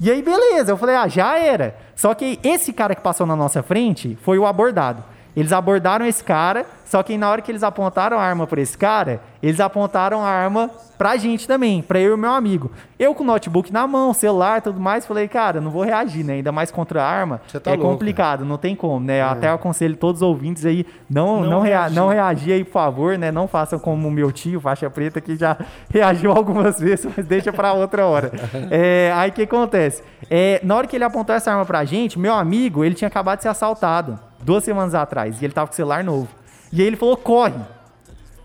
E 0.00 0.10
aí, 0.10 0.22
beleza, 0.22 0.72
eu 0.72 0.78
falei, 0.78 0.96
ah, 0.96 1.06
já 1.06 1.38
era. 1.38 1.76
Só 1.94 2.14
que 2.14 2.40
esse 2.42 2.72
cara 2.72 2.94
que 2.94 3.02
passou 3.02 3.26
na 3.26 3.36
nossa 3.36 3.62
frente 3.62 4.16
foi 4.22 4.38
o 4.38 4.46
abordado. 4.46 5.04
Eles 5.40 5.54
abordaram 5.54 6.04
esse 6.04 6.22
cara, 6.22 6.66
só 6.84 7.02
que 7.02 7.16
na 7.16 7.30
hora 7.30 7.40
que 7.40 7.50
eles 7.50 7.62
apontaram 7.62 8.18
a 8.18 8.22
arma 8.22 8.46
pra 8.46 8.60
esse 8.60 8.76
cara, 8.76 9.22
eles 9.42 9.58
apontaram 9.58 10.22
a 10.22 10.28
arma 10.28 10.70
pra 10.98 11.16
gente 11.16 11.48
também, 11.48 11.80
pra 11.80 11.98
eu 11.98 12.10
e 12.10 12.12
o 12.12 12.18
meu 12.18 12.30
amigo. 12.32 12.70
Eu 12.98 13.14
com 13.14 13.22
o 13.22 13.26
notebook 13.26 13.72
na 13.72 13.86
mão, 13.86 14.12
celular 14.12 14.58
e 14.58 14.60
tudo 14.60 14.78
mais, 14.78 15.06
falei, 15.06 15.28
cara, 15.28 15.58
não 15.58 15.70
vou 15.70 15.82
reagir, 15.82 16.22
né? 16.22 16.34
Ainda 16.34 16.52
mais 16.52 16.70
contra 16.70 17.02
a 17.02 17.08
arma. 17.08 17.40
Você 17.48 17.58
tá 17.58 17.70
é 17.70 17.74
louco, 17.74 17.90
complicado, 17.90 18.44
não 18.44 18.58
tem 18.58 18.76
como, 18.76 19.00
né? 19.06 19.22
Até 19.22 19.48
eu 19.48 19.54
aconselho 19.54 19.96
todos 19.96 20.20
os 20.20 20.28
ouvintes 20.28 20.66
aí, 20.66 20.84
não, 21.08 21.40
Não 21.40 21.50
não, 21.52 21.60
rea 21.62 21.78
reagir. 21.78 21.96
não 21.96 22.08
reagir 22.08 22.52
aí, 22.52 22.62
por 22.62 22.72
favor, 22.72 23.16
né? 23.16 23.32
Não 23.32 23.48
façam 23.48 23.78
como 23.78 24.06
o 24.06 24.10
meu 24.10 24.30
tio, 24.30 24.60
faixa 24.60 24.90
preta, 24.90 25.22
que 25.22 25.36
já 25.36 25.56
reagiu 25.88 26.32
algumas 26.32 26.78
vezes, 26.78 27.10
mas 27.16 27.24
deixa 27.26 27.50
pra 27.50 27.72
outra 27.72 28.04
hora. 28.04 28.30
É, 28.70 29.10
aí 29.16 29.30
o 29.30 29.32
que 29.32 29.42
acontece? 29.42 30.02
É, 30.30 30.60
na 30.62 30.76
hora 30.76 30.86
que 30.86 30.94
ele 30.94 31.04
apontou 31.04 31.34
essa 31.34 31.50
arma 31.50 31.64
pra 31.64 31.82
gente, 31.86 32.18
meu 32.18 32.34
amigo, 32.34 32.84
ele 32.84 32.94
tinha 32.94 33.08
acabado 33.08 33.38
de 33.38 33.44
ser 33.44 33.48
assaltado 33.48 34.18
duas 34.42 34.64
semanas 34.64 34.94
atrás 34.94 35.40
e 35.40 35.44
ele 35.44 35.52
tava 35.52 35.66
com 35.68 35.72
o 35.72 35.76
celular 35.76 36.02
novo. 36.04 36.28
E 36.72 36.80
aí 36.80 36.86
ele 36.86 36.96
falou: 36.96 37.16
corre. 37.16 37.54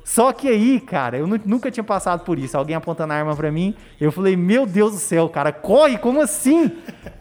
Só 0.03 0.31
que 0.31 0.47
aí, 0.47 0.79
cara, 0.79 1.17
eu 1.17 1.25
nu- 1.25 1.41
nunca 1.45 1.71
tinha 1.71 1.83
passado 1.83 2.23
por 2.23 2.37
isso. 2.37 2.55
Alguém 2.55 2.75
apontando 2.75 3.11
a 3.11 3.15
arma 3.15 3.35
pra 3.35 3.51
mim, 3.51 3.73
eu 3.99 4.11
falei, 4.11 4.35
meu 4.35 4.67
Deus 4.67 4.91
do 4.91 4.97
céu, 4.99 5.27
cara, 5.27 5.51
corre, 5.51 5.97
como 5.97 6.21
assim? 6.21 6.71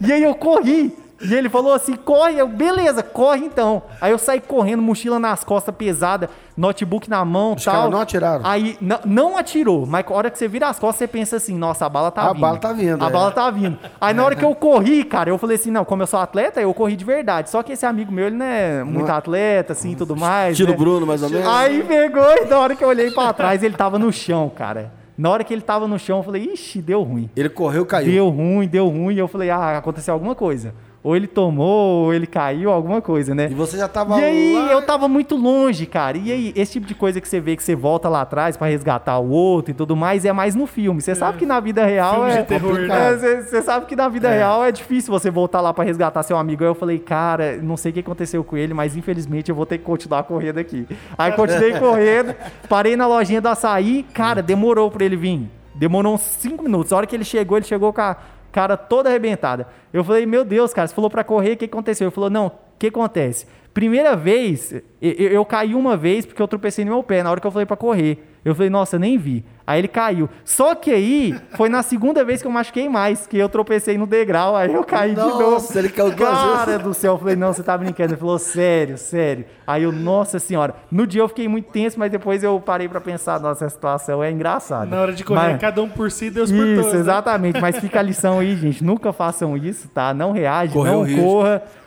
E 0.00 0.12
aí 0.12 0.22
eu 0.22 0.34
corri. 0.34 0.94
E 1.24 1.34
ele 1.34 1.48
falou 1.48 1.72
assim, 1.72 1.96
corre, 1.96 2.38
eu, 2.38 2.46
beleza, 2.46 3.02
corre 3.02 3.44
então. 3.46 3.82
Aí 4.00 4.12
eu 4.12 4.18
saí 4.18 4.40
correndo, 4.40 4.82
mochila 4.82 5.18
nas 5.18 5.42
costas 5.42 5.74
pesada, 5.74 6.28
notebook 6.56 7.08
na 7.08 7.24
mão 7.24 7.54
Os 7.54 7.64
tal. 7.64 7.90
não 7.90 8.00
atiraram? 8.00 8.44
Aí, 8.44 8.76
não, 8.80 8.98
não 9.04 9.36
atirou, 9.38 9.86
mas 9.86 10.04
a 10.08 10.12
hora 10.12 10.30
que 10.30 10.38
você 10.38 10.46
vira 10.46 10.68
as 10.68 10.78
costas, 10.78 10.98
você 10.98 11.06
pensa 11.08 11.36
assim, 11.36 11.56
nossa, 11.56 11.86
a 11.86 11.88
bala 11.88 12.10
tá 12.10 12.22
A 12.22 12.32
vindo. 12.32 12.40
bala 12.40 12.58
tá 12.58 12.72
vindo, 12.72 13.02
A 13.04 13.08
é. 13.08 13.10
bala 13.10 13.30
tá 13.32 13.50
vindo. 13.50 13.78
Aí 14.00 14.14
na 14.14 14.24
hora 14.24 14.36
que 14.36 14.44
eu 14.44 14.54
corri, 14.54 15.04
cara, 15.04 15.30
eu 15.30 15.38
falei 15.38 15.56
assim, 15.56 15.70
não, 15.70 15.84
como 15.84 16.02
eu 16.02 16.06
sou 16.06 16.20
atleta, 16.20 16.60
eu 16.60 16.72
corri 16.74 16.96
de 16.96 17.04
verdade. 17.04 17.50
Só 17.50 17.62
que 17.62 17.72
esse 17.72 17.86
amigo 17.86 18.12
meu, 18.12 18.26
ele 18.26 18.36
não 18.36 18.46
é 18.46 18.84
muito 18.84 19.10
atleta, 19.10 19.72
assim, 19.72 19.92
e 19.92 19.96
tudo 19.96 20.14
mais. 20.16 20.52
Estilo 20.52 20.70
né? 20.72 20.76
Bruno, 20.76 21.06
mais 21.06 21.22
ou 21.22 21.30
menos. 21.30 21.46
Aí 21.48 21.82
pegou 21.82 22.24
e 22.36 22.44
na 22.44 22.58
hora 22.58 22.76
que 22.76 22.84
eu 22.84 22.88
olhei 22.88 23.10
pra 23.10 23.32
trás, 23.32 23.62
ele 23.62 23.76
tava 23.76 23.98
no 23.98 24.12
chão, 24.12 24.50
cara. 24.54 24.92
Na 25.16 25.30
hora 25.30 25.44
que 25.44 25.54
ele 25.54 25.62
tava 25.62 25.86
no 25.86 25.96
chão, 25.96 26.18
eu 26.18 26.22
falei, 26.24 26.42
ixi, 26.52 26.82
deu 26.82 27.00
ruim. 27.02 27.30
Ele 27.36 27.48
correu, 27.48 27.86
caiu. 27.86 28.10
Deu 28.10 28.28
ruim, 28.30 28.66
deu 28.66 28.88
ruim. 28.88 29.14
E 29.14 29.18
eu 29.18 29.28
falei, 29.28 29.48
ah, 29.48 29.78
aconteceu 29.78 30.12
alguma 30.12 30.34
coisa. 30.34 30.74
Ou 31.04 31.14
ele 31.14 31.26
tomou, 31.26 32.06
ou 32.06 32.14
ele 32.14 32.26
caiu, 32.26 32.70
alguma 32.70 33.02
coisa, 33.02 33.34
né? 33.34 33.48
E 33.50 33.54
você 33.54 33.76
já 33.76 33.86
tava 33.86 34.18
E 34.18 34.24
aí, 34.24 34.54
lá... 34.54 34.72
eu 34.72 34.80
tava 34.80 35.06
muito 35.06 35.36
longe, 35.36 35.84
cara. 35.84 36.16
E 36.16 36.32
aí, 36.32 36.52
esse 36.56 36.72
tipo 36.72 36.86
de 36.86 36.94
coisa 36.94 37.20
que 37.20 37.28
você 37.28 37.38
vê 37.40 37.54
que 37.54 37.62
você 37.62 37.76
volta 37.76 38.08
lá 38.08 38.22
atrás 38.22 38.56
pra 38.56 38.68
resgatar 38.68 39.18
o 39.18 39.28
outro 39.28 39.70
e 39.70 39.74
tudo 39.74 39.94
mais, 39.94 40.24
é 40.24 40.32
mais 40.32 40.54
no 40.54 40.66
filme. 40.66 41.02
Você 41.02 41.14
sabe 41.14 41.36
que 41.36 41.44
na 41.44 41.60
vida 41.60 41.84
real 41.84 42.14
Filme 42.14 42.30
é. 42.30 42.36
de 42.40 42.48
terror, 42.48 42.78
né? 42.78 43.12
É, 43.12 43.16
Você 43.18 43.42
você 43.42 43.62
sabe 43.62 43.84
que 43.84 43.94
na 43.94 44.08
vida 44.08 44.30
real 44.30 44.64
é 44.64 44.72
difícil 44.72 45.12
você 45.12 45.30
voltar 45.30 45.60
lá 45.60 45.74
pra 45.74 45.84
resgatar 45.84 46.22
seu 46.22 46.38
amigo. 46.38 46.64
Aí 46.64 46.70
eu 46.70 46.74
falei, 46.74 46.98
cara, 46.98 47.58
não 47.58 47.76
sei 47.76 47.90
o 47.90 47.92
que 47.92 48.00
aconteceu 48.00 48.42
com 48.42 48.56
ele, 48.56 48.72
mas 48.72 48.96
infelizmente 48.96 49.50
eu 49.50 49.54
vou 49.54 49.66
ter 49.66 49.76
que 49.76 49.84
continuar 49.84 50.22
correndo 50.22 50.56
aqui. 50.56 50.88
Aí 51.18 51.32
continuei 51.32 51.76
correndo, 51.78 52.34
parei 52.66 52.96
na 52.96 53.06
lojinha 53.06 53.42
do 53.42 53.48
açaí, 53.48 54.06
cara, 54.14 54.40
demorou 54.40 54.90
pra 54.90 55.04
ele 55.04 55.16
vir. 55.16 55.50
Demorou 55.74 56.14
uns 56.14 56.20
5 56.22 56.62
minutos. 56.62 56.92
A 56.92 56.96
hora 56.96 57.06
que 57.06 57.14
ele 57.14 57.24
chegou, 57.24 57.58
ele 57.58 57.66
chegou 57.66 57.92
com 57.92 58.00
a 58.00 58.16
cara 58.54 58.76
toda 58.76 59.08
arrebentada. 59.08 59.66
Eu 59.92 60.04
falei, 60.04 60.24
meu 60.24 60.44
Deus, 60.44 60.72
cara, 60.72 60.86
você 60.86 60.94
falou 60.94 61.10
pra 61.10 61.24
correr, 61.24 61.54
o 61.54 61.56
que 61.56 61.64
aconteceu? 61.64 62.06
Ele 62.06 62.14
falou, 62.14 62.30
não, 62.30 62.46
o 62.46 62.52
que 62.78 62.86
acontece? 62.86 63.48
Primeira 63.74 64.14
vez, 64.14 64.72
eu, 65.02 65.12
eu 65.12 65.44
caí 65.44 65.74
uma 65.74 65.96
vez 65.96 66.24
porque 66.24 66.40
eu 66.40 66.46
tropecei 66.48 66.84
no 66.84 66.92
meu 66.92 67.02
pé 67.02 67.22
na 67.24 67.30
hora 67.30 67.40
que 67.40 67.46
eu 67.46 67.50
falei 67.50 67.66
pra 67.66 67.76
correr. 67.76 68.30
Eu 68.44 68.54
falei, 68.54 68.68
nossa, 68.68 68.98
nem 68.98 69.16
vi. 69.16 69.42
Aí 69.66 69.80
ele 69.80 69.88
caiu. 69.88 70.28
Só 70.44 70.74
que 70.74 70.90
aí, 70.92 71.34
foi 71.56 71.70
na 71.70 71.82
segunda 71.82 72.22
vez 72.22 72.42
que 72.42 72.46
eu 72.46 72.52
machuquei 72.52 72.90
mais, 72.90 73.26
que 73.26 73.38
eu 73.38 73.48
tropecei 73.48 73.96
no 73.96 74.06
degrau, 74.06 74.54
aí 74.54 74.72
eu 74.72 74.84
caí 74.84 75.14
de 75.14 75.16
Nossa, 75.16 75.38
novo. 75.42 75.78
ele 75.78 75.88
caiu 75.88 76.10
duas 76.10 76.28
Cara 76.30 76.64
vezes. 76.66 76.82
do 76.82 76.92
céu, 76.92 77.14
eu 77.14 77.18
falei, 77.18 77.36
não, 77.36 77.54
você 77.54 77.62
tá 77.62 77.76
brincando. 77.78 78.12
Ele 78.12 78.20
falou, 78.20 78.38
sério, 78.38 78.98
sério. 78.98 79.46
Aí 79.66 79.84
eu, 79.84 79.90
nossa 79.90 80.38
senhora. 80.38 80.74
No 80.90 81.06
dia 81.06 81.22
eu 81.22 81.28
fiquei 81.28 81.48
muito 81.48 81.72
tenso, 81.72 81.98
mas 81.98 82.12
depois 82.12 82.44
eu 82.44 82.60
parei 82.60 82.86
pra 82.86 83.00
pensar, 83.00 83.40
nossa, 83.40 83.64
essa 83.64 83.74
situação 83.74 84.22
é 84.22 84.30
engraçada. 84.30 84.84
Na 84.94 85.00
hora 85.00 85.12
de 85.14 85.24
correr, 85.24 85.52
Mas- 85.52 85.60
cada 85.62 85.82
um 85.82 85.88
por 85.88 86.10
si, 86.10 86.28
Deus 86.28 86.52
por 86.52 86.66
isso, 86.66 86.76
todos. 86.82 86.92
né? 86.92 87.00
exatamente. 87.00 87.58
Mas 87.62 87.78
fica 87.78 87.98
a 87.98 88.02
lição 88.02 88.40
aí, 88.40 88.54
gente. 88.56 88.84
Nunca 88.84 89.10
façam 89.10 89.56
isso, 89.56 89.88
tá? 89.88 90.12
Não 90.12 90.32
reage, 90.32 90.74
Correu 90.74 90.92
não 90.92 91.02
risco. 91.04 91.22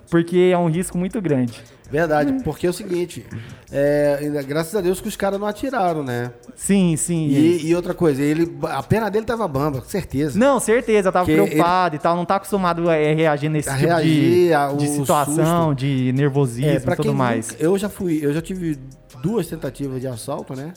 Porque 0.09 0.49
é 0.53 0.57
um 0.57 0.69
risco 0.69 0.97
muito 0.97 1.21
grande. 1.21 1.61
Verdade, 1.89 2.43
porque 2.43 2.67
é 2.67 2.69
o 2.69 2.73
seguinte, 2.73 3.25
é, 3.71 4.19
graças 4.45 4.75
a 4.75 4.81
Deus 4.81 4.99
que 4.99 5.07
os 5.07 5.15
caras 5.15 5.39
não 5.39 5.47
atiraram, 5.47 6.03
né? 6.03 6.31
Sim, 6.53 6.97
sim. 6.97 7.27
E, 7.29 7.67
e 7.67 7.73
outra 7.75 7.93
coisa, 7.93 8.21
ele, 8.21 8.57
a 8.63 8.83
perna 8.83 9.09
dele 9.09 9.25
tava 9.25 9.47
bamba, 9.47 9.79
com 9.79 9.87
certeza. 9.87 10.37
Não, 10.37 10.59
certeza, 10.59 11.07
eu 11.07 11.13
tava 11.13 11.25
Que 11.25 11.31
preocupado 11.33 11.95
e 11.95 11.99
tal. 11.99 12.13
Não 12.17 12.25
tá 12.25 12.35
acostumado 12.35 12.89
a 12.89 12.95
é, 12.95 13.13
reagir 13.13 13.47
nesse 13.49 13.69
A 13.69 13.75
tipo 13.77 13.85
reagir, 13.87 14.31
de, 14.47 14.53
a- 14.53 14.73
de 14.73 14.87
situação, 14.89 15.67
susto. 15.69 15.75
de 15.75 16.11
nervosismo 16.13 16.69
É, 16.71 16.75
e 16.75 16.79
tudo 16.81 16.97
quem 17.03 17.13
mais. 17.13 17.51
nunca- 17.51 17.63
eu 17.63 17.77
já 17.77 17.87
fui, 17.87 18.19
eu 18.21 18.33
já 18.33 18.41
tive 18.41 18.77
duas 19.23 19.47
tentativas 19.47 20.01
de 20.01 20.07
assalto, 20.07 20.53
né? 20.55 20.73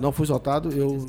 Não 0.00 0.12
fui 0.12 0.22
assaltado, 0.24 0.70
eu 0.72 1.04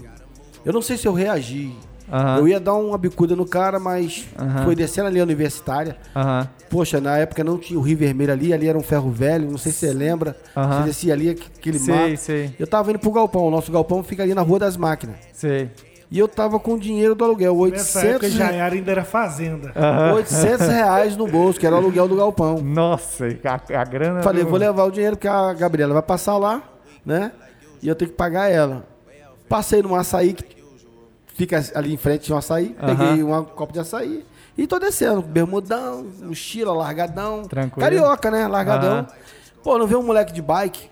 eu 0.66 0.74
não 0.74 0.82
sei 0.82 0.97
se 0.97 1.07
eu 1.07 1.13
reagi. 1.13 1.72
Aham, 2.12 2.38
Eu 2.39 2.47
ia 2.47 2.60
dar 2.60 2.74
uma 2.76 2.97
bicuda 2.97 3.36
no 3.36 3.45
cara, 3.45 3.80
mas 3.80 4.26
Aham. 4.39 4.64
foi 4.64 4.76
descendo 4.76 5.08
ali 5.08 5.20
a 5.20 5.24
universitária. 5.24 5.95
aham. 6.16 6.47
Poxa, 6.70 6.99
na 6.99 7.18
época 7.18 7.43
não 7.43 7.58
tinha 7.58 7.80
o 7.80 7.82
Rio 7.82 7.97
Vermelho 7.97 8.34
ali, 8.34 8.51
ali 8.53 8.68
era 8.68 8.78
um 8.78 8.82
ferro 8.84 9.10
velho, 9.12 9.49
não 9.49 9.58
sei 9.58 9.72
se 9.72 9.80
você 9.80 9.93
lembra. 9.93 10.36
Você 10.53 10.84
descia 10.86 11.14
ali, 11.14 11.30
aquele 11.30 11.80
Sei, 11.80 11.93
mato. 12.12 12.18
sei, 12.18 12.56
Eu 12.60 12.68
tava 12.68 12.89
indo 12.89 12.99
pro 12.99 13.12
galpão, 13.12 13.43
o 13.47 13.51
nosso 13.51 13.72
galpão 13.72 14.03
fica 14.03 14.24
ali 14.24 14.34
na 14.34 14.41
Rua 14.41 14.60
das 14.60 14.76
Máquinas. 14.76 15.16
sei. 15.32 15.70
E 16.12 16.20
eu 16.20 16.28
tava 16.28 16.60
com 16.60 16.74
o 16.76 16.80
dinheiro 16.80 17.16
do 17.16 17.24
aluguel, 17.26 17.56
Nessa 17.68 17.99
época, 18.01 18.26
800, 18.28 18.32
já 18.38 18.51
era, 18.51 18.76
ainda 18.76 18.91
era 18.91 19.03
fazenda. 19.03 19.72
Aham. 19.76 20.14
800 20.14 20.68
reais 20.68 21.18
no 21.18 21.28
bolso, 21.28 21.60
que 21.60 21.66
era 21.66 21.76
o 21.76 21.80
aluguel 21.80 22.08
do 22.08 22.16
galpão. 22.16 22.60
Nossa, 22.62 23.26
a, 23.43 23.82
a 23.82 23.84
grana. 23.84 24.22
Falei, 24.22 24.43
do- 24.43 24.49
vou 24.49 24.60
levar 24.60 24.84
o 24.84 24.91
dinheiro 24.91 25.16
porque 25.16 25.28
a 25.28 25.51
Gabriela 25.53 25.93
vai 25.93 26.03
passar 26.03 26.38
lá, 26.38 26.62
né? 27.03 27.32
E 27.82 27.88
eu 27.88 27.95
tenho 27.95 28.12
que 28.12 28.16
pagar 28.18 28.49
ela. 28.51 28.86
Passei 29.49 29.82
num 29.82 29.95
açaí 29.95 30.34
que 30.34 30.43
fica 31.36 31.64
ali 31.76 31.94
em 31.94 31.98
frente 31.98 32.22
tinha 32.24 32.36
um 32.36 32.40
açaí, 32.40 32.76
Aham. 32.82 32.96
peguei 32.96 33.24
um 33.24 33.44
copo 33.44 33.72
de 33.74 33.80
açaí 33.80 34.26
e 34.58 34.66
tô 34.66 34.80
descendo, 34.80 35.22
bermudão, 35.22 36.06
mochila, 36.24 36.74
largadão. 36.74 37.44
Tranquilo. 37.44 37.82
Carioca, 37.82 38.32
né? 38.32 38.48
Largadão. 38.48 38.94
Aham. 39.00 39.08
Pô, 39.64 39.78
não 39.78 39.86
vê 39.88 39.96
um 39.96 40.04
moleque 40.04 40.32
de 40.34 40.42
bike. 40.42 40.90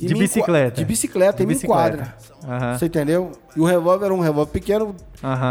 e 0.00 0.06
De 0.06 0.14
me 0.14 0.20
bicicleta. 0.20 0.76
De 0.76 0.84
bicicleta, 0.84 1.36
De 1.38 1.42
e 1.42 1.46
me 1.46 1.54
bicicleta. 1.54 1.88
enquadra. 1.96 2.16
Aham. 2.44 2.78
Você 2.78 2.86
entendeu? 2.86 3.32
E 3.56 3.60
o 3.60 3.64
revólver 3.64 4.06
era 4.06 4.14
um 4.14 4.20
revólver 4.20 4.52
pequeno, 4.52 4.94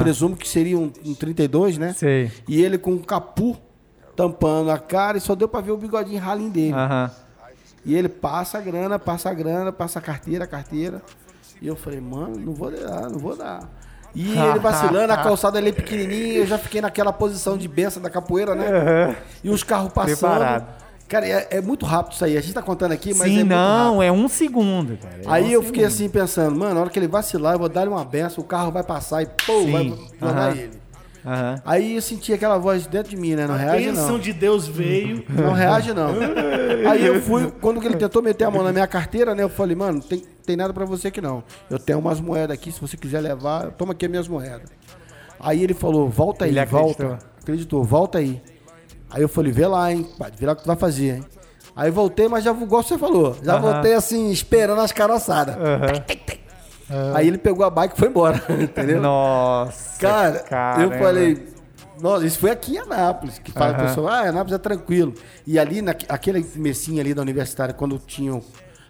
presumo 0.01 0.35
que 0.35 0.47
seria 0.47 0.77
um, 0.77 0.91
um 1.05 1.13
32, 1.13 1.77
né? 1.77 1.93
Sei. 1.93 2.31
E 2.47 2.61
ele 2.63 2.77
com 2.77 2.91
um 2.91 2.97
capu 2.99 3.57
tampando 4.15 4.69
a 4.71 4.77
cara 4.77 5.17
e 5.17 5.21
só 5.21 5.35
deu 5.35 5.47
pra 5.47 5.61
ver 5.61 5.71
o 5.71 5.77
bigodinho 5.77 6.19
ralinho 6.21 6.49
dele. 6.51 6.75
E 7.85 7.95
ele 7.95 8.09
passa 8.09 8.57
a 8.57 8.61
grana, 8.61 8.99
passa 8.99 9.29
a 9.29 9.33
grana, 9.33 9.71
passa 9.71 9.99
a 9.99 10.01
carteira, 10.01 10.43
a 10.43 10.47
carteira. 10.47 11.01
E 11.61 11.67
eu 11.67 11.75
falei, 11.75 11.99
mano, 11.99 12.37
não 12.37 12.53
vou 12.53 12.71
dar, 12.71 13.09
não 13.09 13.19
vou 13.19 13.35
dar. 13.35 13.67
E 14.15 14.31
ele 14.37 14.59
vacilando, 14.59 15.13
a 15.13 15.17
calçada 15.17 15.57
ali 15.57 15.71
pequenininha, 15.71 16.39
eu 16.39 16.47
já 16.47 16.57
fiquei 16.57 16.81
naquela 16.81 17.13
posição 17.13 17.57
de 17.57 17.67
benção 17.67 18.01
da 18.01 18.09
capoeira, 18.09 18.55
né? 18.55 19.15
E 19.43 19.49
os 19.49 19.63
carros 19.63 19.91
passando. 19.93 20.17
Preparado. 20.37 20.79
Cara, 21.07 21.25
é, 21.27 21.47
é 21.51 21.61
muito 21.61 21.87
rápido 21.87 22.13
isso 22.13 22.23
aí. 22.23 22.37
A 22.37 22.41
gente 22.41 22.53
tá 22.53 22.61
contando 22.61 22.91
aqui, 22.91 23.15
mas 23.15 23.21
é 23.21 23.25
Sim, 23.25 23.35
rápido. 23.37 23.49
não, 23.49 24.03
é 24.03 24.11
um 24.11 24.27
segundo, 24.27 24.95
cara. 24.97 25.15
É 25.15 25.21
Aí 25.27 25.45
um 25.45 25.49
eu 25.51 25.63
fiquei 25.63 25.81
segundo. 25.89 25.93
assim 25.95 26.09
pensando, 26.09 26.55
mano, 26.55 26.75
na 26.75 26.81
hora 26.81 26.89
que 26.91 26.99
ele 26.99 27.07
vacilar, 27.07 27.53
eu 27.55 27.59
vou 27.59 27.67
dar-lhe 27.69 27.89
uma 27.89 28.05
benção, 28.05 28.43
o 28.43 28.47
carro 28.47 28.71
vai 28.71 28.83
passar 28.83 29.23
e 29.23 29.25
pô, 29.25 29.61
Sim, 29.63 29.71
vai 29.71 29.85
jogar 30.29 30.49
aham. 30.49 30.51
ele. 30.55 30.71
Aham. 31.29 31.61
Aí 31.65 31.95
eu 31.95 32.01
senti 32.01 32.33
aquela 32.33 32.57
voz 32.57 32.87
dentro 32.87 33.11
de 33.11 33.17
mim, 33.17 33.35
né? 33.35 33.45
Não 33.45 33.53
A 33.53 33.57
reage 33.57 33.85
bênção 33.85 34.11
não. 34.13 34.19
de 34.19 34.33
Deus 34.33 34.67
veio. 34.67 35.23
Não 35.29 35.53
reage 35.53 35.93
não. 35.93 36.09
Aí 36.89 37.05
eu 37.05 37.21
fui, 37.21 37.51
quando 37.61 37.83
ele 37.85 37.95
tentou 37.97 38.21
meter 38.21 38.45
a 38.45 38.51
mão 38.51 38.63
na 38.63 38.71
minha 38.71 38.87
carteira, 38.87 39.35
né? 39.35 39.43
Eu 39.43 39.49
falei, 39.49 39.75
mano, 39.75 40.01
tem, 40.01 40.23
tem 40.45 40.55
nada 40.55 40.73
pra 40.73 40.85
você 40.85 41.09
aqui 41.09 41.21
não. 41.21 41.43
Eu 41.69 41.77
tenho 41.77 41.99
umas 41.99 42.19
moedas 42.19 42.53
aqui, 42.55 42.71
se 42.71 42.81
você 42.81 42.97
quiser 42.97 43.19
levar, 43.21 43.71
toma 43.71 43.91
aqui 43.91 44.05
as 44.05 44.09
minhas 44.11 44.27
moedas. 44.27 44.69
Aí 45.39 45.63
ele 45.63 45.73
falou, 45.73 46.09
volta 46.09 46.45
aí, 46.45 46.51
Ele 46.51 46.65
volta. 46.65 47.03
acreditou. 47.03 47.29
Acreditou, 47.41 47.83
volta 47.83 48.17
aí. 48.17 48.41
Aí 49.09 49.21
eu 49.21 49.29
falei, 49.29 49.51
vê 49.51 49.67
lá, 49.67 49.91
hein, 49.91 50.07
pai, 50.17 50.31
vê 50.37 50.45
lá 50.45 50.53
o 50.53 50.55
que 50.55 50.63
tu 50.63 50.67
vai 50.67 50.75
fazer, 50.75 51.15
hein. 51.17 51.23
Aí 51.75 51.89
voltei, 51.91 52.27
mas 52.27 52.43
já 52.43 52.51
igual 52.51 52.83
você 52.83 52.97
falou. 52.97 53.37
Já 53.41 53.53
Aham. 53.53 53.61
voltei 53.73 53.93
assim, 53.93 54.31
esperando 54.31 54.81
as 54.81 54.91
caroçadas. 54.91 55.55
Aí 57.13 57.27
ele 57.27 57.37
pegou 57.37 57.65
a 57.65 57.69
bike 57.69 57.95
e 57.95 57.97
foi 57.99 58.07
embora, 58.07 58.41
entendeu? 58.59 59.01
Nossa. 59.01 59.99
Cara, 59.99 60.37
eu 60.37 60.43
caramba. 60.45 60.97
falei. 60.97 61.47
Nossa, 62.01 62.25
isso 62.25 62.39
foi 62.39 62.49
aqui 62.51 62.75
em 62.75 62.79
Anápolis, 62.79 63.39
que 63.39 63.51
fala 63.51 63.73
Aham. 63.73 63.83
a 63.83 63.87
pessoa, 63.87 64.11
ah, 64.11 64.29
Anápolis 64.29 64.53
é 64.53 64.57
tranquilo. 64.57 65.13
E 65.45 65.59
ali, 65.59 65.81
na, 65.81 65.91
aquele 66.07 66.41
comecinho 66.43 67.01
ali 67.01 67.13
da 67.13 67.21
universitária, 67.21 67.73
quando 67.73 67.99
tinham 67.99 68.41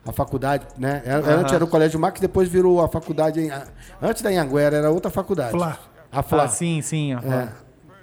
a 0.08 0.12
faculdade, 0.12 0.68
né? 0.78 1.02
Era- 1.06 1.36
Antes 1.40 1.54
era 1.54 1.64
o 1.64 1.68
Colégio 1.68 2.00
Max, 2.00 2.20
depois 2.22 2.48
virou 2.48 2.82
a 2.84 2.88
faculdade. 2.88 3.40
Em, 3.42 3.52
antes 4.02 4.22
da 4.22 4.30
Anhanguera, 4.30 4.78
era 4.78 4.92
outra 4.92 5.10
faculdade. 5.10 5.52
Flá. 5.52 5.78
A 6.12 6.22
Flá. 6.24 6.44
Ah, 6.44 6.48
sim, 6.48 6.82
sim. 6.82 7.16
ó. 7.16 7.20
É. 7.20 7.50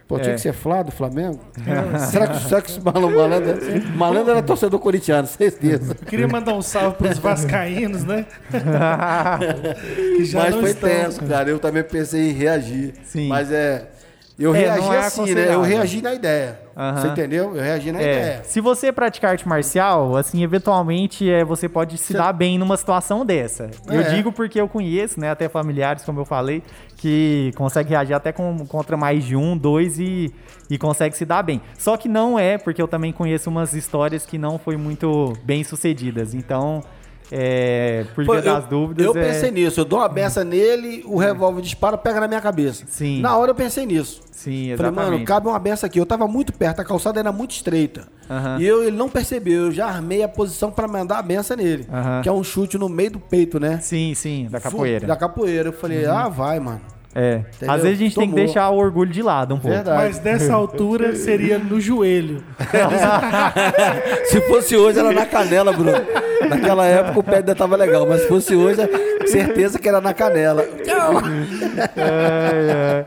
Pô, 0.09 0.19
tinha 0.21 0.33
É. 0.33 0.35
que 0.37 0.41
ser 0.41 0.53
Flá 0.53 0.83
do 0.85 0.93
Flamengo? 0.93 1.41
será, 2.11 2.29
que, 2.29 2.39
será 2.49 2.63
que 2.63 2.71
esse 2.71 2.81
malandro, 2.81 3.17
malandro, 3.19 3.89
malandro 3.97 4.31
era 4.33 4.43
torcedor 4.43 4.79
corintiano, 4.79 5.27
certeza. 5.27 5.97
Eu 6.01 6.07
queria 6.07 6.29
mandar 6.29 6.55
um 6.55 6.63
salve 6.63 6.97
pros 6.97 7.19
vascaínos, 7.19 8.05
né? 8.05 8.25
que 10.17 10.25
já 10.25 10.39
Mas 10.45 10.55
não 10.55 10.61
foi 10.61 10.71
estão. 10.71 10.89
tenso, 10.89 11.23
cara. 11.25 11.51
Eu 11.51 11.59
também 11.59 11.83
pensei 11.83 12.31
em 12.31 12.33
reagir. 12.33 12.95
Sim. 13.05 13.29
Mas 13.29 13.51
é. 13.51 13.89
Eu 14.39 14.55
É, 14.55 14.59
reagi 14.59 14.89
é 14.91 14.99
assim, 14.99 15.35
né? 15.35 15.55
Eu 15.55 15.63
reagi 15.63 16.03
na 16.03 16.13
ideia. 16.13 16.61
Aham. 16.77 17.01
Você 17.01 17.09
entendeu? 17.09 17.57
Eu 17.57 17.63
reagi 17.63 17.91
na 17.91 17.99
É, 17.99 18.03
ideia. 18.03 18.41
se 18.45 18.61
você 18.61 18.93
praticar 18.93 19.31
arte 19.31 19.49
marcial, 19.49 20.15
assim, 20.15 20.43
eventualmente 20.43 21.31
é, 21.31 21.43
você 21.43 21.71
pode 21.71 21.97
se 21.97 22.13
Cê- 22.13 22.19
dar 22.19 22.35
bem 22.35 22.59
numa 22.59 22.77
situação 22.77 23.25
dessa. 23.25 23.71
Eu 23.89 24.01
É. 24.01 24.15
digo 24.15 24.31
porque 24.31 24.61
eu 24.61 24.69
conheço, 24.69 25.19
né, 25.19 25.31
até 25.31 25.49
familiares, 25.49 26.05
como 26.05 26.21
eu 26.21 26.27
falei, 26.27 26.63
que 26.99 27.51
consegue 27.57 27.89
reagir 27.91 28.13
até 28.13 28.31
com- 28.31 28.67
contra 28.67 28.95
mais 28.95 29.25
de 29.25 29.35
um, 29.35 29.57
dois 29.57 29.99
e, 29.99 30.31
e 30.69 30.77
consegue 30.77 31.17
se 31.17 31.25
dar 31.25 31.43
bem. 31.43 31.63
Só 31.79 31.97
que 31.97 32.07
não 32.07 32.39
é, 32.39 32.59
porque 32.59 32.83
eu 32.83 32.89
também 32.89 33.13
conheço 33.13 33.49
umas 33.49 33.73
histórias 33.73 34.27
que 34.27 34.37
não 34.37 34.59
foi 34.59 34.77
muito 34.77 35.33
bem 35.45 35.65
sucedidas. 35.65 36.35
Então, 36.35 36.83
é, 37.31 38.05
por 38.15 38.25
Pô, 38.25 38.33
via 38.33 38.43
das 38.43 38.65
dúvidas. 38.67 39.05
eu 39.07 39.17
é- 39.17 39.27
pensei 39.33 39.51
nisso. 39.51 39.81
Eu 39.81 39.85
dou 39.85 39.99
uma 39.99 40.09
beça 40.09 40.45
nele, 40.45 41.03
o 41.07 41.17
revólver 41.19 41.61
dispara, 41.63 41.97
pega 41.99 42.21
na 42.21 42.29
minha 42.29 42.41
cabeça. 42.41 42.85
Sim. 42.89 43.21
Na 43.21 43.37
hora 43.37 43.51
eu 43.51 43.55
pensei 43.55 43.85
nisso. 43.87 44.21
Sim, 44.31 44.51
Falei, 44.51 44.73
exatamente. 44.75 45.11
mano, 45.13 45.25
cabe 45.25 45.49
uma 45.49 45.59
beça 45.59 45.87
aqui. 45.87 45.99
Eu 45.99 46.07
tava 46.07 46.29
muito 46.29 46.53
perto, 46.53 46.81
a 46.81 46.85
calçada 46.85 47.19
era 47.19 47.33
muito 47.33 47.53
estreita. 47.53 48.07
E 48.59 48.67
eu, 48.67 48.83
ele 48.85 48.97
não 48.97 49.09
percebeu. 49.09 49.67
Eu 49.67 49.73
já 49.73 49.87
armei 49.87 50.23
a 50.23 50.29
posição 50.29 50.71
pra 50.71 50.87
mandar 50.89 51.19
a 51.19 51.23
benção 51.23 51.57
nele. 51.57 51.87
Que 52.23 52.29
é 52.29 52.33
um 52.33 52.43
chute 52.45 52.77
no 52.77 52.89
meio 52.89 53.13
do 53.13 53.21
peito, 53.21 53.59
né? 53.59 53.79
Sim, 53.81 54.15
sim, 54.15 54.49
da 54.51 54.61
capoeira. 54.61 55.07
Da 55.07 55.17
capoeira. 55.17 55.69
Eu 55.69 55.73
falei, 55.73 56.05
ah, 56.07 56.29
vai, 56.29 56.61
mano. 56.61 56.81
É. 57.19 57.37
Entendeu? 57.55 57.75
Às 57.75 57.83
vezes 57.83 57.99
a 57.99 58.03
gente 58.03 58.15
tem 58.15 58.29
que 58.29 58.35
Tomou. 58.35 58.45
deixar 58.45 58.69
o 58.69 58.77
orgulho 58.77 59.11
de 59.11 59.23
lado 59.23 59.55
um 59.55 59.59
pouco. 59.59 59.75
Verdade. 59.75 59.97
Mas 60.05 60.19
dessa 60.19 60.53
altura 60.53 61.17
seria 61.17 61.59
no 61.59 61.81
joelho. 61.81 62.45
Se 64.27 64.39
fosse 64.43 64.77
hoje, 64.77 64.99
era 64.99 65.11
na 65.13 65.25
canela, 65.25 65.73
Bruno. 65.73 65.93
Naquela 66.47 66.85
época 66.85 67.19
o 67.19 67.23
pé 67.23 67.37
ainda 67.39 67.55
tava 67.55 67.75
legal, 67.75 68.07
mas 68.07 68.21
se 68.21 68.29
fosse 68.29 68.55
hoje, 68.55 68.81
certeza 69.27 69.79
que 69.79 69.89
era 69.89 70.01
na 70.01 70.13
canela. 70.13 70.63
É, 71.97 73.05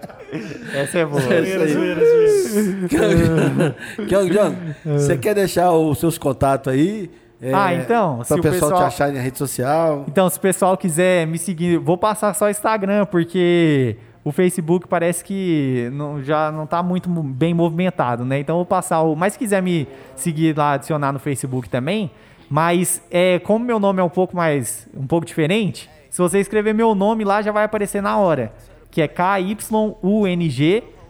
é. 0.74 0.82
Essa 0.82 1.00
é 1.00 1.06
boa. 1.06 1.22
Zoeira, 1.22 1.68
zoeira, 1.68 2.02
zoeira. 2.06 3.76
Kyung 4.08 4.30
Jong, 4.30 4.56
você 4.86 5.18
quer 5.18 5.36
deixar 5.36 5.72
os 5.72 6.00
seus 6.00 6.18
contatos 6.18 6.74
aí? 6.74 7.12
É, 7.42 7.54
Ah, 7.54 7.74
então, 7.74 8.22
se 8.24 8.34
o 8.34 8.42
pessoal, 8.42 8.52
pessoal- 8.72 8.82
te 8.82 8.86
achar 8.88 9.12
na 9.14 9.20
rede 9.22 9.38
social. 9.38 10.04
Então, 10.08 10.30
se 10.30 10.38
o 10.38 10.42
pessoal 10.42 10.76
quiser 10.78 11.26
me 11.26 11.38
seguir, 11.38 11.78
vou 11.78 11.98
passar 11.98 12.34
só 12.34 12.50
Instagram, 12.50 13.06
porque 13.06 13.96
o 14.26 14.32
Facebook 14.32 14.88
parece 14.90 15.24
que 15.24 15.90
não- 15.94 16.22
já 16.22 16.52
não 16.52 16.68
tá 16.68 16.84
muito 16.84 17.10
bem 17.10 17.54
movimentado, 17.54 18.26
né? 18.26 18.40
Então, 18.40 18.58
vou 18.58 18.66
passar 18.66 19.02
o. 19.04 19.16
Mas 19.16 19.34
se 19.34 19.40
quiser 19.40 19.62
me 19.64 19.88
seguir 20.18 20.58
lá, 20.58 20.74
adicionar 20.74 21.14
no 21.14 21.20
Facebook 21.20 21.70
também. 21.70 22.12
Mas 22.50 23.02
é, 23.10 23.40
como 23.40 23.64
meu 23.64 23.80
nome 23.80 24.02
é 24.02 24.04
um 24.04 24.10
pouco 24.10 24.36
mais. 24.36 24.88
um 24.94 25.08
pouco 25.08 25.26
diferente, 25.26 25.90
se 26.10 26.18
você 26.22 26.40
escrever 26.40 26.74
meu 26.74 26.94
nome 26.94 27.24
lá, 27.24 27.42
já 27.42 27.52
vai 27.54 27.64
aparecer 27.64 28.02
na 28.02 28.18
hora. 28.18 28.52
Que 28.92 29.02
é 29.02 29.08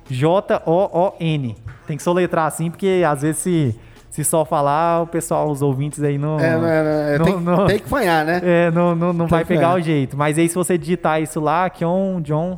K-Y-U-N-G-J-O-O-N. 0.10 1.56
Tem 1.88 1.98
que 1.98 2.04
soletrar 2.04 2.46
assim, 2.46 2.70
porque 2.70 3.04
às 3.08 3.22
vezes 3.22 3.38
se. 3.42 3.80
Se 4.10 4.24
só 4.24 4.44
falar, 4.44 5.04
o 5.04 5.08
pessoal, 5.08 5.50
os 5.52 5.62
ouvintes 5.62 6.02
aí 6.02 6.18
não. 6.18 6.40
É, 6.40 6.58
não, 6.58 6.68
é, 6.68 6.84
não, 6.84 6.90
é, 6.92 7.18
não- 7.20 7.26
tem, 7.26 7.40
não- 7.40 7.68
tem 7.68 7.80
que 7.80 7.88
fanhar, 7.88 8.26
né? 8.26 8.42
é, 8.44 8.72
não, 8.72 8.96
não, 8.96 9.14
não 9.14 9.28
vai 9.28 9.46
pegar 9.46 9.76
o 9.76 9.80
jeito. 9.82 10.18
Mas 10.18 10.38
aí, 10.38 10.50
se 10.50 10.56
você 10.56 10.78
digitar 10.78 11.22
isso 11.22 11.40
lá, 11.40 11.70
Kion, 11.70 12.20
John, 12.22 12.58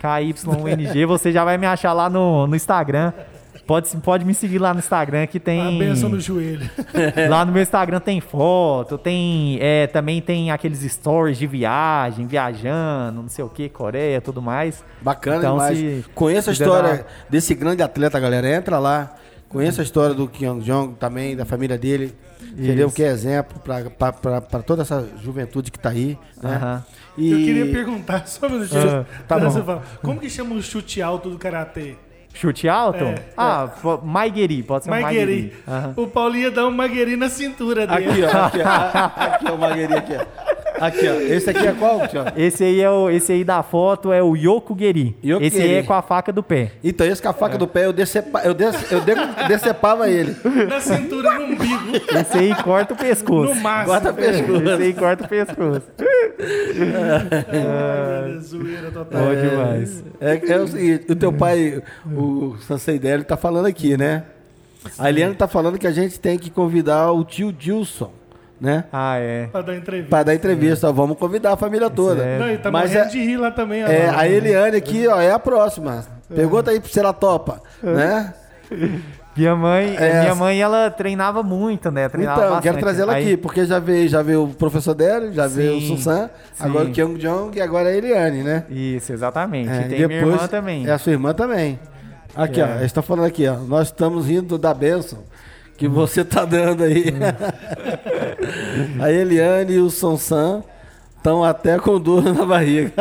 KYNG, 0.00 1.04
você 1.06 1.30
já 1.32 1.44
vai 1.44 1.58
me 1.58 1.66
achar 1.66 1.92
lá 1.92 2.08
no, 2.08 2.46
no 2.46 2.56
Instagram. 2.56 3.12
Pode, 3.66 3.96
pode 3.96 4.24
me 4.24 4.32
seguir 4.32 4.58
lá 4.58 4.72
no 4.72 4.78
Instagram 4.78 5.26
que 5.26 5.40
tem. 5.40 5.60
A 5.60 5.70
benção 5.78 6.08
no 6.08 6.20
joelho. 6.20 6.70
Lá 7.28 7.44
no 7.44 7.50
meu 7.50 7.60
Instagram 7.62 7.98
tem 7.98 8.20
foto, 8.20 8.96
tem. 8.96 9.58
é, 9.60 9.88
também 9.88 10.20
tem 10.22 10.52
aqueles 10.52 10.80
stories 10.92 11.36
de 11.36 11.48
viagem, 11.48 12.26
viajando, 12.26 13.22
não 13.22 13.28
sei 13.28 13.44
o 13.44 13.48
que, 13.48 13.68
Coreia, 13.68 14.20
tudo 14.20 14.40
mais. 14.40 14.84
Bacana 15.00 15.38
Então, 15.38 15.52
demais. 15.54 15.76
se 15.78 16.04
Conheça 16.14 16.50
a 16.50 16.52
história 16.52 16.88
dar- 16.98 17.04
desse 17.28 17.54
grande 17.56 17.82
atleta, 17.82 18.20
galera. 18.20 18.48
Entra 18.48 18.78
lá. 18.78 19.14
Conheça 19.56 19.80
a 19.80 19.84
história 19.84 20.14
do 20.14 20.28
Kyung 20.28 20.60
Jong 20.60 20.94
também, 20.96 21.34
da 21.34 21.44
família 21.44 21.78
dele. 21.78 22.14
Entendeu? 22.52 22.88
Isso. 22.88 22.96
Que 22.96 23.02
é 23.02 23.08
exemplo 23.08 23.58
para 23.60 24.62
toda 24.62 24.82
essa 24.82 25.08
juventude 25.22 25.70
que 25.70 25.78
tá 25.78 25.90
aí. 25.90 26.18
Né? 26.42 26.54
Aham. 26.54 26.84
E... 27.16 27.32
Eu 27.32 27.38
queria 27.38 27.66
perguntar, 27.72 28.26
só 28.26 28.46
um 28.46 28.50
minutinho. 28.50 29.00
Ah, 29.00 29.04
tá 29.26 29.38
bom. 29.38 29.82
Como 30.02 30.20
que 30.20 30.28
chama 30.28 30.54
o 30.54 30.62
chute 30.62 31.00
alto 31.00 31.30
do 31.30 31.38
Karatê? 31.38 31.94
Chute 32.34 32.68
alto? 32.68 33.02
É, 33.02 33.14
ah, 33.34 33.66
po- 33.80 34.02
Maigueri, 34.04 34.62
pode 34.62 34.84
ser 34.84 34.90
um. 34.90 34.92
Maigueri. 34.92 35.54
Aham. 35.66 35.94
O 35.96 36.06
Paulinho 36.06 36.44
ia 36.44 36.50
dar 36.50 36.66
um 36.66 36.70
Magueri 36.70 37.16
na 37.16 37.30
cintura 37.30 37.86
dele. 37.86 38.24
Aqui, 38.24 38.36
ó. 38.36 38.44
Aqui, 38.44 38.58
ó. 38.60 39.22
Aqui, 39.24 39.44
ó, 39.50 39.54
o 39.54 39.58
Magueirinho 39.58 39.98
aqui, 39.98 40.12
ó. 40.14 40.55
Aqui, 40.80 41.08
ó. 41.08 41.14
Esse 41.20 41.50
aqui 41.50 41.66
é 41.66 41.72
qual, 41.72 42.06
Tiago? 42.08 42.30
Esse 42.36 42.64
aí, 42.64 42.80
é 42.80 42.90
o, 42.90 43.08
esse 43.10 43.32
aí 43.32 43.44
da 43.44 43.62
foto 43.62 44.12
é 44.12 44.22
o 44.22 44.34
Yokugeri. 44.36 45.16
Yokugeri. 45.24 45.46
Esse 45.46 45.62
aí 45.62 45.74
é 45.74 45.82
com 45.82 45.92
a 45.94 46.02
faca 46.02 46.32
do 46.32 46.42
pé. 46.42 46.72
Então, 46.84 47.06
esse 47.06 47.20
com 47.22 47.28
a 47.28 47.32
faca 47.32 47.56
do 47.58 47.66
pé, 47.66 47.86
eu, 47.86 47.92
decepa, 47.92 48.40
eu, 48.44 48.52
des, 48.54 48.92
eu 48.92 49.00
de- 49.00 49.48
decepava 49.48 50.08
ele. 50.08 50.36
Na 50.68 50.80
cintura, 50.80 51.38
no 51.38 51.46
umbigo. 51.46 51.96
Esse 52.20 52.38
aí 52.38 52.54
corta 52.62 52.94
o 52.94 52.96
pescoço. 52.96 53.54
No 53.54 53.60
máximo. 53.60 53.94
Bota 53.94 54.12
pescoço. 54.12 54.62
Esse 54.68 54.82
aí 54.82 54.94
corta 54.94 55.24
o 55.24 55.28
pescoço. 55.28 55.82
Deus, 57.50 58.44
zoeira 58.46 58.90
total. 58.90 59.22
Bom 59.22 59.34
demais. 59.34 60.04
É, 60.20 60.52
é 60.52 60.58
o 60.58 60.68
seguinte, 60.68 61.06
o 61.10 61.16
teu 61.16 61.32
pai, 61.32 61.82
o 62.06 62.56
Sansei 62.60 62.98
Délio, 62.98 63.24
tá 63.24 63.36
falando 63.36 63.66
aqui, 63.66 63.96
né? 63.96 64.24
A 64.98 65.08
Eliane 65.08 65.34
tá 65.34 65.48
falando 65.48 65.78
que 65.78 65.86
a 65.86 65.90
gente 65.90 66.20
tem 66.20 66.38
que 66.38 66.48
convidar 66.50 67.10
o 67.10 67.24
tio 67.24 67.52
Dilson, 67.52 68.12
né? 68.60 68.84
Ah, 68.92 69.16
é. 69.18 69.46
Pra 69.52 69.62
dar 69.62 69.76
entrevista. 69.76 70.10
Pra 70.10 70.22
dar 70.22 70.34
entrevista. 70.34 70.88
Ó, 70.88 70.92
Vamos 70.92 71.18
convidar 71.18 71.52
a 71.52 71.56
família 71.56 71.90
toda. 71.90 72.22
é- 72.24 72.38
Não, 72.38 72.48
ele 72.48 72.58
tá 72.58 72.70
Mas 72.70 72.90
morrendo 72.90 73.06
é- 73.06 73.10
de 73.10 73.18
rir 73.20 73.36
lá 73.36 73.50
também. 73.50 73.82
É, 73.82 74.08
a 74.08 74.26
Eliane 74.28 74.76
aqui, 74.76 75.06
ó, 75.08 75.20
é 75.20 75.30
a 75.30 75.38
próxima. 75.38 76.04
Pergunta 76.34 76.70
aí 76.70 76.80
se 76.84 76.98
ela 76.98 77.12
topa, 77.12 77.60
né? 77.82 78.34
Minha 79.36 79.54
mãe, 79.54 79.94
É. 79.98 80.20
minha 80.22 80.34
mãe, 80.34 80.58
ela 80.62 80.90
treinava 80.90 81.42
muito, 81.42 81.90
né? 81.90 82.08
Treinava 82.08 82.38
Então, 82.40 82.50
bastante. 82.54 82.62
quero 82.72 82.78
trazer 82.78 83.02
ela 83.02 83.12
Aí- 83.12 83.22
aqui, 83.22 83.36
porque 83.36 83.66
já 83.66 83.78
veio, 83.78 84.08
já 84.08 84.22
veio 84.22 84.44
o 84.44 84.48
professor 84.54 84.94
Délio, 84.94 85.30
já 85.30 85.46
veio 85.46 85.76
o 85.76 85.80
Sim, 85.82 85.88
Sussan, 85.88 86.30
sim. 86.54 86.64
agora 86.64 86.86
o 86.88 86.90
Kyung 86.90 87.18
Jong 87.18 87.58
e 87.58 87.60
agora 87.60 87.90
a 87.90 87.92
Eliane, 87.92 88.42
né? 88.42 88.64
Isso, 88.70 89.12
exatamente. 89.12 89.68
É, 89.68 89.80
e 89.82 89.88
tem 89.90 90.06
minha 90.08 90.20
irmã 90.20 90.48
também. 90.48 90.86
É 90.86 90.90
a 90.92 90.96
sua 90.98 91.12
irmã 91.12 91.34
também. 91.34 91.78
Aqui, 92.34 92.62
É. 92.62 92.64
ó, 92.64 92.68
eles 92.76 92.84
estão 92.86 93.02
falando 93.02 93.26
aqui, 93.26 93.46
ó. 93.46 93.56
Nós 93.56 93.88
estamos 93.88 94.26
rindo 94.26 94.56
da 94.56 94.72
bênção 94.72 95.18
que 95.76 95.86
você 95.88 96.24
tá 96.24 96.44
dando 96.44 96.84
aí. 96.84 97.12
a 99.00 99.10
Eliane 99.10 99.74
e 99.74 99.80
o 99.80 99.90
Sonsan 99.90 100.62
estão 101.16 101.44
até 101.44 101.78
com 101.78 102.00
dor 102.00 102.22
na 102.22 102.44
barriga. 102.44 102.92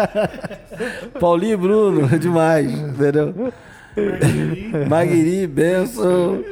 Paulinho 1.19 1.53
e 1.53 1.57
Bruno, 1.57 2.07
demais, 2.19 2.71
entendeu? 2.71 3.53
Maguiri, 4.89 5.47
Benção, 5.47 6.43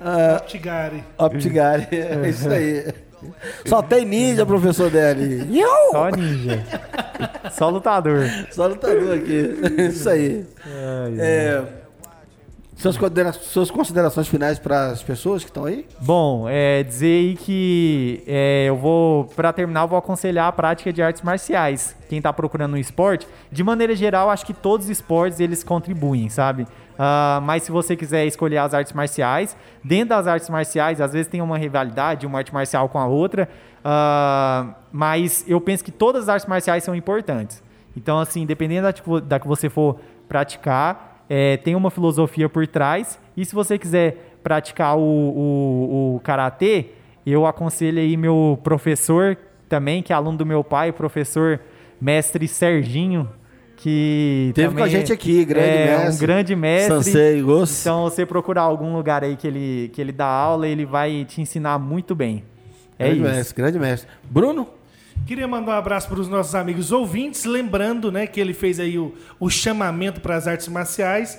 ah, 0.00 0.42
Tigari. 0.44 1.04
Optigari, 1.16 1.86
é 1.92 2.28
isso 2.28 2.48
aí. 2.48 2.92
Só 3.64 3.80
tem 3.82 4.04
ninja, 4.04 4.44
professor 4.44 4.90
Deli. 4.90 5.62
Só 5.92 6.10
ninja. 6.10 6.64
Só 7.52 7.68
lutador. 7.68 8.24
Só 8.50 8.66
lutador 8.66 9.14
aqui. 9.14 9.54
Isso 9.88 10.08
aí. 10.08 10.44
É, 11.18 11.62
suas, 12.80 12.96
considera- 12.96 13.32
suas 13.32 13.70
considerações 13.70 14.26
finais 14.28 14.58
para 14.58 14.86
as 14.86 15.02
pessoas 15.02 15.42
que 15.44 15.50
estão 15.50 15.64
aí? 15.64 15.86
Bom, 16.00 16.46
é, 16.48 16.82
dizer 16.82 17.06
aí 17.06 17.36
que 17.36 18.22
é, 18.26 18.64
eu 18.68 18.76
vou, 18.76 19.24
pra 19.26 19.52
terminar, 19.52 19.82
eu 19.82 19.88
vou 19.88 19.98
aconselhar 19.98 20.48
a 20.48 20.52
prática 20.52 20.92
de 20.92 21.02
artes 21.02 21.22
marciais. 21.22 21.94
Quem 22.08 22.20
tá 22.22 22.32
procurando 22.32 22.74
um 22.74 22.78
esporte, 22.78 23.26
de 23.52 23.62
maneira 23.62 23.94
geral, 23.94 24.30
acho 24.30 24.46
que 24.46 24.54
todos 24.54 24.86
os 24.86 24.90
esportes 24.90 25.40
eles 25.40 25.62
contribuem, 25.62 26.28
sabe? 26.28 26.66
Ah, 26.98 27.40
mas 27.42 27.62
se 27.62 27.72
você 27.72 27.96
quiser 27.96 28.26
escolher 28.26 28.58
as 28.58 28.74
artes 28.74 28.92
marciais, 28.92 29.56
dentro 29.82 30.10
das 30.10 30.26
artes 30.26 30.48
marciais, 30.48 31.00
às 31.00 31.12
vezes 31.12 31.28
tem 31.28 31.40
uma 31.40 31.56
rivalidade, 31.56 32.26
uma 32.26 32.38
arte 32.38 32.52
marcial 32.52 32.88
com 32.88 32.98
a 32.98 33.06
outra, 33.06 33.48
ah, 33.84 34.74
mas 34.92 35.44
eu 35.48 35.60
penso 35.60 35.84
que 35.84 35.90
todas 35.90 36.24
as 36.24 36.28
artes 36.28 36.46
marciais 36.46 36.84
são 36.84 36.94
importantes. 36.94 37.62
Então, 37.96 38.18
assim, 38.18 38.46
dependendo 38.46 38.82
da, 38.82 38.92
tipo, 38.92 39.20
da 39.20 39.40
que 39.40 39.48
você 39.48 39.68
for 39.68 39.98
praticar, 40.28 41.09
é, 41.32 41.56
tem 41.56 41.76
uma 41.76 41.92
filosofia 41.92 42.48
por 42.48 42.66
trás. 42.66 43.16
E 43.36 43.44
se 43.44 43.54
você 43.54 43.78
quiser 43.78 44.34
praticar 44.42 44.98
o, 44.98 45.00
o, 45.00 46.14
o 46.16 46.20
karatê, 46.24 46.86
eu 47.24 47.46
aconselho 47.46 48.00
aí 48.00 48.16
meu 48.16 48.58
professor 48.64 49.38
também, 49.68 50.02
que 50.02 50.12
é 50.12 50.16
aluno 50.16 50.36
do 50.36 50.44
meu 50.44 50.64
pai, 50.64 50.90
o 50.90 50.92
professor 50.92 51.60
mestre 52.00 52.48
Serginho, 52.48 53.28
que 53.76 54.50
Teve 54.56 54.74
com 54.74 54.82
a 54.82 54.88
gente 54.88 55.12
aqui, 55.12 55.44
grande 55.44 55.68
é 55.68 55.86
mestre. 55.86 56.14
um 56.14 56.18
grande 56.18 56.56
mestre. 56.56 56.94
Sansei. 56.96 57.38
Então, 57.38 58.02
você 58.02 58.26
procurar 58.26 58.62
algum 58.62 58.92
lugar 58.94 59.22
aí 59.22 59.36
que 59.36 59.46
ele, 59.46 59.90
que 59.92 60.00
ele 60.00 60.12
dá 60.12 60.26
aula, 60.26 60.66
ele 60.66 60.84
vai 60.84 61.24
te 61.24 61.40
ensinar 61.40 61.78
muito 61.78 62.14
bem. 62.14 62.42
É 62.98 63.04
grande 63.04 63.20
isso. 63.22 63.30
mestre, 63.30 63.56
grande 63.56 63.78
mestre. 63.78 64.10
Bruno? 64.28 64.79
Queria 65.26 65.46
mandar 65.46 65.72
um 65.72 65.78
abraço 65.78 66.08
para 66.08 66.20
os 66.20 66.28
nossos 66.28 66.54
amigos 66.54 66.90
ouvintes, 66.90 67.44
lembrando 67.44 68.10
né, 68.10 68.26
que 68.26 68.40
ele 68.40 68.52
fez 68.52 68.80
aí 68.80 68.98
o, 68.98 69.14
o 69.38 69.48
chamamento 69.48 70.20
para 70.20 70.36
as 70.36 70.48
artes 70.48 70.68
marciais. 70.68 71.38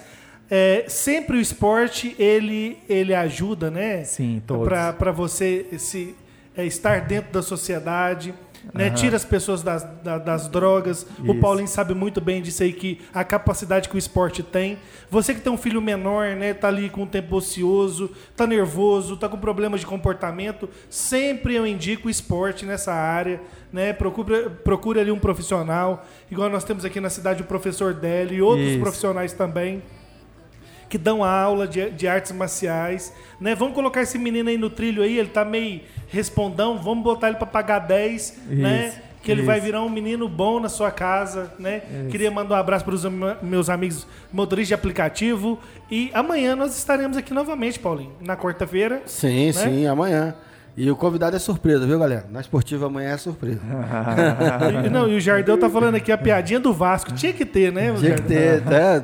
É, 0.50 0.86
sempre 0.88 1.38
o 1.38 1.40
esporte 1.40 2.16
ele, 2.20 2.78
ele 2.88 3.14
ajuda, 3.14 3.72
né? 3.72 4.04
Sim, 4.04 4.42
todos. 4.46 4.68
Para 4.68 5.12
você 5.12 5.66
se, 5.78 6.16
é, 6.56 6.66
estar 6.66 7.02
dentro 7.02 7.32
da 7.32 7.42
sociedade, 7.42 8.34
né? 8.74 8.89
Tira 8.91 9.16
as 9.16 9.26
pessoas 9.26 9.62
das, 9.64 9.84
da- 10.03 10.18
das 10.18 10.47
drogas. 10.47 11.05
O 11.20 11.32
Isso. 11.32 11.41
Paulinho 11.41 11.68
sabe 11.68 11.93
muito 11.93 12.22
bem 12.22 12.41
disso 12.41 12.64
aí, 12.64 12.72
que 12.74 13.01
a 13.14 13.24
capacidade 13.24 13.89
que 13.89 13.95
o 13.95 13.97
esporte 13.97 14.43
tem. 14.43 14.78
Você 15.09 15.34
que 15.34 15.41
tem 15.41 15.51
um 15.51 15.57
filho 15.57 15.82
menor, 15.82 16.36
né? 16.36 16.53
Tá 16.53 16.68
ali 16.68 16.89
com 16.89 17.03
um 17.03 17.07
tempo 17.07 17.36
ocioso, 17.36 18.12
tá 18.36 18.45
nervoso, 18.47 19.18
tá 19.18 19.28
com 19.28 19.38
problemas 19.38 19.80
de 19.80 19.86
comportamento, 19.86 20.70
sempre 20.89 21.55
eu 21.55 21.66
indico 21.66 22.07
o 22.07 22.12
esporte 22.12 22.66
nessa 22.66 22.93
área, 22.93 23.41
né? 23.74 23.93
Procure, 23.93 24.49
procure 24.64 24.99
ali 24.99 25.12
um 25.12 25.20
profissional, 25.20 26.05
igual 26.30 26.49
nós 26.49 26.64
temos 26.64 26.86
aqui 26.86 26.99
na 26.99 27.09
cidade 27.09 27.41
o 27.41 27.45
professor 27.45 27.93
Deli 27.93 28.36
e 28.36 28.41
outros 28.41 28.68
Isso. 28.70 28.80
profissionais 28.80 29.34
também 29.34 29.82
que 30.92 30.98
dão 30.98 31.24
aula 31.24 31.66
de, 31.66 31.89
de 31.92 32.06
artes 32.06 32.34
marciais, 32.34 33.14
né? 33.39 33.56
Vamos 33.56 33.74
colocar 33.74 34.02
esse 34.02 34.20
menino 34.20 34.50
aí 34.50 34.58
no 34.58 34.70
trilho 34.70 35.02
aí, 35.02 35.18
ele 35.18 35.30
tá 35.30 35.46
meio 35.46 35.80
respondão, 36.10 36.78
vamos 36.78 37.02
botar 37.02 37.30
ele 37.30 37.38
para 37.38 37.48
pagar 37.48 37.80
10, 37.80 38.39
né? 38.50 38.88
Isso, 38.89 38.98
Que 39.24 39.32
ele 39.32 39.42
vai 39.44 39.58
isso. 39.58 39.66
virar 39.66 39.82
um 39.84 39.89
menino 39.89 40.28
bom 40.28 40.60
na 40.60 40.68
sua 40.68 40.92
casa, 40.92 41.54
né? 41.58 41.82
Queria 42.12 42.30
mandar 42.30 42.56
um 42.56 42.58
abraço 42.58 42.84
para 42.84 42.94
os 42.94 43.06
meus 43.42 43.70
amigos 43.70 44.06
motoristas 44.34 44.68
de 44.68 44.74
aplicativo 44.74 45.58
e 45.89 46.12
amanhã 46.14 46.56
nós 46.58 46.78
estaremos 46.78 47.16
aqui 47.16 47.34
novamente, 47.34 47.80
Paulinho, 47.80 48.12
na 48.20 48.36
quarta-feira. 48.36 49.02
Sim, 49.06 49.46
Né? 49.48 49.54
sim, 49.54 49.88
amanhã. 49.88 50.36
E 50.76 50.90
o 50.90 50.96
convidado 50.96 51.36
é 51.36 51.40
surpresa, 51.40 51.86
viu, 51.86 52.00
galera? 52.00 52.26
Na 52.32 52.40
esportiva 52.40 52.86
amanhã 52.88 53.10
é 53.10 53.18
surpresa. 53.18 53.60
E- 54.86 54.90
Não, 54.90 55.08
e 55.08 55.16
o 55.18 55.20
Jardel 55.20 55.58
tá 55.58 55.70
falando 55.70 55.96
aqui 55.96 56.12
a 56.12 56.18
piadinha 56.18 56.60
do 56.60 56.74
Vasco, 56.74 57.12
tinha 57.12 57.34
que 57.34 57.46
ter, 57.46 57.72
né? 57.72 57.94
Tinha 57.98 58.16
que 58.16 58.22
ter? 58.22 58.62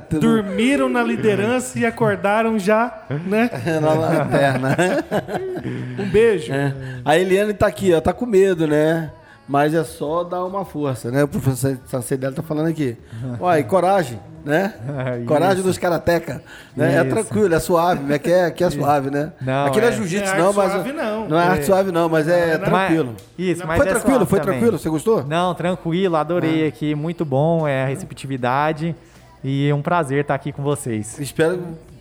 Tudo 0.09 0.21
Dormiram 0.21 0.87
na 0.87 1.03
liderança 1.03 1.77
e 1.77 1.85
acordaram 1.85 2.57
já, 2.57 3.03
né? 3.25 3.49
na 3.81 3.93
lanterna. 3.93 4.77
Um 5.99 6.09
beijo. 6.09 6.53
É. 6.53 6.73
A 7.03 7.17
Eliane 7.17 7.53
tá 7.53 7.67
aqui, 7.67 7.93
ó, 7.93 7.99
tá 7.99 8.13
com 8.13 8.25
medo, 8.25 8.65
né? 8.67 9.11
Mas 9.47 9.73
é 9.73 9.83
só 9.83 10.23
dar 10.23 10.45
uma 10.45 10.63
força, 10.63 11.09
né? 11.11 11.23
O 11.23 11.27
professor 11.27 11.77
Sansei 11.85 12.17
dela 12.17 12.33
tá 12.33 12.43
falando 12.43 12.67
aqui. 12.67 12.95
Olha, 13.39 13.59
e 13.59 13.63
coragem, 13.63 14.19
né? 14.47 14.73
Coragem 15.27 15.61
dos 15.61 15.77
karateca. 15.77 16.41
Né? 16.75 16.95
É 16.95 17.01
Isso. 17.01 17.09
tranquilo, 17.09 17.53
é 17.53 17.59
suave, 17.59 18.03
né? 18.03 18.15
Aqui 18.15 18.31
é, 18.31 18.45
aqui 18.45 18.63
é 18.63 18.69
suave, 18.71 19.09
né? 19.11 19.31
Não, 19.41 19.65
aqui 19.67 19.79
não 19.79 19.87
é 19.87 19.89
é. 19.89 19.93
jiu-jitsu, 19.93 20.35
Não 20.37 20.49
é 20.49 20.53
mas. 20.53 20.71
suave, 20.71 20.93
não. 20.93 21.27
Não 21.29 21.39
é 21.39 21.43
arte 21.43 21.65
suave, 21.65 21.91
não, 21.91 22.09
mas 22.09 22.27
é 22.27 22.57
Não, 22.57 22.65
tranquilo. 22.65 23.13
Mas- 23.37 23.47
isso, 23.47 23.67
mas 23.67 23.77
foi 23.77 23.85
é 23.87 23.89
tranquilo, 23.91 24.25
foi 24.25 24.39
também. 24.39 24.53
tranquilo? 24.55 24.79
Você 24.79 24.89
gostou? 24.89 25.23
Não, 25.25 25.53
tranquilo, 25.53 26.15
adorei 26.15 26.65
Ah. 26.65 26.69
aqui, 26.69 26.95
muito 26.95 27.23
bom, 27.25 27.67
é 27.67 27.83
a 27.83 27.87
receptividade 27.87 28.95
e 29.43 29.69
é 29.69 29.75
um 29.75 29.81
prazer 29.81 30.21
estar 30.21 30.33
aqui 30.35 30.51
com 30.51 30.63
vocês. 30.63 31.19
Espero 31.19 31.59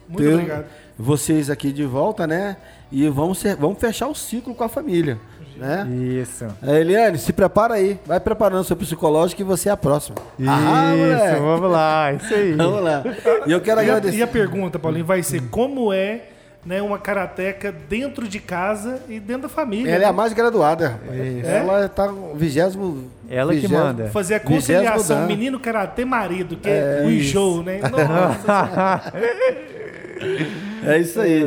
Muito 0.08 0.22
ter 0.22 0.32
obrigado. 0.34 0.64
vocês 0.98 1.50
aqui 1.50 1.72
de 1.72 1.84
volta, 1.84 2.26
né? 2.26 2.56
E 2.90 3.08
vamos, 3.08 3.38
ser- 3.38 3.56
vamos 3.56 3.78
fechar 3.78 4.06
o 4.06 4.14
ciclo 4.14 4.54
com 4.54 4.62
a 4.64 4.68
família, 4.68 5.18
né? 5.56 5.86
Isso. 5.90 6.46
É, 6.62 6.80
Eliane, 6.80 7.18
se 7.18 7.32
prepara 7.32 7.74
aí. 7.74 7.98
Vai 8.06 8.20
preparando 8.20 8.64
seu 8.64 8.76
psicológico 8.76 9.40
e 9.40 9.44
você 9.44 9.68
é 9.68 9.72
a 9.72 9.76
próxima. 9.76 10.16
Ah, 10.46 10.92
isso, 10.94 11.04
moleque. 11.16 11.40
vamos 11.40 11.70
lá, 11.70 12.12
isso 12.12 12.34
aí. 12.34 12.52
Vamos 12.56 12.82
lá. 12.82 13.02
E 13.46 13.52
eu 13.52 13.60
quero 13.60 13.80
E 13.80 13.82
a, 13.82 13.82
agradecer. 13.84 14.16
e 14.18 14.22
a 14.22 14.26
pergunta, 14.26 14.78
Paulinho, 14.78 15.04
vai 15.04 15.22
ser 15.22 15.42
como 15.50 15.92
é 15.92 16.20
né, 16.64 16.82
uma 16.82 16.98
karateca 16.98 17.72
dentro 17.88 18.26
de 18.26 18.40
casa 18.40 19.00
e 19.08 19.20
dentro 19.20 19.42
da 19.42 19.48
família? 19.48 19.88
Ela 19.90 20.02
é 20.02 20.06
a 20.06 20.10
né? 20.10 20.16
mais 20.16 20.32
graduada. 20.32 20.88
rapaz. 20.88 21.44
Ela 21.44 21.88
tá 21.88 22.06
no 22.10 22.34
vigésimo. 22.34 23.08
Ela 23.30 23.52
que 23.52 23.60
vigésimo- 23.60 23.78
manda. 23.80 24.08
Fazer 24.08 24.34
a 24.34 24.40
conciliação 24.40 25.26
menino 25.26 25.60
karatê 25.60 26.04
marido, 26.04 26.56
que 26.56 26.68
é, 26.68 27.02
o 27.04 27.10
enjoo, 27.10 27.62
né? 27.62 27.80
Nossa, 27.88 29.12
É 30.84 30.98
isso 30.98 31.20
aí. 31.20 31.44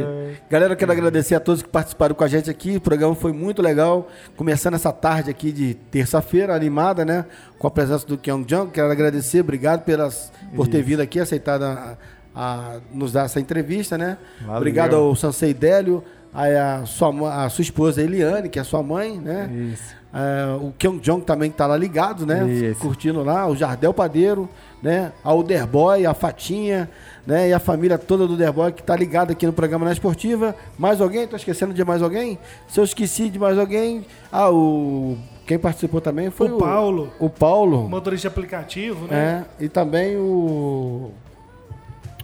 Galera, 0.50 0.74
eu 0.74 0.78
quero 0.78 0.92
agradecer 0.92 1.36
a 1.36 1.40
todos 1.40 1.62
que 1.62 1.70
participaram 1.70 2.14
com 2.16 2.24
a 2.24 2.28
gente 2.28 2.50
aqui. 2.50 2.78
O 2.78 2.82
programa 2.82 3.16
foi 3.16 3.32
muito 3.32 3.62
legal. 3.62 4.10
Começando 4.36 4.74
essa 4.74 4.92
tarde 4.92 5.30
aqui 5.30 5.52
de 5.52 5.74
terça-feira, 5.74 6.56
animada, 6.56 7.06
né? 7.06 7.26
Com 7.58 7.68
a 7.68 7.72
presença 7.72 8.06
do 8.06 8.18
Kyung 8.18 8.44
Jong. 8.44 8.72
Quero 8.72 8.92
agradecer, 8.92 9.42
obrigado 9.42 9.84
pelas, 9.84 10.32
por 10.56 10.68
ter 10.68 10.82
vindo 10.82 11.02
aqui, 11.02 11.20
aceitado 11.20 11.64
a, 11.64 11.98
a 12.36 12.80
nos 12.94 13.12
dar 13.12 13.26
essa 13.26 13.40
entrevista, 13.40 13.98
né? 13.98 14.18
Valeu. 14.42 14.58
Obrigado 14.58 14.96
ao 14.96 15.16
Sansei 15.16 15.54
Délio, 15.54 16.04
a, 16.34 16.78
a 16.78 16.86
sua, 16.86 17.46
a 17.46 17.50
sua 17.50 17.62
esposa 17.62 18.02
Eliane, 18.02 18.50
que 18.50 18.60
é 18.60 18.64
sua 18.64 18.84
mãe, 18.84 19.20
né? 19.20 19.50
Isso. 19.74 19.99
É, 20.12 20.56
o 20.60 20.74
Kyung 20.78 21.00
Jong 21.00 21.22
também 21.24 21.52
que 21.52 21.58
tá 21.58 21.68
lá 21.68 21.78
ligado, 21.78 22.26
né? 22.26 22.50
Isso. 22.50 22.80
Curtindo 22.80 23.24
lá, 23.24 23.48
o 23.48 23.56
Jardel 23.56 23.94
Padeiro, 23.94 24.50
né? 24.82 25.12
A 25.24 25.34
Uderboy, 25.34 26.06
a 26.06 26.16
Fatinha, 26.16 26.90
né? 27.28 27.50
E 27.50 27.54
a 27.54 27.60
família 27.60 27.96
toda 27.98 28.26
do 28.26 28.34
Uderboy 28.34 28.72
que 28.72 28.82
tá 28.82 28.96
ligada 28.96 29.34
aqui 29.34 29.46
no 29.46 29.54
programa 29.54 29.86
Na 29.86 29.92
Esportiva. 29.92 30.56
Mais 30.80 31.00
alguém? 31.00 31.28
Tô 31.28 31.36
esquecendo 31.36 31.74
de 31.76 31.86
mais 31.86 32.02
alguém? 32.02 32.40
Se 32.68 32.80
eu 32.80 32.84
esqueci 32.84 33.30
de 33.30 33.38
mais 33.38 33.58
alguém. 33.60 34.06
Ah, 34.32 34.50
o. 34.52 35.16
Quem 35.46 35.58
participou 35.60 36.02
também 36.02 36.30
foi 36.32 36.50
O 36.50 36.56
o. 36.56 36.60
Paulo. 36.60 37.14
O 37.20 37.30
Paulo. 37.30 37.88
motorista 37.88 38.28
de 38.30 38.34
aplicativo, 38.34 39.06
né? 39.08 39.46
É, 39.60 39.66
e 39.66 39.70
também 39.70 40.18
o. 40.18 41.12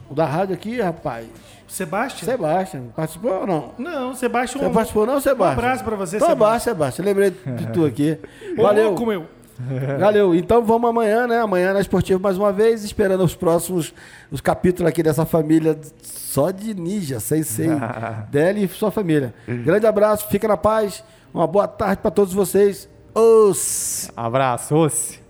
O 0.10 0.14
da 0.14 0.26
rádio 0.26 0.54
aqui, 0.56 0.80
rapaz. 0.82 1.28
Sebastião? 1.76 2.32
Sebastião. 2.32 2.84
Participou 2.96 3.32
ou 3.42 3.48
não? 3.48 3.72
Não, 3.78 4.14
Sebastião. 4.16 4.64
Você 4.64 4.70
participou 4.70 5.06
não, 5.06 5.20
Sebastião? 5.20 5.50
Um 5.50 5.52
abraço 5.68 5.84
pra 5.84 5.96
você, 5.96 6.16
Então, 6.18 6.28
Sebastião. 6.30 6.48
abraço, 6.48 6.66
Sebastião. 6.66 7.06
Lembrei 7.06 7.32
de 7.32 7.68
tu 7.74 7.84
aqui. 7.86 8.18
Ô, 8.58 8.64
Valeu. 8.64 8.86
louco, 8.88 9.06
meu. 9.06 9.26
Valeu. 10.00 10.36
Então 10.36 10.64
vamos 10.66 10.90
amanhã, 10.90 11.28
né? 11.28 11.40
Amanhã 11.40 11.74
na 11.74 11.80
Esportiva 11.80 12.20
mais 12.20 12.38
uma 12.38 12.52
vez, 12.52 12.84
esperando 12.84 13.24
os 13.24 13.34
próximos 13.36 13.94
os 14.30 14.42
capítulos 14.42 14.90
aqui 14.90 15.02
dessa 15.02 15.26
família 15.26 15.78
só 16.04 16.52
de 16.52 16.74
ninja, 16.74 17.20
sem 17.22 17.42
sei. 17.44 17.70
Dele 18.30 18.66
e 18.66 18.68
sua 18.68 18.92
família. 18.92 19.34
Grande 19.48 19.86
abraço, 19.88 20.28
fica 20.28 20.48
na 20.48 20.58
paz. 20.58 21.04
Uma 21.34 21.48
boa 21.48 21.68
tarde 21.68 22.02
para 22.02 22.12
todos 22.12 22.34
vocês. 22.34 22.90
Os 23.14 24.12
Abraço. 24.16 25.25